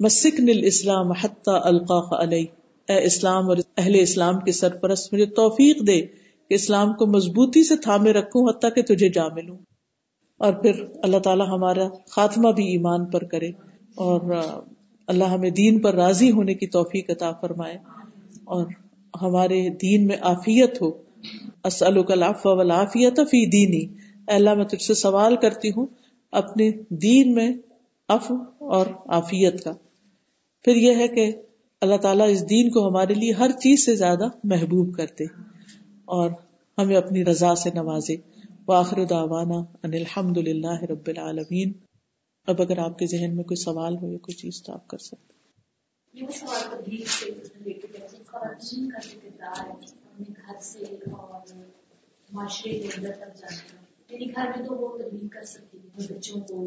مسکن 0.00 0.48
الاسلام 0.48 1.12
حتی 1.12 1.50
القاق 1.64 2.12
علیہ 2.12 2.46
اے 2.88 3.04
اسلام 3.04 3.48
اور 3.48 3.56
اہل 3.76 3.96
اسلام 3.98 4.40
کے 4.40 4.52
سرپرست، 4.52 5.12
مجھے 5.12 5.26
توفیق 5.26 5.86
دے 5.86 6.00
کہ 6.48 6.54
اسلام 6.54 6.92
کو 6.92 7.06
مضبوطی 7.06 7.64
سے 7.64 7.76
تھامے 7.76 8.12
رکھوں 8.12 8.48
حتیٰ 8.48 8.70
کہ 8.74 8.82
تجھے 8.82 9.08
جا 9.08 9.28
ملوں 9.28 9.58
اور 10.38 10.52
پھر 10.52 10.72
اللہ 11.02 11.18
تعالیٰ 11.18 11.46
ہمارا 11.46 11.88
خاتمہ 12.10 12.52
بھی 12.52 12.66
ایمان 12.66 13.04
پر 13.04 13.24
کرے 13.24 13.48
اور 13.94 14.20
اللہ 15.06 15.24
ہمیں 15.24 15.50
دین 15.50 15.80
پر 15.80 15.94
راضی 15.94 16.30
ہونے 16.30 16.54
کی 16.54 16.66
توفیق 16.66 17.10
عطا 17.10 17.32
فرمائے۔ 17.32 17.78
اور 18.44 18.66
ہمارے 19.22 19.68
دین 19.68 20.06
میں 20.06 20.16
آفیت 20.20 20.82
ہو۔ 20.82 21.02
والعافیت 22.44 23.16
فی 23.16 23.46
دینی۔ 23.46 23.94
اللہ، 24.26 24.54
میں 24.54 24.64
تجھ 24.64 24.82
سے 24.82 24.94
سوال 24.94 25.36
کرتی 25.36 25.68
ہوں 25.68 25.86
اپنے 26.32 26.70
دین 26.88 27.34
میں 27.34 27.52
اف 28.08 28.32
اور 28.58 28.86
آفیت 29.06 29.64
کا۔ 29.64 29.72
پھر 30.64 30.76
یہ 30.76 30.94
ہے 30.96 31.08
کہ 31.08 31.32
اللہ 31.80 31.96
تعالیٰ 31.96 32.30
اس 32.30 32.50
دین 32.50 32.70
کو 32.70 32.88
ہمارے 32.88 33.14
لیے 33.14 33.32
ہر 33.32 33.50
چیز 33.50 33.84
سے 33.84 33.94
زیادہ 33.94 34.28
محبوب 34.44 34.96
کرتے 34.96 35.24
اور 36.04 36.30
ہمیں 36.78 36.96
اپنی 36.96 37.24
رضا 37.24 37.54
سے 37.54 37.70
نوازے۔ 37.74 38.16
وآخر 38.68 39.04
دعوانا 39.04 39.58
ان 39.82 39.94
الحمد 39.94 40.36
للہ 40.36 40.82
رب 40.82 41.06
العالمین۔ 41.06 41.72
اب 42.46 42.62
اگر 42.62 42.78
آپ 42.78 42.98
کے 42.98 43.06
ذہن 43.06 43.36
میں 43.36 43.44
کوئی 43.44 43.56
سوال 43.56 43.96
ہو 43.96 44.12
یا 44.12 44.18
کوئی 44.18 44.34
چیز 44.34 44.62
تو 44.62 44.72
آپ 44.72 44.88
کر 44.88 44.98
سکتے 44.98 45.36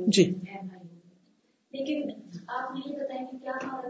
جی۔ 0.08 0.34
لیکن 1.72 2.10
آپ 2.48 2.78
یہ 2.78 2.96
بتائیں 2.96 3.28
کہ 3.32 3.38
کیا 3.38 3.52
ہمارا 3.64 3.90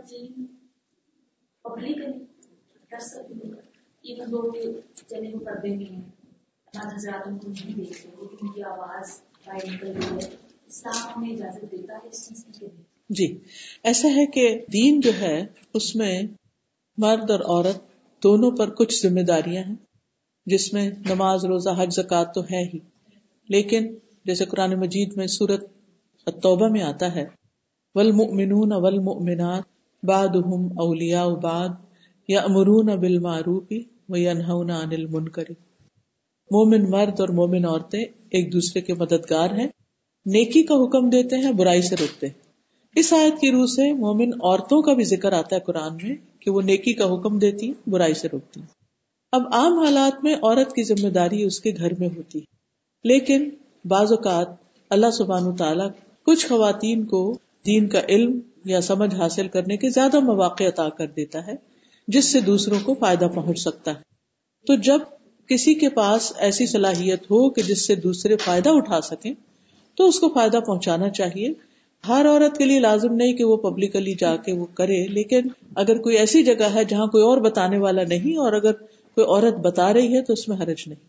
پبلکلی 1.61 2.25
کر 2.89 2.99
سکتے 2.99 3.47
ایون 4.01 4.31
دو 4.31 4.51
کہ 4.51 4.61
چلے 4.95 5.33
وہ 5.33 5.39
پردے 5.39 5.75
میں 5.75 5.85
ہیں۔ 5.85 6.01
بعض 6.75 6.93
حضرات 6.93 7.27
ان 7.27 7.37
کو 7.37 7.47
نہیں 7.47 7.73
دیکھتے 7.75 8.09
لیکن 8.09 8.37
ان 8.41 8.51
کی 8.51 8.63
آواز 8.63 9.21
باہر 9.45 9.73
نکل 9.73 9.87
رہی 9.87 10.25
ہے۔ 10.25 10.35
اسلام 10.67 11.09
ہمیں 11.15 11.29
اجازت 11.29 11.71
دیتا 11.71 11.93
ہے 11.93 12.07
اس 12.07 12.29
چیز 12.29 12.45
کی 12.59 12.65
جی۔ 13.09 13.37
ایسا 13.83 14.07
ہے 14.07 14.25
کہ 14.25 14.65
دین 14.73 14.99
جو 14.99 15.11
ہے 15.19 15.45
اس 15.73 15.95
میں 15.95 16.21
مرد 17.01 17.31
اور 17.31 17.39
عورت 17.39 17.77
دونوں 18.23 18.51
پر 18.51 18.69
کچھ 18.69 19.07
ذمہ 19.07 19.19
داریاں 19.19 19.63
ہیں، 19.63 19.75
جس 20.45 20.73
میں 20.73 20.89
نماز، 20.89 21.45
روزہ، 21.45 21.69
حج 21.77 21.93
زکات 21.93 22.33
تو 22.33 22.41
ہے 22.41 22.63
ہی۔ 22.73 22.79
لیکن 23.49 23.95
جیسے 24.25 24.45
قرآن 24.45 24.79
مجید 24.79 25.13
میں 25.15 25.27
سورت 25.27 25.63
توبہ 26.25 26.67
میں 26.67 26.81
آتا 26.81 27.15
ہے، 27.15 27.25
والمؤمنون 27.95 28.73
والمؤمنات 28.73 29.63
بعضهم 30.03 30.65
اولیاء 30.79 31.27
بعض 31.27 31.69
یامرون 32.27 32.85
بالمعروف 32.85 33.73
وینہون 34.09 34.69
عن 34.69 34.89
المنکر۔ 34.91 35.43
مومن 36.51 36.89
مرد 36.89 37.19
اور 37.19 37.29
مومن 37.29 37.65
عورتیں 37.65 38.03
ایک 38.03 38.53
دوسرے 38.53 38.81
کے 38.81 38.93
مددگار 38.93 39.49
ہیں، 39.49 39.67
نیکی 40.25 40.63
کا 40.63 40.75
حکم 40.75 41.09
دیتے 41.09 41.35
ہیں، 41.35 41.51
برائی 41.51 41.81
سے 41.81 41.95
روکتے 41.99 42.27
ہیں۔ 42.27 42.33
اس 42.95 43.13
آیت 43.13 43.39
کی 43.41 43.51
روح 43.51 43.65
سے 43.65 43.93
مومن 43.93 44.29
عورتوں 44.33 44.81
کا 44.81 44.93
بھی 44.93 45.03
ذکر 45.03 45.33
آتا 45.33 45.55
ہے 45.55 45.61
قرآن 45.61 45.97
میں 46.03 46.28
کہ 46.39 46.51
وہ 46.51 46.61
نیکی 46.61 46.93
کا 46.93 47.13
حکم 47.13 47.39
دیتی، 47.39 47.73
برائی 47.87 48.13
سے 48.13 48.27
روکتی۔ 48.31 48.61
اب 49.31 49.41
عام 49.53 49.79
حالات 49.79 50.23
میں 50.23 50.35
عورت 50.35 50.73
کی 50.73 50.83
ذمہ 50.83 51.09
داری 51.09 51.43
اس 51.43 51.59
کے 51.59 51.71
گھر 51.77 51.91
میں 51.99 52.09
ہوتی۔ 52.17 52.39
لیکن 53.03 53.49
بعض 53.85 54.11
اوقات 54.11 54.47
اللہ 54.89 55.11
سبحان 55.11 55.55
تعالیٰ 55.55 55.89
کچھ 56.23 56.47
خواتین 56.47 57.05
کو 57.05 57.37
دین 57.65 57.87
کا 57.87 58.01
علم 58.09 58.39
یا 58.65 58.81
سمجھ 58.81 59.15
حاصل 59.15 59.47
کرنے 59.47 59.77
کے 59.77 59.89
زیادہ 59.89 60.19
مواقع 60.19 60.63
عطا 60.63 60.89
کر 60.89 61.07
دیتا 61.07 61.47
ہے، 61.47 61.55
جس 62.07 62.25
سے 62.25 62.39
دوسروں 62.39 62.79
کو 62.83 62.93
فائدہ 62.93 63.27
پہنچ 63.35 63.59
سکتا 63.59 63.91
ہے۔ 63.91 64.01
تو 64.67 64.75
جب 64.75 64.99
کسی 65.47 65.73
کے 65.73 65.89
پاس 65.89 66.33
ایسی 66.37 66.65
صلاحیت 66.65 67.23
ہو 67.23 67.49
کہ 67.49 67.61
جس 67.61 67.87
سے 67.87 67.95
دوسرے 67.95 68.37
فائدہ 68.37 68.69
اٹھا 68.69 69.01
سکیں، 69.01 69.33
تو 69.95 70.07
اس 70.07 70.19
کو 70.19 70.29
فائدہ 70.29 70.57
پہنچانا 70.57 71.09
چاہیے۔ 71.09 71.53
ہر 72.03 72.25
عورت 72.25 72.57
کے 72.57 72.65
لیے 72.65 72.79
لازم 72.79 73.13
نہیں 73.13 73.33
کہ 73.33 73.43
وہ 73.43 73.57
پبلکلی 73.57 74.13
جا 74.13 74.35
کے 74.35 74.53
وہ 74.53 74.65
کرے 74.73 75.07
لیکن 75.07 75.47
اگر 75.75 75.97
کوئی 75.97 76.17
ایسی 76.17 76.43
جگہ 76.43 76.69
ہے 76.73 76.83
جہاں 76.83 77.07
کوئی 77.07 77.23
اور 77.23 77.37
بتانے 77.37 77.77
والا 77.77 78.03
نہیں 78.03 78.37
اور 78.37 78.53
اگر 78.53 78.73
کوئی 79.17 79.25
عورت 79.25 79.53
بتا 79.53 79.93
رہی 79.93 80.15
ہے 80.15 80.21
تو 80.23 80.33
اس 80.33 80.47
میں 80.47 80.57
حرج 80.57 80.83
نہیں۔ 80.87 81.07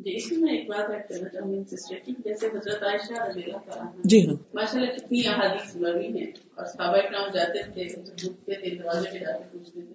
جی 0.00 0.14
اس 0.16 0.32
میں 0.32 0.52
ایک 0.52 0.68
بات 0.68 0.90
ایڈ 0.90 1.08
کرنا 1.08 1.28
چاہوں 1.28 1.52
گی 1.54 1.76
سسٹر 1.76 1.96
کی 2.04 2.12
جیسے 2.24 2.46
حضرت 2.46 2.82
عائشہ 2.82 3.22
رضی 3.22 3.42
اللہ 3.42 3.56
تعالیٰ 3.56 4.02
جی 4.04 4.26
ہاں۔ 4.26 4.34
ماشاء 4.54 4.78
اللہ 4.80 4.92
کتنی 4.96 5.26
احادیث 5.26 5.76
مروی 5.76 6.06
ہیں 6.06 6.26
اور 6.54 6.66
صحابہ 6.66 6.98
کرام 6.98 7.30
جاتے 7.34 7.62
تھے 7.72 7.84
ڈھوکتے 8.16 8.54
تھے 8.54 8.74
دروازے 8.74 9.10
پہ 9.12 9.18
جا 9.18 9.36
کے 9.38 9.44
پوچھتے 9.52 9.80
تھے۔ 9.80 9.94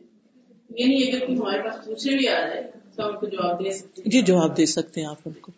یہ 0.69 0.85
نہیں 0.85 1.11
اگر 1.11 1.25
کوئی 1.25 1.37
ہمارے 1.37 1.61
پاس 1.61 1.85
پوچھے 1.85 2.17
بھی 2.17 2.27
آ 2.27 2.39
جائے 2.47 2.61
تو 2.95 3.07
ہم 3.07 3.15
کو 3.19 3.27
جواب 3.27 3.65
دے 3.65 3.71
سکتے 3.71 4.01
جی 4.05 4.21
جواب 4.21 4.57
دے 4.57 4.65
سکتے 4.65 5.01
ہیں 5.01 5.07
آپ 5.07 5.21
ان 5.25 5.33
کو۔ 5.33 5.51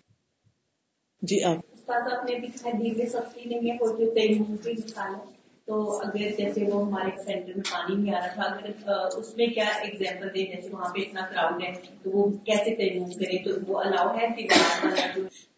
جی 1.21 1.43
آپ۔ 1.43 1.74
استاد 1.87 2.07
آپ 2.11 2.23
نے 2.25 2.35
بھی 2.39 2.47
حدیث 2.63 2.97
میں 2.97 3.05
سختی 3.05 3.49
نہیں 3.49 3.71
ہے 3.71 3.77
کوئی 3.77 3.93
جو 3.97 4.11
تیمم 4.13 4.55
کی 4.57 4.71
مثال 4.71 5.13
ہے 5.15 5.33
تو 5.67 5.75
اگر 5.97 6.31
جیسے 6.37 6.63
وہ 6.63 6.85
ہمارے 6.85 7.09
سینٹر 7.25 7.51
میں 7.55 7.63
پانی 7.71 7.95
نہیں 7.95 8.15
آ 8.15 8.19
رہا 8.19 8.33
تھا، 8.33 8.43
اگر 8.43 9.17
اس 9.17 9.35
میں 9.37 9.47
کیا 9.47 9.65
ایگزامپل 9.81 10.27
دے 10.27 10.45
جیسے 10.45 10.69
وہاں 10.71 10.89
پہ 10.93 11.01
اتنا 11.01 11.25
کراؤڈ 11.29 11.61
ہے؟ 11.63 11.71
تو 12.03 12.09
وہ 12.09 12.25
کیسے 12.45 12.75
تیمم 12.75 13.11
کرے؟ 13.11 13.37
تو 13.43 13.51
وہ 13.67 13.79
الاؤ 13.79 14.15
ہے 14.15 14.27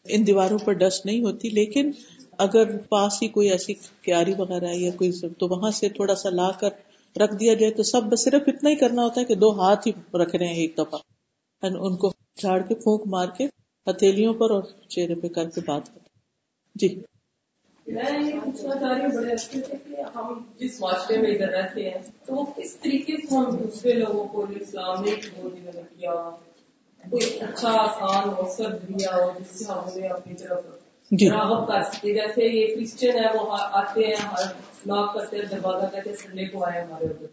ان 0.06 0.28
دیواروں 0.28 0.58
پر 0.66 0.74
ڈسٹ 0.74 1.06
نہیں 1.06 1.24
ہوتی، 1.24 1.50
لیکن 1.50 1.92
اگر 2.38 2.78
پاس 2.90 3.22
ہی 3.22 3.28
کوئی 3.28 3.50
ایسی 3.52 3.74
کیاری 4.02 4.34
وغیرہ 4.38 4.74
یا 4.74 4.92
کوئی 4.96 5.12
تو 5.40 5.48
وہاں 5.48 5.72
سے 5.72 5.90
تھوڑا 5.90 6.16
سا 6.16 6.30
لا 6.32 6.50
کر 6.60 6.72
رکھ 7.16 7.36
دیا 7.36 7.54
جائے۔ 7.54 7.72
تو 7.72 7.84
سب 7.84 8.04
بس 8.04 8.24
صرف 8.24 8.42
اتنا 8.48 8.70
ہی 8.70 8.76
کرنا 8.76 9.04
ہوتا 9.04 9.22
ہے 9.22 9.26
کہ 9.26 9.36
دو 9.36 9.52
ہاتھ 9.62 9.88
ہی 9.88 9.92
رکھ 10.20 10.36
رہے 10.36 10.48
ہیں 10.48 10.62
ایک 10.62 10.78
دفعہ۔ 10.78 11.00
ان 11.64 11.96
کو 11.96 12.14
جھاڑ 12.38 12.60
کے 12.62 12.76
پھونک 12.76 13.08
مار 13.08 13.28
کے 13.38 13.46
ہتھیلیوں 13.88 14.34
پر 14.34 14.52
اور 14.52 14.64
چہرے 14.90 15.16
پہ 15.16 15.28
کر 15.28 15.50
کے 15.50 15.62
بات 15.66 15.86
کرتے 15.86 16.07
جی۔ 16.80 16.88
میں 17.86 18.04
یہ 18.04 18.40
پوچھنا 18.40 18.76
چاہ 18.76 18.90
رہی 18.90 19.02
ہوں 19.02 19.14
بڑے 19.14 19.32
اچھے 19.34 19.62
سے 19.62 19.78
کہ 19.86 20.02
ہم 20.16 20.34
جس 20.60 20.80
معاشرے 20.82 21.18
میں 21.18 21.30
ادھر 21.32 21.52
رہتے 21.52 21.90
ہیں 21.90 22.02
تو 22.26 22.44
کس 22.56 22.76
طریقے 22.78 23.16
سے 23.20 23.36
ہم 23.36 23.56
دوسرے 23.58 23.94
لوگوں 23.94 24.26
کو 24.28 24.46
اسلام 24.56 25.04
نے 25.04 25.16
کیا 25.16 26.14
کوئی 27.04 27.26
اچھا 27.40 27.72
آسان 27.78 28.30
اوسر 28.38 28.78
دیا 28.80 29.16
ہو 29.16 29.30
جس 29.40 29.58
سے 29.60 29.72
ہم 29.72 29.88
انہیں 29.88 30.10
اپنی 30.10 30.36
طرف 30.36 30.66
جی۔ 31.12 31.30
راغب 31.30 31.68
کر 31.68 31.84
سکتے 31.84 32.14
جیسے 32.14 32.48
یہ 32.48 32.76
کرسچن 32.76 33.18
ہے 33.18 33.34
وہ 33.36 33.58
آتے 33.74 34.06
ہیں 34.06 34.46
ناک 34.86 35.14
کرتے 35.14 35.38
ہیں 35.38 35.44
دروازہ 35.52 35.92
کہتے 35.92 36.10
ہیں 36.10 36.18
سنڈے 36.18 36.48
کو 36.48 36.64
آئے 36.66 36.82
ہمارے 36.82 37.06
ادھر 37.06 37.28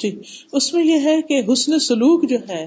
جی۔ 0.00 0.10
اس 0.52 0.72
میں 0.74 0.84
یہ 0.84 1.06
ہے 1.06 1.20
کہ 1.22 1.40
حسن 1.48 1.78
سلوک 1.78 2.28
جو 2.28 2.36
ہے 2.48 2.64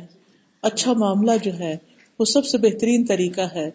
اچھا 0.63 0.93
معاملہ 0.93 1.31
جو 1.43 1.51
ہے 1.59 1.75
وہ 2.19 2.25
سب 2.25 2.45
سے 2.45 2.57
بہترین 2.57 3.05
طریقہ 3.05 3.41
ہے۔ 3.55 3.69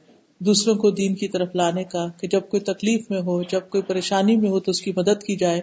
دوسروں 0.46 0.74
کو 0.74 0.90
دین 0.90 1.14
کی 1.14 1.28
طرف 1.28 1.48
لانے 1.54 1.84
کا، 1.84 2.06
کہ 2.20 2.28
جب 2.28 2.40
کوئی 2.48 2.60
تکلیف 2.60 3.10
میں 3.10 3.20
ہو، 3.20 3.42
جب 3.42 3.60
کوئی 3.68 3.82
پریشانی 3.82 4.36
میں 4.36 4.50
ہو 4.50 4.60
تو 4.60 4.70
اس 4.70 4.82
کی 4.82 4.92
مدد 4.96 5.22
کی 5.22 5.36
جائے۔ 5.36 5.60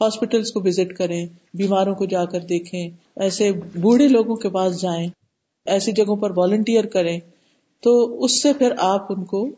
ہاسپٹلس 0.00 0.52
کو 0.52 0.60
وزٹ 0.60 0.92
کریں، 0.92 1.26
بیماروں 1.54 1.94
کو 1.94 2.04
جا 2.04 2.24
کر 2.24 2.40
دیکھیں، 2.40 2.90
ایسے 3.16 3.52
بوڑھے 3.52 4.08
لوگوں 4.08 4.36
کے 4.36 4.48
پاس 4.48 4.80
جائیں، 4.80 5.08
ایسی 5.66 5.92
جگہوں 5.92 6.16
پر 6.16 6.32
والنٹیئر 6.36 6.84
کریں۔ 6.84 7.20
تو 7.80 8.24
اس 8.24 8.42
سے 8.42 8.52
پھر 8.52 8.72
آپ 8.78 9.12
ان 9.12 9.24
کو 9.24 9.48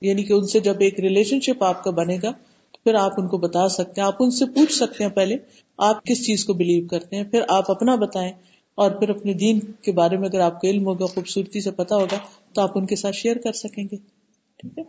یعنی 0.00 0.22
کہ 0.22 0.32
ان 0.32 0.46
سے 0.46 0.60
جب 0.60 0.74
ایک 0.78 1.00
ریلیشن 1.00 1.40
شپ 1.40 1.64
آپ 1.64 1.84
کا 1.84 1.90
بنے 1.90 2.16
گا، 2.22 2.30
تو 2.72 2.78
پھر 2.84 2.94
آپ 2.94 3.12
ان 3.16 3.28
کو 3.28 3.38
بتا 3.38 3.68
سکتے 3.68 4.00
ہیں۔ 4.00 4.08
آپ 4.08 4.16
ان 4.20 4.30
سے 4.30 4.44
پوچھ 4.46 4.72
سکتے 4.72 5.04
ہیں 5.04 5.10
پہلے، 5.10 5.36
آپ 5.78 6.04
کس 6.04 6.26
چیز 6.26 6.44
کو 6.44 6.52
بلیو 6.52 6.86
کرتے 6.86 7.16
ہیں؟ 7.16 7.24
پھر 7.24 7.40
آپ 7.48 7.70
اپنا 7.70 7.94
بتائیں۔ 7.94 8.32
اور 8.74 8.90
پھر 8.90 9.08
اپنے 9.08 9.32
دین 9.32 9.60
کے 9.82 9.92
بارے 9.92 10.16
میں 10.16 10.28
اگر 10.28 10.40
آپ 10.40 10.60
کو 10.60 10.68
علم 10.68 10.86
ہوگا، 10.86 11.06
خوبصورتی 11.06 11.60
سے 11.60 11.70
پتا 11.70 11.96
ہوگا، 11.96 12.16
تو 12.52 12.60
آپ 12.60 12.78
ان 12.78 12.86
کے 12.86 12.96
ساتھ 12.96 13.16
شیئر 13.16 13.36
کر 13.36 13.52
سکیں 13.52 13.84
گے۔ 13.92 14.17
ٹھیک 14.58 14.78
ہے؟ 14.78 14.82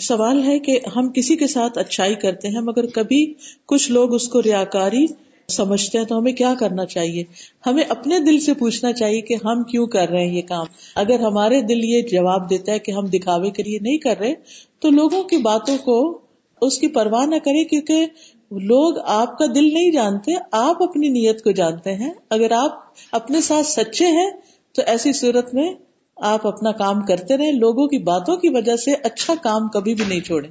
سوال 0.00 0.42
ہے 0.46 0.58
کہ 0.58 0.80
ہم 0.96 1.08
کسی 1.08 1.36
کے 1.36 1.46
ساتھ 1.46 1.78
اچھائی 1.78 2.14
کرتے 2.14 2.48
ہیں 2.48 2.60
مگر 2.60 2.86
کبھی 2.86 3.34
کچھ 3.66 3.90
لوگ 3.90 4.14
اس 4.14 4.28
کو 4.28 4.42
ریاکاری 4.42 5.06
سمجھتے 5.48 5.98
ہیں 5.98 6.04
تو 6.04 6.18
ہمیں 6.18 6.32
کیا 6.32 6.54
کرنا 6.60 6.86
چاہیے؟ 6.86 7.24
ہمیں 7.66 7.82
اپنے 7.88 8.18
دل 8.18 8.40
سے 8.40 8.54
پوچھنا 8.54 8.92
چاہیے 8.92 9.20
کہ 9.20 9.34
ہم 9.34 9.62
کیوں 9.62 9.86
کر 9.86 10.08
رہے 10.08 10.26
ہیں 10.26 10.36
یہ 10.36 10.42
کام۔ 10.42 10.66
اگر 10.94 11.20
ہمارے 11.20 11.60
دل 11.60 11.84
یہ 11.84 12.02
جواب 12.02 12.50
دیتا 12.50 12.72
ہے 12.72 12.78
کہ 12.78 12.92
ہم 12.92 13.06
دکھاوے 13.06 13.50
کے 13.50 13.62
لیے 13.62 13.78
نہیں 13.82 13.98
کر 13.98 14.14
رہے، 14.20 14.34
تو 14.78 14.90
لوگوں 14.90 15.22
کی 15.22 15.36
باتوں 15.36 15.78
کو 15.78 16.18
اس 16.62 16.78
کی 16.78 16.88
پرواہ 16.88 17.26
نہ 17.26 17.36
کرے 17.36 17.64
کیونکہ 17.64 18.06
لوگ 18.50 18.98
آپ 19.04 19.38
کا 19.38 19.46
دل 19.54 19.74
نہیں 19.74 19.90
جانتے، 19.90 20.32
آپ 20.52 20.82
اپنی 20.82 21.08
نیت 21.08 21.44
کو 21.44 21.50
جانتے 21.50 21.94
ہیں۔ 21.94 22.12
اگر 22.30 22.50
آپ 22.50 22.78
اپنے 23.12 23.40
ساتھ 23.40 23.66
سچے 23.66 24.06
ہیں، 24.06 24.30
تو 24.72 24.82
ایسی 24.86 25.12
صورت 25.12 25.54
میں 25.54 25.74
آپ 26.20 26.46
اپنا 26.46 26.72
کام 26.72 27.02
کرتے 27.02 27.36
رہے 27.36 27.52
لوگوں 27.52 27.86
کی 27.88 27.98
باتوں 27.98 28.36
کی 28.36 28.48
وجہ 28.48 28.76
سے 28.76 28.94
اچھا 29.02 29.34
کام 29.42 29.68
کبھی 29.68 29.94
بھی 29.94 30.04
نہیں 30.08 30.20
چھوڑے 30.20 30.48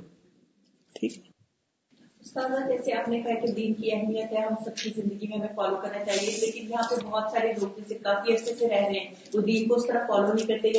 ٹھیک۔ 0.95 1.17
ہے 2.35 2.77
جیسے 2.77 2.93
آپ 2.93 3.07
نے 3.09 3.19
کہا 3.21 3.45
کہ 3.45 3.51
دین 3.51 3.73
کی 3.73 3.91
اہمیت 3.91 4.31
ہے، 4.31 4.37
ہم 4.37 4.53
سب 4.65 4.75
کی 4.75 4.89
زندگی 4.95 5.27
میں 5.27 5.37
ہمیں 5.37 5.55
فالو 5.55 5.75
کرنا 5.75 6.03
چاہیے، 6.05 6.31
لیکن 6.41 6.69
یہاں 6.69 6.83
پہ 6.89 6.95
بہت 7.05 7.31
سارے 7.31 7.53
لوگ 7.61 7.79
جیسے 7.79 7.95
کافی 7.95 8.33
عرصے 8.33 8.53
سے 8.59 8.67
رہ 8.69 8.75
رہے 8.75 8.99
ہیں، 8.99 9.13
وہ 9.33 9.41
دین 9.41 9.67
کو 9.67 9.75
اس 9.75 9.85
طرح 9.87 10.05
فالو 10.07 10.33
نہیں 10.33 10.47
کرتے 10.47 10.71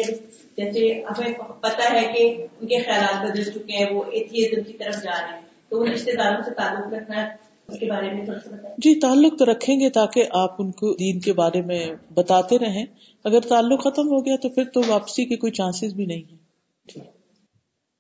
جیسے 0.57 1.03
ہمیں 1.11 1.33
پتا 1.61 1.93
ہے 1.93 2.13
کہ 2.13 2.47
ان 2.61 2.67
کے 2.67 2.79
خیالات 2.79 3.31
بدل 3.31 3.51
چکے 3.51 3.77
ہیں، 3.77 3.95
وہ 3.95 4.03
ایتھیزم 4.13 4.63
کی 4.63 4.73
طرف 4.73 5.03
جا 5.03 5.21
رہے 5.21 5.35
ہیں۔ 5.35 5.41
تو 5.69 5.83
ان 5.83 5.91
رشتے 5.91 6.13
داروں 6.13 6.43
سے 6.45 6.51
تعلق 6.51 6.95
رکھنا 6.95 7.29
اس 7.73 7.79
کے 7.79 7.87
بارے 7.87 8.15
میں 8.15 8.25
تھوڑا 8.25 8.39
سا 8.41 8.51
بتائیں۔ 8.51 8.77
جی 8.79 9.01
تعلق 9.01 9.39
تو 9.39 9.45
رکھیں 9.45 9.81
گے 9.81 9.91
تاکہ 9.91 10.25
آپ 10.31 10.63
ان 10.63 10.71
کو 10.71 10.95
دین 10.95 11.21
کے 11.21 11.33
بارے 11.33 11.63
میں 11.63 11.87
بتاتے 12.15 12.59
رہیں۔ 12.59 12.87
اگر 13.25 13.41
تعلق 13.41 13.81
ختم 13.81 14.09
ہو 14.09 14.27
گیا 14.27 14.37
تو 14.37 14.49
پھر 14.49 14.65
تو 14.65 14.83
واپسی 14.89 15.25
کے 15.25 15.37
کوئی 15.37 15.53
چانسز 15.53 15.95
بھی 15.95 16.07
نہیں 16.07 16.23
ہے 16.23 16.41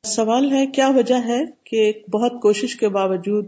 سوال 0.07 0.53
ہے، 0.53 0.66
کیا 0.66 0.89
وجہ 0.89 1.14
ہے 1.14 1.39
کہ 1.64 1.93
بہت 2.12 2.33
کوشش 2.43 2.77
کے 2.77 2.89
باوجود 2.89 3.47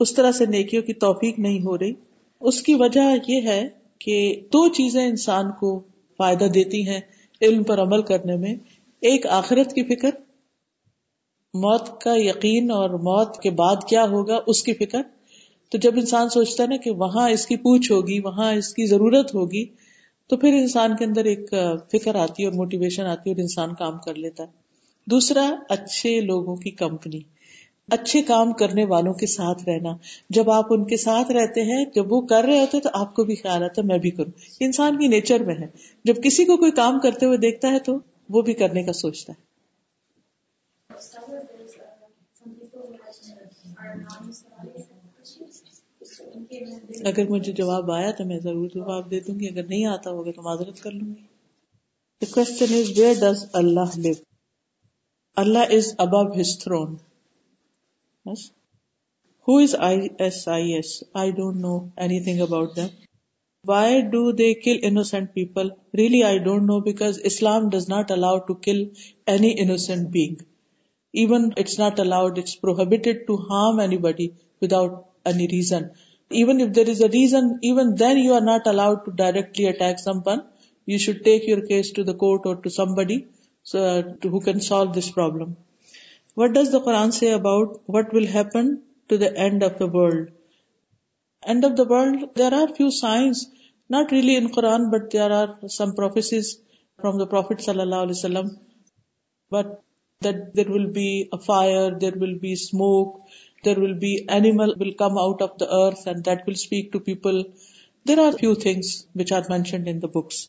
اس 0.00 0.14
طرح 0.14 0.32
سے 0.32 0.46
نیکیوں 0.46 0.82
کی 0.82 0.92
توفیق 0.92 1.38
نہیں 1.38 1.60
ہو 1.60 1.78
رہی؟ 1.78 1.92
اس 2.40 2.62
کی 2.62 2.74
وجہ 2.74 3.00
یہ 3.28 3.40
ہے 3.40 3.68
کہ 3.98 4.40
دو 4.40 4.68
چیزیں 4.68 5.06
انسان 5.06 5.50
کو 5.60 5.82
فائدہ 6.18 6.44
دیتی 6.44 6.88
ہیں 6.88 7.00
علم 7.42 7.62
پر 7.62 7.78
عمل 7.78 8.02
کرنے 8.02 8.36
میں۔ 8.36 8.54
ایک، 9.00 9.26
آخرت 9.26 9.72
کی 9.72 9.84
فکر۔ 9.84 10.10
موت 11.54 12.00
کا 12.00 12.14
یقین 12.16 12.70
اور 12.70 12.90
موت 12.90 13.36
کے 13.36 13.50
بعد 13.50 13.76
کیا 13.88 14.04
ہوگا؟ 14.04 14.38
اس 14.46 14.62
کی 14.62 14.74
فکر۔ 14.74 14.98
تو 15.74 15.78
جب 15.78 15.92
انسان 15.96 16.28
سوچتا 16.28 16.62
ہے 16.62 16.68
نا 16.68 16.76
کہ 16.76 16.90
وہاں 16.90 17.30
اس 17.30 17.46
کی 17.46 17.56
پوچھ 17.56 17.92
ہوگی، 17.92 18.20
وہاں 18.20 18.52
اس 18.52 18.74
کی 18.74 18.86
ضرورت 18.86 19.34
ہوگی، 19.34 19.64
تو 20.26 20.36
پھر 20.36 20.48
انسان 20.48 20.96
کے 20.96 21.04
اندر 21.04 21.24
ایک 21.24 21.54
فکر 21.92 22.14
آتی 22.14 22.42
ہے 22.42 22.48
اور 22.48 22.54
موٹیویشن 22.54 23.02
آتی 23.02 23.30
ہے 23.30 23.34
اور 23.34 23.40
انسان 23.40 23.74
کام 23.74 23.98
کر 23.98 24.14
لیتا 24.14 24.42
ہے۔ 24.42 24.48
دوسرا، 25.06 25.54
اچھے 25.68 26.20
لوگوں 26.20 26.56
کی 26.56 26.70
کمپنی 26.70 27.20
اچھے 27.90 28.22
کام 28.22 28.52
کرنے 28.52 28.84
والوں 28.84 29.12
کے 29.12 29.26
ساتھ 29.26 29.68
رہنا۔ 29.68 29.96
جب 30.30 30.50
آپ 30.50 30.64
ان 30.70 30.84
کے 30.84 30.96
ساتھ 30.96 31.32
رہتے 31.32 31.62
ہیں، 31.62 31.84
جب 31.94 32.12
وہ 32.12 32.20
کر 32.20 32.44
رہے 32.44 32.60
ہوتے 32.60 32.80
تو 32.80 32.88
آپ 32.94 33.14
کو 33.14 33.24
بھی 33.24 33.34
خیال 33.34 33.62
آتا 33.62 33.82
ہے، 33.82 33.86
میں 33.86 33.98
بھی 33.98 34.10
کروں۔ 34.10 34.32
انسان 34.60 34.98
کی 34.98 35.06
نیچر 35.06 35.42
میں 35.42 35.54
ہے۔ 35.54 35.66
جب 36.04 36.14
کسی 36.24 36.44
کو 36.44 36.56
کوئی 36.56 36.70
کام 36.70 36.98
کرتے 36.98 37.26
ہوئے 37.26 37.38
دیکھتا 37.38 37.68
ہے، 37.68 37.78
تو 37.78 37.98
وہ 38.28 38.42
بھی 38.42 38.54
کرنے 38.54 38.82
کا 38.82 38.92
سوچتا 38.92 39.32
ہے۔ 39.32 39.54
اگر 47.04 47.28
مجھے 47.28 47.52
جواب 47.52 47.90
آیا 47.90 48.10
تو 48.10 48.24
میں 48.24 48.38
ضرور 48.38 48.68
جواب 48.68 49.10
دے 49.10 49.20
دوں 49.20 49.40
گی، 49.40 49.48
اگر 49.48 49.66
نہیں 49.68 49.84
آتا 49.84 50.10
ہوگا 50.10 50.30
تو 50.30 50.42
معذرت 50.42 50.80
کر 50.80 50.90
لوں 50.90 51.14
گی۔ 51.14 51.34
Allah 55.36 55.58
is 55.70 55.94
اباب 55.98 56.36
know 61.54 61.78
anything 62.24 62.40
about 62.40 62.78
why 63.64 64.00
do 64.00 64.32
they'll 64.32 64.78
innocent 64.82 65.34
people 65.34 65.68
really 65.98 66.22
I 66.22 66.38
don't 66.38 66.62
know 66.62 66.80
because 66.80 67.20
Islam 67.24 67.68
does 67.68 67.88
not 67.88 68.10
allow 68.10 68.38
to 68.38 68.54
kill 68.54 68.84
any 69.26 69.52
int 69.58 70.08
bag 70.08 70.42
even 71.14 71.50
it's 71.56 71.78
not 71.78 72.00
allowed 72.00 72.38
prohibited 72.60 73.26
to 73.26 73.34
harm 73.34 73.78
anybody 73.96 74.28
without 74.62 74.92
any 75.24 75.48
reason 75.48 75.82
even 76.30 76.60
if 76.62 76.74
there 76.76 76.88
is 76.88 77.02
a 77.02 77.08
reason 77.08 77.48
even 77.62 77.92
then 77.98 78.18
you 78.18 78.34
are 78.34 78.40
not 78.42 78.66
allowed 78.68 79.04
to 79.04 79.10
directly 79.16 79.66
attack 79.68 80.00
someone 80.20 80.38
you 80.88 80.98
should 80.98 81.24
take 81.24 81.48
your 81.48 81.58
case 81.68 81.92
to 81.92 82.02
the 82.02 82.12
court 82.18 82.46
or 82.46 82.56
to 82.62 82.70
some 82.70 82.94
body 82.94 83.18
who 84.28 84.40
can 84.40 84.60
solve 84.60 84.92
this 84.92 85.14
problem 85.14 85.52
what 86.36 86.50
does 86.50 86.72
the 86.72 86.78
Quran 86.84 87.10
say 87.10 87.32
about 87.32 87.76
what 87.88 88.14
will 88.14 88.26
happen 88.34 88.74
to 89.10 89.16
the 89.16 89.26
end 89.36 89.64
of 89.64 89.78
the 89.80 89.86
world 89.94 90.30
end 91.42 91.64
of 91.64 91.78
the 91.78 91.82
world 91.88 92.24
there 92.38 92.52
are 92.52 92.74
few 92.76 92.90
signs 92.92 93.46
not 93.90 94.12
really 94.12 94.36
in 94.36 94.46
Quran 94.54 94.88
but 94.90 95.12
there 95.12 95.30
are 95.32 95.48
some 95.68 95.94
prophecies 95.94 96.56
from 96.98 97.18
the 97.18 97.24
prophet 97.30 97.60
صلی 97.60 97.80
اللہ 97.80 98.02
علیہ 98.02 98.18
وسلم 98.18 98.48
but 99.52 99.66
there 100.22 100.70
will 100.70 100.86
be 100.92 101.08
a 101.22 101.38
fire 101.46 101.90
there 102.00 102.16
will 102.20 102.34
be 102.38 102.52
smoke 102.52 103.16
there 103.64 103.78
will 103.78 103.92
be 103.98 104.14
animal 104.28 104.72
will 104.80 104.90
come 104.90 105.18
out 105.18 105.42
of 105.42 105.60
the 105.60 105.66
earth 105.76 106.08
and 106.08 106.26
that 106.26 106.48
will 106.48 106.54
speak 106.54 106.92
to 106.92 106.98
people 106.98 107.42
there 108.06 108.18
are 108.18 108.32
few 108.40 108.54
things 108.54 108.94
which 109.14 109.32
are 109.32 109.50
mentioned 109.50 109.88
in 109.88 109.98
books 109.98 110.46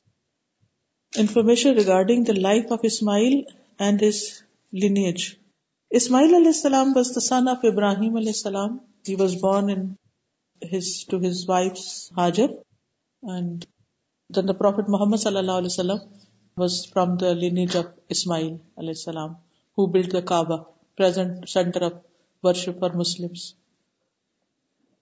information 1.14 1.74
regarding 1.74 2.24
the 2.24 2.34
life 2.34 2.72
of 2.72 2.80
Ismail 2.84 3.42
and 3.80 4.04
his 4.04 4.22
lineage 4.74 5.24
Ismail 5.92 6.34
علیہ 6.36 6.48
السلام 6.48 6.92
was 6.94 7.16
the 7.16 7.20
son 7.20 7.48
of 7.48 7.58
Ibrahim 7.64 8.16
علیہ 8.16 8.36
السلام 8.36 8.78
he 9.10 9.16
was 9.16 9.36
born 9.42 9.86
wife 11.48 11.80
Hajar 12.18 12.48
prophet 14.30 14.90
Muhammad 14.90 15.18
صلی 15.18 15.38
اللہ 15.38 15.52
علیہ 15.52 15.66
وسلم 15.66 15.98
was 16.58 16.86
from 16.94 17.16
the 17.16 17.34
lineage 17.34 17.78
of 17.78 17.86
Ismail 18.10 18.54
علیہ 18.78 18.90
السلام 18.90 19.34
who 19.78 19.86
build 19.86 20.14
the 20.14 20.20
Kaaba 20.26 20.58
present 20.98 21.50
center 21.50 21.82
of 21.82 21.92
worship 22.46 22.80
for 22.80 22.90
Muslims. 22.90 23.54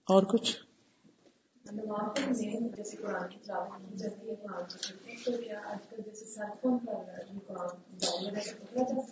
اور 0.07 0.23
کچھ؟ 0.23 0.55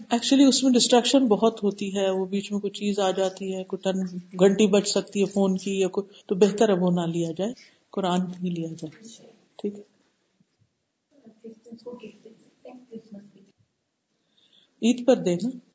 ایکچولی 0.10 0.44
اس 0.44 0.64
میں 0.64 0.72
ڈسٹریکشن 0.72 1.28
بہت 1.28 1.64
ہوتی 1.64 1.96
ہے، 1.96 2.10
وہ 2.10 2.26
بیچ 2.26 2.52
میں 2.52 2.60
کوئی 2.60 2.72
چیز 2.72 3.00
آ 3.00 3.12
جاتی 3.12 3.56
ہے، 3.56 3.64
کوئی 3.64 3.82
ٹن 3.82 4.18
گھنٹی 4.40 4.68
بچ 4.68 4.88
سکتی 4.88 5.22
ہے 5.22 5.26
فون 5.26 5.58
کی 5.58 5.80
یا 5.80 5.88
کوئی، 5.88 6.22
تو 6.26 6.36
بہتر 6.36 6.70
ہے 6.70 6.74
وہ 6.74 6.92
نہ 6.92 7.06
لیا 7.12 7.32
جائے، 7.38 7.54
قرآن 7.90 8.22
ہی 8.22 8.50
لیا 8.50 8.70
جائے۔ 8.78 9.04
ٹھیک 9.56 9.74
ہے۔ 9.76 9.84
عید 14.82 15.06
پر 15.08 15.16
دینا 15.16 15.71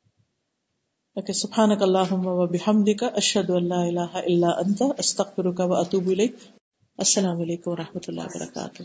اوکے 1.17 1.33
سبحانک 1.33 1.83
اللہم 1.83 2.27
و 2.27 2.47
بحمدک 2.47 3.05
اشہد 3.15 3.51
ان 3.51 3.69
لا 3.69 3.81
الہ 3.83 4.09
الا 4.15 4.49
انت، 4.49 4.83
استغفرک 4.99 5.61
و 5.61 5.75
اتوب 5.75 6.09
الیک. 6.09 6.35
السلام 6.99 7.41
علیکم 7.41 7.71
و 7.71 7.77
رحمۃ 7.77 8.09
اللہ 8.09 8.21
وبرکاتہ 8.23 8.83